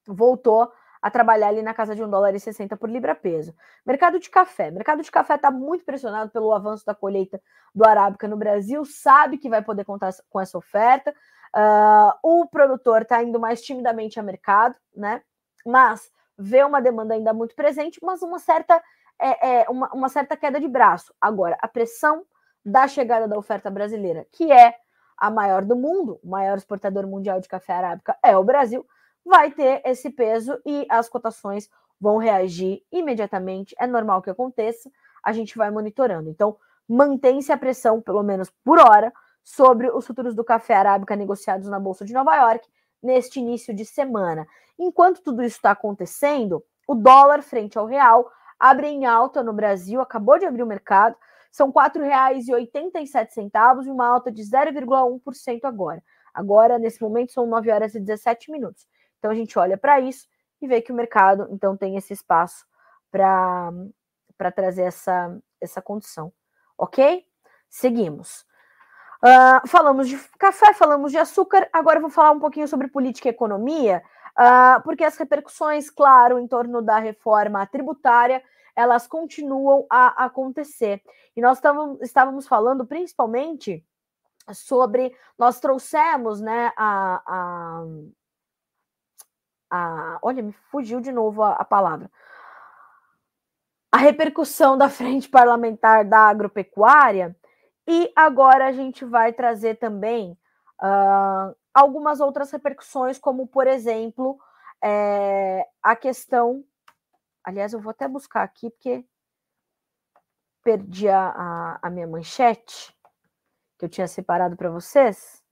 voltou 0.07 0.71
a 1.01 1.11
trabalhar 1.11 1.49
ali 1.49 1.61
na 1.61 1.73
casa 1.73 1.95
de 1.95 2.03
um 2.03 2.09
dólar 2.09 2.33
e 2.33 2.39
60 2.39 2.75
por 2.77 2.89
libra 2.89 3.13
peso. 3.13 3.53
Mercado 3.85 4.19
de 4.19 4.27
café. 4.27 4.71
Mercado 4.71 5.03
de 5.03 5.11
café 5.11 5.35
está 5.35 5.51
muito 5.51 5.85
pressionado 5.85 6.31
pelo 6.31 6.51
avanço 6.51 6.83
da 6.83 6.95
colheita 6.95 7.39
do 7.75 7.85
Arábica 7.85 8.27
no 8.27 8.35
Brasil, 8.35 8.83
sabe 8.85 9.37
que 9.37 9.47
vai 9.47 9.61
poder 9.61 9.85
contar 9.85 10.11
com 10.29 10.41
essa 10.41 10.57
oferta. 10.57 11.13
Uh, 11.55 12.11
o 12.23 12.47
produtor 12.47 13.03
está 13.03 13.21
indo 13.21 13.39
mais 13.39 13.61
timidamente 13.61 14.19
a 14.19 14.23
mercado, 14.23 14.75
né? 14.95 15.21
Mas 15.63 16.09
vê 16.37 16.63
uma 16.63 16.81
demanda 16.81 17.13
ainda 17.13 17.33
muito 17.33 17.55
presente, 17.55 17.99
mas 18.01 18.23
uma 18.23 18.39
certa, 18.39 18.81
é, 19.19 19.61
é, 19.61 19.69
uma, 19.69 19.89
uma 19.93 20.09
certa 20.09 20.35
queda 20.35 20.59
de 20.59 20.67
braço. 20.67 21.13
Agora, 21.19 21.57
a 21.61 21.67
pressão 21.67 22.25
da 22.63 22.87
chegada 22.87 23.27
da 23.27 23.37
oferta 23.37 23.69
brasileira, 23.69 24.25
que 24.31 24.51
é 24.51 24.75
a 25.17 25.29
maior 25.29 25.63
do 25.63 25.75
mundo, 25.75 26.19
o 26.23 26.29
maior 26.29 26.57
exportador 26.57 27.07
mundial 27.07 27.39
de 27.39 27.47
café 27.47 27.73
arábica 27.73 28.17
é 28.23 28.35
o 28.35 28.43
Brasil, 28.43 28.85
vai 29.23 29.51
ter 29.51 29.81
esse 29.85 30.09
peso 30.09 30.59
e 30.65 30.85
as 30.89 31.07
cotações 31.07 31.69
vão 31.99 32.17
reagir 32.17 32.83
imediatamente. 32.91 33.75
É 33.79 33.87
normal 33.87 34.21
que 34.21 34.29
aconteça, 34.29 34.89
a 35.23 35.31
gente 35.31 35.57
vai 35.57 35.71
monitorando. 35.71 36.29
Então, 36.29 36.57
mantém-se 36.87 37.51
a 37.51 37.57
pressão, 37.57 38.01
pelo 38.01 38.21
menos 38.21 38.51
por 38.63 38.79
hora, 38.79 39.13
sobre 39.43 39.89
os 39.89 40.05
futuros 40.05 40.35
do 40.35 40.43
café 40.43 40.75
arábica 40.75 41.15
negociados 41.15 41.69
na 41.69 41.79
Bolsa 41.79 42.03
de 42.03 42.13
Nova 42.13 42.35
York 42.35 42.67
neste 43.01 43.39
início 43.39 43.73
de 43.73 43.85
semana. 43.85 44.45
Enquanto 44.77 45.21
tudo 45.21 45.43
isso 45.43 45.57
está 45.57 45.71
acontecendo, 45.71 46.63
o 46.87 46.95
dólar 46.95 47.41
frente 47.41 47.77
ao 47.77 47.85
real 47.85 48.29
abre 48.59 48.87
em 48.87 49.05
alta 49.05 49.43
no 49.43 49.53
Brasil, 49.53 50.01
acabou 50.01 50.39
de 50.39 50.45
abrir 50.45 50.63
o 50.63 50.67
mercado, 50.67 51.15
são 51.51 51.67
R$ 51.67 51.73
4,87 51.73 53.85
e 53.85 53.89
uma 53.89 54.07
alta 54.07 54.31
de 54.31 54.41
0,1% 54.41 55.59
agora. 55.63 56.03
Agora, 56.33 56.77
nesse 56.77 57.01
momento, 57.01 57.31
são 57.31 57.47
9 57.47 57.71
horas 57.71 57.95
e 57.95 57.99
17 57.99 58.51
minutos. 58.51 58.85
Então 59.17 59.31
a 59.31 59.35
gente 59.35 59.57
olha 59.57 59.77
para 59.77 60.01
isso 60.01 60.27
e 60.61 60.67
vê 60.67 60.81
que 60.81 60.91
o 60.91 60.95
mercado 60.95 61.47
então 61.49 61.77
tem 61.77 61.95
esse 61.95 62.13
espaço 62.13 62.65
para 63.09 63.71
trazer 64.53 64.83
essa, 64.83 65.37
essa 65.61 65.81
condição. 65.81 66.33
Ok? 66.77 67.25
Seguimos. 67.69 68.45
Uh, 69.23 69.67
falamos 69.67 70.09
de 70.09 70.17
café, 70.37 70.73
falamos 70.73 71.11
de 71.11 71.17
açúcar, 71.17 71.67
agora 71.73 71.99
vou 71.99 72.09
falar 72.09 72.31
um 72.31 72.39
pouquinho 72.39 72.67
sobre 72.67 72.87
política 72.87 73.29
e 73.29 73.31
economia, 73.31 74.03
uh, 74.37 74.81
porque 74.83 75.03
as 75.03 75.17
repercussões, 75.17 75.89
claro, 75.89 76.39
em 76.39 76.47
torno 76.47 76.81
da 76.81 76.99
reforma 76.99 77.65
tributária, 77.65 78.43
elas 78.75 79.07
continuam 79.07 79.85
a 79.89 80.25
acontecer. 80.25 81.01
E 81.35 81.41
nós 81.41 81.61
estávamos, 82.01 82.47
falando 82.47 82.85
principalmente 82.85 83.85
sobre, 84.53 85.15
nós 85.37 85.59
trouxemos 85.59 86.41
né, 86.41 86.71
a, 86.75 87.21
a 87.25 87.83
a, 89.69 90.19
olha, 90.21 90.41
me 90.43 90.53
fugiu 90.71 90.99
de 91.01 91.11
novo 91.11 91.43
a, 91.43 91.53
a 91.53 91.65
palavra. 91.65 92.09
A 93.91 93.97
repercussão 93.97 94.77
da 94.77 94.89
frente 94.89 95.29
parlamentar 95.29 96.05
da 96.05 96.19
agropecuária, 96.19 97.35
e 97.87 98.11
agora 98.15 98.67
a 98.67 98.71
gente 98.71 99.05
vai 99.05 99.31
trazer 99.31 99.75
também 99.75 100.37
uh, 100.81 101.55
algumas 101.75 102.21
outras 102.21 102.49
repercussões, 102.51 103.19
como, 103.19 103.45
por 103.45 103.67
exemplo, 103.67 104.39
é, 104.81 105.67
a 105.83 105.95
questão. 105.95 106.63
Aliás, 107.43 107.73
eu 107.73 107.81
vou 107.81 107.91
até 107.91 108.07
buscar 108.07 108.43
aqui, 108.43 108.69
porque 108.69 109.05
perdi 110.63 111.09
a, 111.09 111.29
a, 111.29 111.79
a 111.83 111.89
minha 111.89 112.07
manchete, 112.07 112.95
que 113.77 113.85
eu 113.85 113.89
tinha 113.89 114.07
separado 114.07 114.55
para 114.55 114.71
vocês 114.71 115.43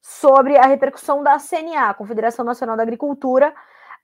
sobre 0.00 0.56
a 0.56 0.64
repercussão 0.64 1.22
da 1.22 1.38
CNA, 1.38 1.92
Confederação 1.92 2.42
Nacional 2.42 2.76
da 2.78 2.82
Agricultura, 2.82 3.52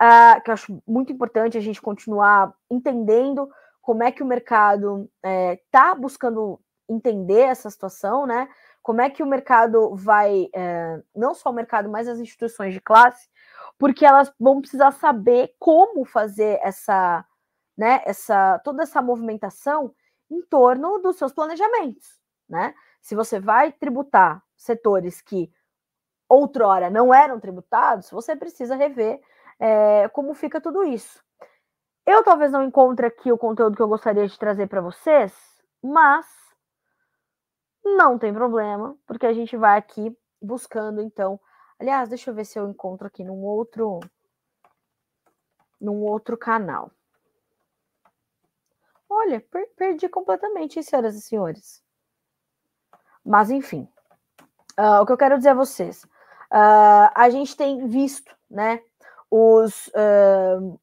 uh, 0.03 0.43
que 0.43 0.51
eu 0.51 0.53
acho 0.53 0.83
muito 0.87 1.11
importante 1.11 1.57
a 1.57 1.61
gente 1.63 1.81
continuar 1.81 2.53
entendendo 2.71 3.49
como 3.81 4.03
é 4.03 4.13
que 4.13 4.23
o 4.23 4.27
mercado 4.27 5.11
está 5.23 5.93
é, 5.93 5.95
buscando 5.95 6.61
entender 6.87 7.41
essa 7.41 7.71
situação, 7.71 8.27
né? 8.27 8.49
Como 8.85 9.01
é 9.01 9.09
que 9.09 9.23
o 9.23 9.27
mercado 9.27 9.97
vai, 9.97 10.51
é, 10.55 11.03
não 11.17 11.35
só 11.35 11.49
o 11.49 11.55
mercado, 11.55 11.89
mas 11.89 12.07
as 12.07 12.19
instituições 12.19 12.75
de 12.75 12.81
classe, 12.83 13.31
porque 13.79 14.05
elas 14.05 14.31
vão 14.39 14.61
precisar 14.61 14.93
saber 14.93 15.55
como 15.59 16.05
fazer 16.05 16.61
essa, 16.63 17.25
né, 17.77 18.03
essa 18.05 18.59
toda 18.63 18.83
essa 18.83 19.01
movimentação 19.01 19.95
em 20.31 20.43
torno 20.43 20.99
dos 20.99 21.17
seus 21.17 21.33
planejamentos, 21.33 22.21
né? 22.47 22.75
Se 23.01 23.15
você 23.15 23.41
vai 23.41 23.73
tributar 23.73 24.45
setores 24.55 25.23
que 25.23 25.51
outrora 26.29 26.91
não 26.91 27.13
eram 27.13 27.41
tributados, 27.41 28.11
você 28.11 28.37
precisa 28.37 28.77
rever 28.77 29.19
é, 29.59 30.09
como 30.11 30.35
fica 30.35 30.61
tudo 30.61 30.85
isso. 30.85 31.25
Eu 32.07 32.23
talvez 32.23 32.53
não 32.53 32.63
encontre 32.63 33.07
aqui 33.07 33.33
o 33.33 33.39
conteúdo 33.39 33.77
que 33.77 33.83
eu 33.83 33.89
gostaria 33.89 34.29
de 34.29 34.39
trazer 34.39 34.67
para 34.67 34.83
vocês, 34.83 35.33
mas 35.83 36.27
não 37.85 38.19
tem 38.19 38.33
problema, 38.33 38.97
porque 39.07 39.27
a 39.27 39.33
gente 39.33 39.57
vai 39.57 39.79
aqui 39.79 40.17
buscando, 40.41 41.01
então. 41.01 41.39
Aliás, 41.79 42.09
deixa 42.09 42.31
eu 42.31 42.35
ver 42.35 42.45
se 42.45 42.59
eu 42.59 42.69
encontro 42.69 43.07
aqui 43.07 43.25
num 43.25 43.43
outro 43.43 44.01
num 45.81 46.03
outro 46.03 46.37
canal. 46.37 46.91
Olha, 49.09 49.41
per 49.41 49.69
perdi 49.77 50.09
completamente, 50.09 50.83
senhoras 50.83 51.15
e 51.15 51.21
senhores. 51.21 51.85
Mas 53.25 53.51
enfim, 53.51 53.89
uh, 54.79 55.03
o 55.03 55.07
que 55.07 55.13
eu 55.13 55.17
quero 55.17 55.37
dizer 55.37 55.51
a 55.51 55.55
vocês, 55.55 56.07
Uh, 56.55 57.11
a 57.15 57.31
gente 57.31 57.57
tem 57.57 57.89
visto, 57.89 58.33
né, 58.49 58.81
os, 59.29 59.89
uh, 59.89 60.81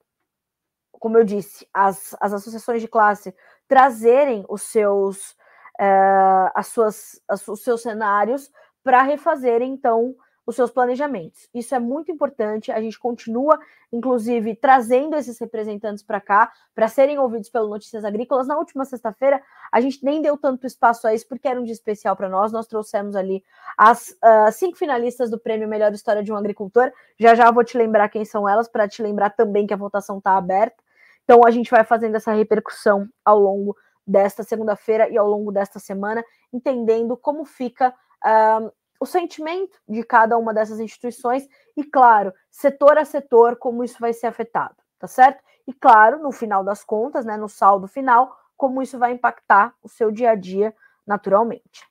como 0.92 1.18
eu 1.18 1.24
disse, 1.24 1.66
as, 1.74 2.14
as 2.20 2.34
associações 2.34 2.82
de 2.82 2.90
classe 2.90 3.34
trazerem 3.70 4.44
os 4.50 4.64
seus, 4.64 5.34
uh, 5.82 6.52
as 6.54 6.68
suas, 6.68 7.20
as, 7.28 7.48
os 7.48 7.64
seus 7.64 7.82
cenários 7.82 8.52
para 8.84 9.02
refazerem, 9.02 9.74
então, 9.74 10.16
os 10.46 10.56
seus 10.56 10.72
planejamentos. 10.72 11.48
Isso 11.54 11.74
é 11.76 11.80
muito 11.80 12.12
importante. 12.12 12.72
A 12.72 12.82
gente 12.82 13.00
continua, 13.00 13.60
inclusive, 13.92 14.56
trazendo 14.56 15.16
esses 15.16 15.40
representantes 15.40 16.04
para 16.04 16.20
cá, 16.20 16.52
para 16.74 16.88
serem 16.88 17.20
ouvidos 17.20 17.50
pelo 17.50 17.70
Notícias 17.70 18.04
Agrícolas. 18.04 18.48
Na 18.48 18.58
última 18.58 18.84
sexta-feira, 18.84 19.42
a 19.72 19.80
gente 19.80 20.04
nem 20.04 20.22
deu 20.22 20.38
tanto 20.38 20.66
espaço 20.66 21.08
a 21.08 21.14
isso, 21.14 21.28
porque 21.28 21.48
era 21.48 21.60
um 21.60 21.64
dia 21.64 21.74
especial 21.74 22.16
para 22.16 22.28
nós. 22.28 22.52
Nós 22.52 22.68
trouxemos 22.68 23.16
ali 23.16 23.44
as 23.78 24.10
uh, 24.24 24.52
cinco 24.52 24.78
finalistas 24.78 25.30
do 25.30 25.40
prêmio 25.40 25.68
Melhor 25.68 25.94
História 25.94 26.24
de 26.24 26.34
um 26.34 26.36
Agricultor. 26.36 26.92
Já 27.20 27.36
já 27.36 27.52
vou 27.52 27.64
te 27.64 27.78
lembrar 27.78 28.10
quem 28.10 28.26
são 28.26 28.50
elas, 28.50 28.68
para 28.68 28.88
te 28.88 29.02
lembrar 29.02 29.30
também 29.32 29.68
que 29.68 29.74
a 29.74 29.78
votação 29.78 30.18
está 30.18 30.36
aberta. 30.36 30.84
Então, 31.24 31.42
a 31.46 31.52
gente 31.52 31.70
vai 31.70 31.84
fazendo 31.84 32.16
essa 32.16 32.34
repercussão 32.34 33.08
ao 33.24 33.40
longo 33.40 33.78
desta 34.12 34.44
segunda-feira 34.44 35.10
e 35.10 35.18
ao 35.18 35.28
longo 35.28 35.52
desta 35.52 35.80
semana, 35.80 36.24
entendendo 36.52 37.16
como 37.16 37.46
fica. 37.46 37.94
Uh, 38.24 38.72
o 39.00 39.06
sentimento 39.08 39.80
de 39.90 40.04
cada 40.04 40.38
uma 40.38 40.54
dessas 40.54 40.80
instituições 40.80 41.48
e, 41.76 41.84
claro, 41.84 42.32
setor 42.52 43.00
a 43.00 43.06
setor, 43.06 43.56
como 43.56 43.84
isso 43.84 43.98
vai 44.00 44.14
ser 44.14 44.28
afetado, 44.28 44.76
tá 45.00 45.08
certo? 45.08 45.44
E, 45.68 45.74
claro, 45.74 46.20
no 46.20 46.32
final 46.32 46.64
das 46.64 46.84
contas, 46.84 47.26
né, 47.26 47.36
no 47.36 47.50
saldo 47.50 47.88
final, 47.88 48.38
como 48.56 48.80
isso 48.80 49.00
vai 49.00 49.14
impactar 49.14 49.74
o 49.82 49.90
seu 49.90 50.12
dia 50.12 50.30
a 50.30 50.36
dia 50.36 50.72
naturalmente. 51.08 51.90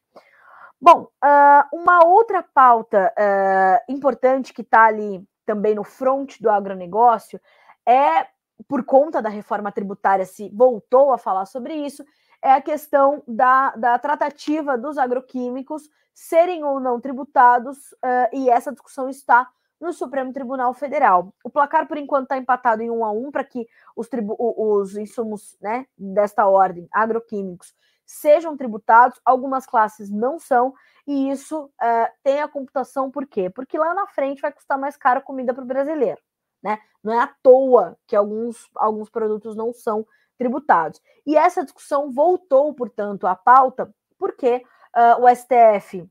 Bom, 0.81 1.09
uh, 1.23 1.77
uma 1.77 2.07
outra 2.07 2.45
pauta 2.45 3.13
uh, 3.19 3.93
importante 3.93 4.55
que 4.55 4.63
está 4.63 4.85
ali 4.85 5.27
também 5.45 5.75
no 5.75 5.83
front 5.83 6.41
do 6.41 6.49
agronegócio 6.49 7.41
é, 7.85 8.29
por 8.69 8.85
conta 8.85 9.23
da 9.23 9.29
reforma 9.29 9.73
tributária, 9.73 10.25
se 10.25 10.49
voltou 10.51 11.13
a 11.13 11.19
falar 11.19 11.47
sobre 11.47 11.75
isso, 11.75 12.05
é 12.43 12.53
a 12.53 12.61
questão 12.61 13.23
da, 13.27 13.71
da 13.77 13.99
tratativa 13.99 14.77
dos 14.77 14.99
agroquímicos 14.99 15.89
serem 16.15 16.65
ou 16.65 16.81
não 16.81 17.01
tributados, 17.01 17.93
uh, 17.93 18.29
e 18.33 18.51
essa 18.51 18.73
discussão 18.73 19.09
está 19.09 19.49
no 19.81 19.93
Supremo 19.93 20.33
Tribunal 20.33 20.75
Federal. 20.75 21.33
O 21.43 21.49
placar, 21.49 21.89
por 21.89 21.97
enquanto, 21.97 22.25
está 22.25 22.37
empatado 22.37 22.83
em 22.83 22.91
um 22.91 23.05
a 23.05 23.11
um 23.11 23.31
para 23.31 23.45
que 23.45 23.67
os, 23.97 24.09
os 24.39 24.97
insumos 24.97 25.57
né, 25.61 25.87
desta 25.97 26.47
ordem, 26.47 26.87
agroquímicos, 26.93 27.75
sejam 28.05 28.57
tributados. 28.57 29.19
Algumas 29.25 29.65
classes 29.65 30.11
não 30.11 30.39
são, 30.39 30.75
e 31.07 31.31
isso 31.31 31.65
uh, 31.65 32.13
tem 32.23 32.41
a 32.41 32.49
computação 32.49 33.11
por 33.11 33.27
quê? 33.27 33.49
Porque 33.49 33.79
lá 33.79 33.95
na 33.95 34.07
frente 34.07 34.43
vai 34.43 34.53
custar 34.53 34.79
mais 34.79 34.97
caro 34.97 35.23
comida 35.23 35.55
para 35.55 35.65
o 35.65 35.67
brasileiro. 35.67 36.21
Né? 36.63 36.79
Não 37.03 37.13
é 37.13 37.19
à 37.21 37.27
toa 37.43 37.97
que 38.07 38.15
alguns, 38.15 38.69
alguns 38.75 39.09
produtos 39.09 39.57
não 39.57 39.73
são 39.73 40.07
tributados. 40.39 41.01
E 41.27 41.37
essa 41.37 41.63
discussão 41.63 42.11
voltou, 42.11 42.73
portanto, 42.75 43.27
à 43.27 43.35
pauta, 43.35 43.95
porque 44.19 44.63
Uh, 44.97 45.25
o 45.25 45.29
STF 45.35 46.09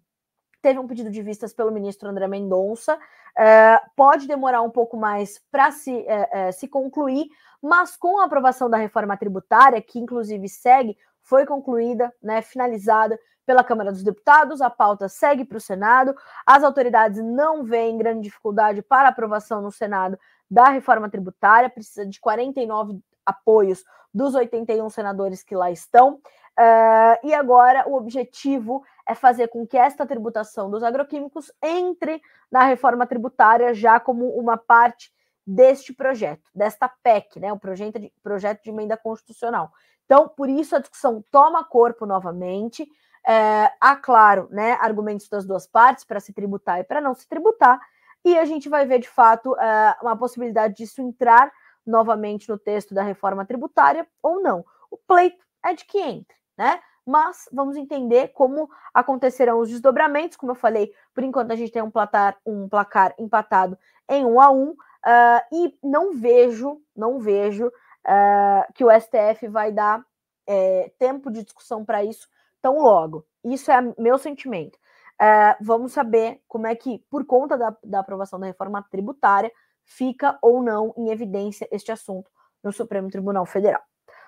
teve 0.62 0.80
um 0.80 0.88
pedido 0.88 1.12
de 1.12 1.22
vistas 1.22 1.54
pelo 1.54 1.72
ministro 1.72 2.10
André 2.10 2.28
Mendonça, 2.28 2.96
uh, 2.96 3.90
pode 3.96 4.26
demorar 4.26 4.62
um 4.62 4.70
pouco 4.70 4.96
mais 4.96 5.40
para 5.52 5.72
se, 5.72 5.94
uh, 5.94 6.54
se 6.54 6.68
concluir, 6.68 7.28
mas 7.62 7.98
com 7.98 8.20
a 8.20 8.26
aprovação 8.26 8.70
da 8.70 8.78
reforma 8.78 9.18
tributária, 9.18 9.82
que 9.82 10.00
inclusive 10.00 10.48
segue 10.48 10.98
foi 11.22 11.46
concluída, 11.46 12.14
né, 12.24 12.42
finalizada 12.42 13.20
pela 13.46 13.64
Câmara 13.64 13.92
dos 13.92 14.04
Deputados, 14.04 14.62
a 14.62 14.70
pauta 14.70 15.10
segue 15.10 15.44
para 15.44 15.58
o 15.58 15.62
Senado. 15.62 16.16
As 16.46 16.64
autoridades 16.64 17.22
não 17.22 17.64
veem 17.64 17.98
grande 17.98 18.22
dificuldade 18.22 18.82
para 18.82 19.10
aprovação 19.10 19.62
no 19.62 19.72
Senado 19.72 20.18
da 20.50 20.70
reforma 20.70 21.10
tributária, 21.10 21.70
precisa 21.70 22.06
de 22.06 22.20
49 22.20 23.00
apoios 23.26 23.84
dos 24.14 24.34
81 24.34 24.90
senadores 24.90 25.44
que 25.44 25.56
lá 25.56 25.70
estão. 25.72 26.16
Uh, 26.16 27.16
e 27.24 27.34
agora 27.34 27.88
o 27.88 27.96
objetivo 27.96 28.84
é 29.08 29.16
fazer 29.16 29.48
com 29.48 29.66
que 29.66 29.78
esta 29.78 30.06
tributação 30.06 30.70
dos 30.70 30.84
agroquímicos 30.84 31.52
entre 31.64 32.22
na 32.52 32.66
reforma 32.66 33.08
tributária 33.08 33.74
já 33.74 34.00
como 34.00 34.28
uma 34.38 34.58
parte 34.58 35.10
deste 35.48 35.94
projeto, 35.94 36.50
desta 36.54 36.88
PEC, 37.02 37.40
né, 37.40 37.54
o 37.54 37.58
projeto 37.58 37.98
de, 37.98 38.12
projeto 38.22 38.64
de 38.64 38.70
emenda 38.70 38.98
constitucional. 38.98 39.72
Então, 40.06 40.28
por 40.28 40.50
isso 40.50 40.76
a 40.76 40.80
discussão 40.80 41.24
toma 41.32 41.64
corpo 41.64 42.06
novamente. 42.06 42.86
É, 43.26 43.72
há, 43.80 43.96
claro, 43.96 44.48
né, 44.52 44.74
argumentos 44.82 45.28
das 45.30 45.46
duas 45.46 45.66
partes 45.66 46.04
para 46.04 46.20
se 46.20 46.34
tributar 46.34 46.80
e 46.80 46.84
para 46.84 47.00
não 47.00 47.14
se 47.14 47.28
tributar, 47.28 47.80
e 48.24 48.38
a 48.38 48.46
gente 48.46 48.70
vai 48.70 48.86
ver 48.86 49.00
de 49.00 49.10
fato 49.10 49.56
é, 49.58 49.98
uma 50.02 50.18
possibilidade 50.18 50.76
disso 50.76 51.02
entrar 51.02 51.52
novamente 51.86 52.50
no 52.50 52.58
texto 52.58 52.94
da 52.94 53.02
reforma 53.02 53.46
tributária 53.46 54.08
ou 54.22 54.42
não. 54.42 54.66
O 54.92 54.98
pleito 54.98 55.44
é 55.64 55.74
de 55.74 55.86
que 55.86 56.00
entre, 56.00 56.38
né? 56.58 56.80
Mas 57.06 57.50
vamos 57.52 57.76
entender 57.76 58.30
como 58.30 58.70
acontecerão 58.94 59.60
os 59.60 59.70
desdobramentos. 59.70 60.38
Como 60.38 60.52
eu 60.52 60.56
falei, 60.56 60.94
por 61.14 61.24
enquanto 61.24 61.52
a 61.52 61.56
gente 61.56 61.72
tem 61.72 61.82
um 61.82 61.90
placar, 61.90 62.38
um 62.46 62.70
placar 62.70 63.16
empatado 63.18 63.78
em 64.08 64.24
um 64.26 64.40
a 64.40 64.52
um, 64.52 64.70
uh, 64.70 65.42
e 65.52 65.78
não 65.84 66.14
vejo, 66.14 66.80
não 66.96 67.20
vejo 67.20 67.68
uh, 67.68 68.74
que 68.76 68.84
o 68.84 68.92
STF 68.92 69.48
vai 69.48 69.72
dar 69.72 70.06
é, 70.48 70.92
tempo 70.98 71.32
de 71.32 71.44
discussão 71.44 71.86
para 71.86 72.04
isso 72.04 72.28
tão 72.62 72.80
logo. 72.80 73.26
Isso 73.44 73.72
é 73.72 73.82
meu 73.98 74.18
sentimento. 74.18 74.78
Uh, 75.22 75.56
vamos 75.62 75.92
saber 75.92 76.42
como 76.48 76.66
é 76.66 76.76
que, 76.76 77.04
por 77.10 77.26
conta 77.26 77.58
da, 77.58 77.76
da 77.84 78.00
aprovação 78.00 78.40
da 78.40 78.48
reforma 78.48 78.82
tributária, 78.90 79.52
fica 79.84 80.38
ou 80.42 80.62
não 80.62 80.94
em 80.96 81.10
evidência 81.10 81.68
este 81.72 81.92
assunto 81.92 82.32
no 82.64 82.72
Supremo 82.72 83.10
Tribunal 83.10 83.46
Federal. 83.46 83.82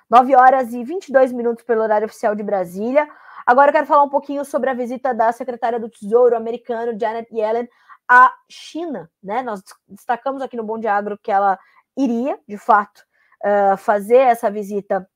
9 0.09 0.35
horas 0.35 0.73
e 0.73 0.83
22 0.83 1.31
minutos 1.31 1.63
pelo 1.63 1.81
horário 1.81 2.05
oficial 2.05 2.35
de 2.35 2.43
Brasília. 2.43 3.07
Agora 3.45 3.69
eu 3.69 3.73
quero 3.73 3.87
falar 3.87 4.03
um 4.03 4.09
pouquinho 4.09 4.43
sobre 4.43 4.69
a 4.69 4.73
visita 4.73 5.13
da 5.13 5.31
secretária 5.31 5.79
do 5.79 5.89
Tesouro 5.89 6.35
americano, 6.35 6.99
Janet 6.99 7.33
Yellen, 7.33 7.69
à 8.07 8.33
China. 8.49 9.09
Né? 9.23 9.41
Nós 9.41 9.63
destacamos 9.87 10.41
aqui 10.41 10.57
no 10.57 10.63
Bom 10.63 10.77
de 10.77 10.87
Agro 10.87 11.17
que 11.17 11.31
ela 11.31 11.57
iria, 11.97 12.37
de 12.45 12.57
fato, 12.57 13.01
uh, 13.43 13.77
fazer 13.77 14.17
essa 14.17 14.51
visita 14.51 15.09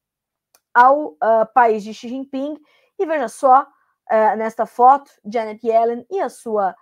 ao 0.73 1.07
uh, 1.07 1.45
país 1.53 1.83
de 1.83 1.93
Xi 1.93 2.07
Jinping. 2.07 2.57
E 2.97 3.05
veja 3.05 3.27
só, 3.27 3.67
uh, 4.11 4.37
nesta 4.37 4.65
foto, 4.65 5.11
Janet 5.25 5.65
Yellen 5.65 6.05
e 6.09 6.19
a 6.19 6.29
sua 6.29 6.75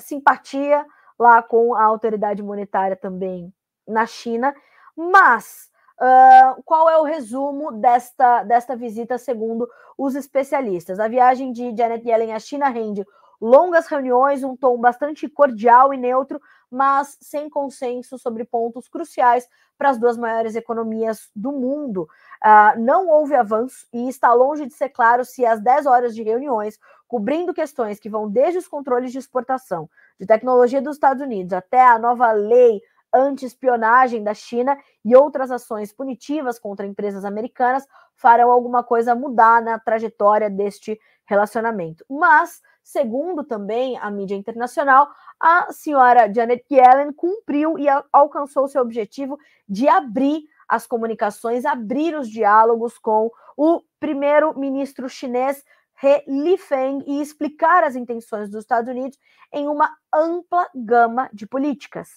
simpatia 0.00 0.84
lá 1.16 1.40
com 1.40 1.72
a 1.72 1.84
autoridade 1.84 2.42
monetária 2.42 2.96
também 2.96 3.54
na 3.86 4.06
China. 4.06 4.52
Mas 4.96 5.70
Uh, 6.02 6.60
qual 6.64 6.90
é 6.90 6.98
o 6.98 7.04
resumo 7.04 7.70
desta, 7.70 8.42
desta 8.42 8.74
visita, 8.74 9.18
segundo 9.18 9.68
os 9.96 10.16
especialistas? 10.16 10.98
A 10.98 11.06
viagem 11.06 11.52
de 11.52 11.72
Janet 11.76 12.04
Yellen 12.04 12.32
à 12.32 12.40
China 12.40 12.68
rende 12.68 13.06
longas 13.40 13.86
reuniões, 13.86 14.42
um 14.42 14.56
tom 14.56 14.78
bastante 14.78 15.28
cordial 15.28 15.94
e 15.94 15.96
neutro, 15.96 16.40
mas 16.72 17.18
sem 17.20 17.50
consenso 17.50 18.18
sobre 18.18 18.44
pontos 18.44 18.88
cruciais 18.88 19.46
para 19.76 19.90
as 19.90 19.98
duas 19.98 20.16
maiores 20.16 20.56
economias 20.56 21.30
do 21.36 21.52
mundo. 21.52 22.08
Uh, 22.42 22.80
não 22.80 23.08
houve 23.08 23.34
avanço 23.34 23.86
e 23.92 24.08
está 24.08 24.32
longe 24.32 24.66
de 24.66 24.72
ser 24.72 24.88
claro 24.88 25.24
se 25.24 25.44
as 25.44 25.60
10 25.60 25.86
horas 25.86 26.14
de 26.14 26.22
reuniões, 26.22 26.78
cobrindo 27.06 27.52
questões 27.52 28.00
que 28.00 28.08
vão 28.08 28.28
desde 28.28 28.58
os 28.58 28.66
controles 28.66 29.12
de 29.12 29.18
exportação 29.18 29.88
de 30.18 30.26
tecnologia 30.26 30.80
dos 30.80 30.96
Estados 30.96 31.22
Unidos 31.22 31.52
até 31.52 31.86
a 31.86 31.98
nova 31.98 32.32
lei 32.32 32.80
anti-espionagem 33.12 34.22
da 34.22 34.32
China 34.32 34.78
e 35.04 35.14
outras 35.14 35.50
ações 35.50 35.92
punitivas 35.92 36.58
contra 36.58 36.86
empresas 36.86 37.24
americanas 37.24 37.86
farão 38.14 38.50
alguma 38.50 38.82
coisa 38.82 39.14
mudar 39.14 39.60
na 39.60 39.78
trajetória 39.78 40.48
deste 40.48 40.98
relacionamento. 41.26 42.04
Mas, 42.08 42.62
segundo 42.82 43.44
também 43.44 43.96
a 43.98 44.10
mídia 44.10 44.34
internacional, 44.34 45.08
a 45.38 45.72
senhora 45.72 46.32
Janet 46.32 46.64
Yellen 46.70 47.12
cumpriu 47.12 47.78
e 47.78 47.86
alcançou 48.12 48.68
seu 48.68 48.82
objetivo 48.82 49.38
de 49.68 49.88
abrir 49.88 50.42
as 50.68 50.86
comunicações, 50.86 51.64
abrir 51.64 52.14
os 52.14 52.28
diálogos 52.28 52.98
com 52.98 53.30
o 53.56 53.82
primeiro-ministro 54.00 55.08
chinês 55.08 55.62
He 56.02 56.24
Lifeng 56.26 57.04
e 57.06 57.20
explicar 57.20 57.84
as 57.84 57.94
intenções 57.94 58.50
dos 58.50 58.64
Estados 58.64 58.90
Unidos 58.90 59.18
em 59.52 59.68
uma 59.68 59.94
ampla 60.12 60.68
gama 60.74 61.28
de 61.32 61.46
políticas. 61.46 62.08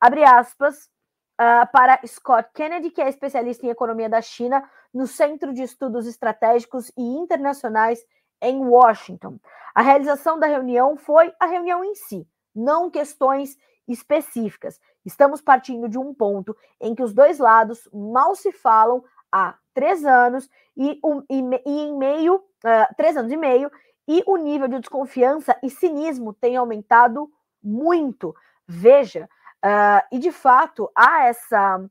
Abre 0.00 0.24
aspas, 0.24 0.88
uh, 1.40 1.70
para 1.72 2.00
Scott 2.06 2.48
Kennedy, 2.54 2.90
que 2.90 3.00
é 3.00 3.08
especialista 3.08 3.66
em 3.66 3.70
economia 3.70 4.08
da 4.08 4.22
China 4.22 4.68
no 4.92 5.06
Centro 5.06 5.52
de 5.52 5.62
Estudos 5.62 6.06
Estratégicos 6.06 6.90
e 6.96 7.02
Internacionais 7.02 8.00
em 8.40 8.64
Washington. 8.64 9.38
A 9.74 9.82
realização 9.82 10.38
da 10.38 10.46
reunião 10.46 10.96
foi 10.96 11.32
a 11.38 11.46
reunião 11.46 11.84
em 11.84 11.94
si, 11.94 12.26
não 12.54 12.90
questões 12.90 13.56
específicas. 13.86 14.80
Estamos 15.04 15.40
partindo 15.40 15.88
de 15.88 15.98
um 15.98 16.12
ponto 16.12 16.56
em 16.80 16.94
que 16.94 17.02
os 17.02 17.12
dois 17.12 17.38
lados 17.38 17.88
mal 17.92 18.34
se 18.34 18.52
falam 18.52 19.04
há 19.30 19.56
três 19.74 20.04
anos 20.04 20.48
e, 20.76 20.98
um, 21.04 21.22
e, 21.30 21.42
e 21.66 21.80
em 21.82 21.96
meio, 21.96 22.36
uh, 22.36 22.94
três 22.96 23.16
anos 23.16 23.32
e 23.32 23.36
meio, 23.36 23.70
e 24.08 24.22
o 24.26 24.36
nível 24.36 24.68
de 24.68 24.80
desconfiança 24.80 25.56
e 25.62 25.70
cinismo 25.70 26.32
tem 26.32 26.56
aumentado 26.56 27.30
muito. 27.62 28.34
Veja, 28.66 29.28
Uh, 29.66 30.00
e 30.12 30.18
de 30.18 30.30
fato 30.30 30.90
há 30.94 31.24
essa, 31.24 31.90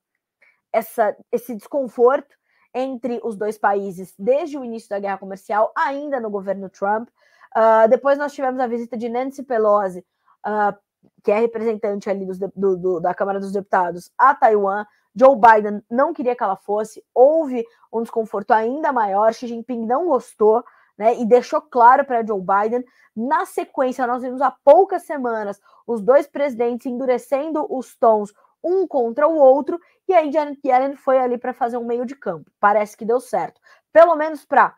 essa, 0.71 1.17
esse 1.31 1.55
desconforto 1.55 2.35
entre 2.75 3.21
os 3.23 3.37
dois 3.37 3.57
países 3.57 4.13
desde 4.19 4.57
o 4.57 4.63
início 4.63 4.89
da 4.89 4.99
guerra 4.99 5.17
comercial, 5.17 5.71
ainda 5.75 6.19
no 6.19 6.29
governo 6.29 6.69
Trump. 6.69 7.07
Uh, 7.55 7.87
depois 7.89 8.17
nós 8.17 8.33
tivemos 8.33 8.59
a 8.59 8.67
visita 8.67 8.97
de 8.97 9.07
Nancy 9.07 9.41
Pelosi, 9.41 10.05
uh, 10.45 10.77
que 11.23 11.31
é 11.31 11.39
representante 11.39 12.09
ali 12.09 12.25
dos, 12.25 12.37
do, 12.37 12.77
do, 12.77 12.99
da 12.99 13.13
Câmara 13.13 13.39
dos 13.39 13.53
Deputados, 13.53 14.11
a 14.17 14.35
Taiwan. 14.35 14.85
Joe 15.15 15.37
Biden 15.37 15.81
não 15.89 16.13
queria 16.13 16.35
que 16.35 16.43
ela 16.43 16.57
fosse, 16.57 17.01
houve 17.13 17.65
um 17.93 18.01
desconforto 18.01 18.51
ainda 18.51 18.91
maior. 18.91 19.33
Xi 19.33 19.47
Jinping 19.47 19.85
não 19.85 20.07
gostou, 20.07 20.61
né? 20.97 21.17
E 21.17 21.25
deixou 21.25 21.61
claro 21.61 22.03
para 22.03 22.25
Joe 22.25 22.41
Biden. 22.41 22.83
Na 23.15 23.45
sequência, 23.45 24.05
nós 24.05 24.21
vimos 24.21 24.41
há 24.41 24.51
poucas 24.51 25.03
semanas 25.03 25.61
os 25.87 26.01
dois 26.01 26.27
presidentes 26.27 26.87
endurecendo 26.87 27.65
os 27.69 27.95
tons 27.95 28.33
um 28.65 28.87
contra 28.87 29.27
o 29.27 29.35
outro, 29.35 29.79
e 30.07 30.13
aí 30.13 30.31
Janet 30.31 30.59
Yellen 30.65 30.95
foi 30.95 31.19
ali 31.19 31.37
para 31.37 31.53
fazer 31.53 31.77
um 31.77 31.85
meio 31.85 32.05
de 32.05 32.15
campo. 32.15 32.49
Parece 32.59 32.97
que 32.97 33.05
deu 33.05 33.19
certo. 33.19 33.61
Pelo 33.93 34.15
menos 34.15 34.43
para 34.43 34.75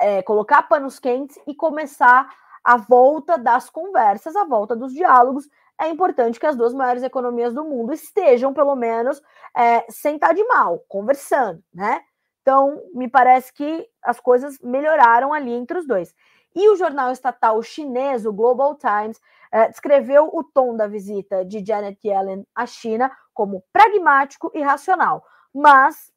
é, 0.00 0.22
colocar 0.22 0.62
panos 0.64 0.98
quentes 0.98 1.38
e 1.46 1.54
começar 1.54 2.28
a 2.62 2.76
volta 2.76 3.38
das 3.38 3.70
conversas, 3.70 4.36
a 4.36 4.44
volta 4.44 4.76
dos 4.76 4.92
diálogos. 4.92 5.48
É 5.80 5.88
importante 5.88 6.38
que 6.38 6.46
as 6.46 6.56
duas 6.56 6.72
maiores 6.72 7.02
economias 7.02 7.52
do 7.52 7.64
mundo 7.64 7.92
estejam, 7.92 8.52
pelo 8.54 8.76
menos, 8.76 9.20
é, 9.56 9.84
sem 9.90 10.16
estar 10.16 10.32
de 10.32 10.44
mal, 10.44 10.84
conversando, 10.88 11.62
né? 11.72 12.00
Então, 12.42 12.82
me 12.94 13.08
parece 13.08 13.52
que 13.52 13.88
as 14.02 14.20
coisas 14.20 14.58
melhoraram 14.60 15.32
ali 15.32 15.52
entre 15.52 15.78
os 15.78 15.86
dois. 15.86 16.14
E 16.54 16.68
o 16.68 16.76
jornal 16.76 17.10
estatal 17.10 17.60
chinês, 17.62 18.24
o 18.24 18.32
Global 18.32 18.76
Times, 18.76 19.20
eh, 19.50 19.68
descreveu 19.68 20.30
o 20.32 20.44
tom 20.44 20.76
da 20.76 20.86
visita 20.86 21.44
de 21.44 21.64
Janet 21.64 21.98
Yellen 22.06 22.46
à 22.54 22.66
China 22.66 23.10
como 23.32 23.64
pragmático 23.72 24.50
e 24.54 24.62
racional. 24.62 25.24
Mas 25.52 26.12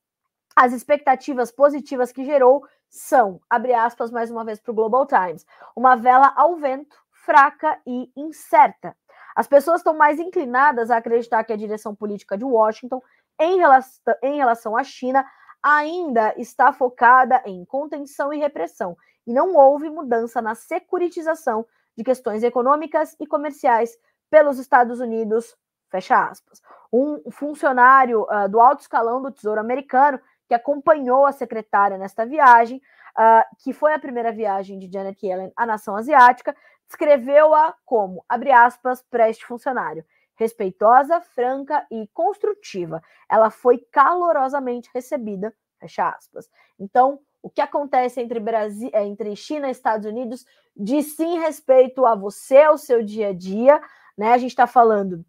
as 0.55 0.73
expectativas 0.73 1.51
positivas 1.51 2.11
que 2.11 2.25
gerou 2.25 2.65
são, 2.89 3.39
abre 3.49 3.73
aspas 3.73 4.11
mais 4.11 4.31
uma 4.31 4.45
vez 4.45 4.59
para 4.59 4.71
o 4.71 4.75
Global 4.75 5.05
Times, 5.05 5.45
uma 5.75 5.95
vela 5.95 6.31
ao 6.35 6.55
vento, 6.55 6.97
fraca 7.11 7.79
e 7.85 8.09
incerta. 8.15 8.95
As 9.35 9.47
pessoas 9.47 9.81
estão 9.81 9.95
mais 9.95 10.19
inclinadas 10.19 10.89
a 10.89 10.97
acreditar 10.97 11.43
que 11.43 11.53
a 11.53 11.57
direção 11.57 11.93
política 11.93 12.37
de 12.37 12.45
Washington 12.45 13.01
em 13.39 13.57
relação, 13.57 14.15
em 14.23 14.37
relação 14.37 14.77
à 14.77 14.83
China 14.83 15.25
ainda 15.61 16.33
está 16.37 16.71
focada 16.71 17.41
em 17.45 17.65
contenção 17.65 18.33
e 18.33 18.37
repressão, 18.37 18.97
e 19.27 19.33
não 19.33 19.53
houve 19.53 19.89
mudança 19.89 20.41
na 20.41 20.55
securitização 20.55 21.65
de 21.97 22.03
questões 22.03 22.43
econômicas 22.43 23.15
e 23.19 23.27
comerciais 23.27 23.97
pelos 24.29 24.57
Estados 24.57 25.01
Unidos, 25.01 25.55
fecha 25.89 26.29
aspas. 26.29 26.61
Um 26.91 27.29
funcionário 27.29 28.23
uh, 28.23 28.47
do 28.49 28.61
alto 28.61 28.81
escalão 28.81 29.21
do 29.21 29.31
Tesouro 29.31 29.59
Americano 29.59 30.19
que 30.47 30.53
acompanhou 30.53 31.25
a 31.25 31.33
secretária 31.33 31.97
nesta 31.97 32.25
viagem, 32.25 32.77
uh, 33.17 33.43
que 33.59 33.73
foi 33.73 33.93
a 33.93 33.99
primeira 33.99 34.31
viagem 34.31 34.79
de 34.79 34.89
Janet 34.91 35.25
Yellen 35.25 35.51
à 35.55 35.65
nação 35.65 35.95
asiática, 35.95 36.55
descreveu-a 36.87 37.75
como, 37.85 38.23
abre 38.29 38.51
aspas, 38.51 39.03
para 39.03 39.29
este 39.29 39.45
funcionário, 39.45 40.05
respeitosa, 40.35 41.19
franca 41.19 41.85
e 41.91 42.07
construtiva. 42.13 43.01
Ela 43.29 43.49
foi 43.49 43.79
calorosamente 43.91 44.89
recebida, 44.93 45.53
fecha 45.79 46.07
aspas. 46.09 46.49
Então, 46.79 47.19
o 47.47 47.49
que 47.49 47.61
acontece 47.61 48.19
entre, 48.19 48.41
Brasil, 48.41 48.89
é, 48.91 49.05
entre 49.05 49.33
China 49.33 49.69
e 49.69 49.71
Estados 49.71 50.05
Unidos 50.05 50.45
diz 50.75 51.15
sim 51.15 51.39
respeito 51.39 52.05
a 52.05 52.13
você, 52.13 52.57
ao 52.57 52.77
seu 52.77 53.01
dia 53.01 53.29
a 53.29 53.33
dia. 53.33 53.79
Né? 54.17 54.33
A 54.33 54.37
gente 54.37 54.49
está 54.49 54.67
falando 54.67 55.25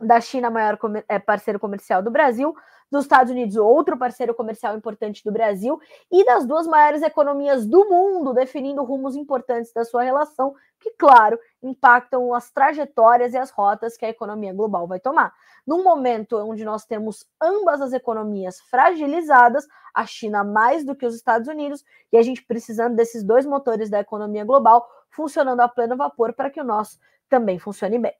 da 0.00 0.20
China, 0.20 0.50
maior 0.50 0.78
é, 1.08 1.18
parceiro 1.18 1.58
comercial 1.58 2.02
do 2.02 2.10
Brasil, 2.10 2.54
dos 2.90 3.04
Estados 3.04 3.32
Unidos, 3.32 3.56
outro 3.56 3.98
parceiro 3.98 4.34
comercial 4.34 4.76
importante 4.76 5.24
do 5.24 5.32
Brasil, 5.32 5.80
e 6.10 6.24
das 6.24 6.46
duas 6.46 6.66
maiores 6.66 7.02
economias 7.02 7.66
do 7.66 7.88
mundo, 7.88 8.32
definindo 8.32 8.84
rumos 8.84 9.16
importantes 9.16 9.72
da 9.72 9.84
sua 9.84 10.02
relação, 10.02 10.54
que, 10.78 10.90
claro, 10.92 11.38
impactam 11.62 12.32
as 12.32 12.50
trajetórias 12.50 13.34
e 13.34 13.38
as 13.38 13.50
rotas 13.50 13.96
que 13.96 14.04
a 14.04 14.10
economia 14.10 14.52
global 14.52 14.86
vai 14.86 15.00
tomar. 15.00 15.32
Num 15.66 15.82
momento 15.82 16.36
onde 16.36 16.64
nós 16.64 16.84
temos 16.84 17.26
ambas 17.40 17.80
as 17.80 17.92
economias 17.92 18.60
fragilizadas, 18.60 19.66
a 19.92 20.06
China 20.06 20.44
mais 20.44 20.84
do 20.84 20.94
que 20.94 21.06
os 21.06 21.14
Estados 21.14 21.48
Unidos, 21.48 21.84
e 22.12 22.18
a 22.18 22.22
gente 22.22 22.44
precisando 22.44 22.94
desses 22.94 23.24
dois 23.24 23.44
motores 23.44 23.90
da 23.90 24.00
economia 24.00 24.44
global 24.44 24.86
funcionando 25.10 25.60
a 25.60 25.68
pleno 25.68 25.96
vapor 25.96 26.34
para 26.34 26.50
que 26.50 26.60
o 26.60 26.64
nosso 26.64 26.98
também 27.28 27.58
funcione 27.58 27.98
bem. 27.98 28.14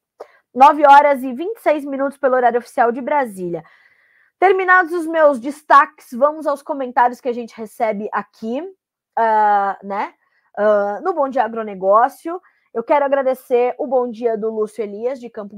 9 0.57 0.87
horas 0.87 1.23
e 1.23 1.35
26 1.35 1.85
minutos 1.85 2.17
pelo 2.17 2.35
horário 2.35 2.59
oficial 2.59 2.91
de 2.91 3.03
Brasília. 3.03 3.63
Terminados 4.39 4.91
os 4.91 5.07
meus 5.07 5.39
destaques, 5.39 6.09
vamos 6.13 6.47
aos 6.47 6.63
comentários 6.63 7.21
que 7.21 7.29
a 7.29 7.33
gente 7.33 7.55
recebe 7.55 8.09
aqui, 8.11 8.63
uh, 8.63 9.87
né? 9.87 10.15
Uh, 10.59 11.05
no 11.05 11.13
Bom 11.13 11.29
Dia 11.29 11.45
Agronegócio. 11.45 12.41
Eu 12.73 12.83
quero 12.83 13.05
agradecer 13.05 13.75
o 13.79 13.87
bom 13.87 14.11
dia 14.11 14.37
do 14.37 14.51
Lúcio 14.51 14.83
Elias, 14.83 15.21
de 15.21 15.29
Campo 15.29 15.55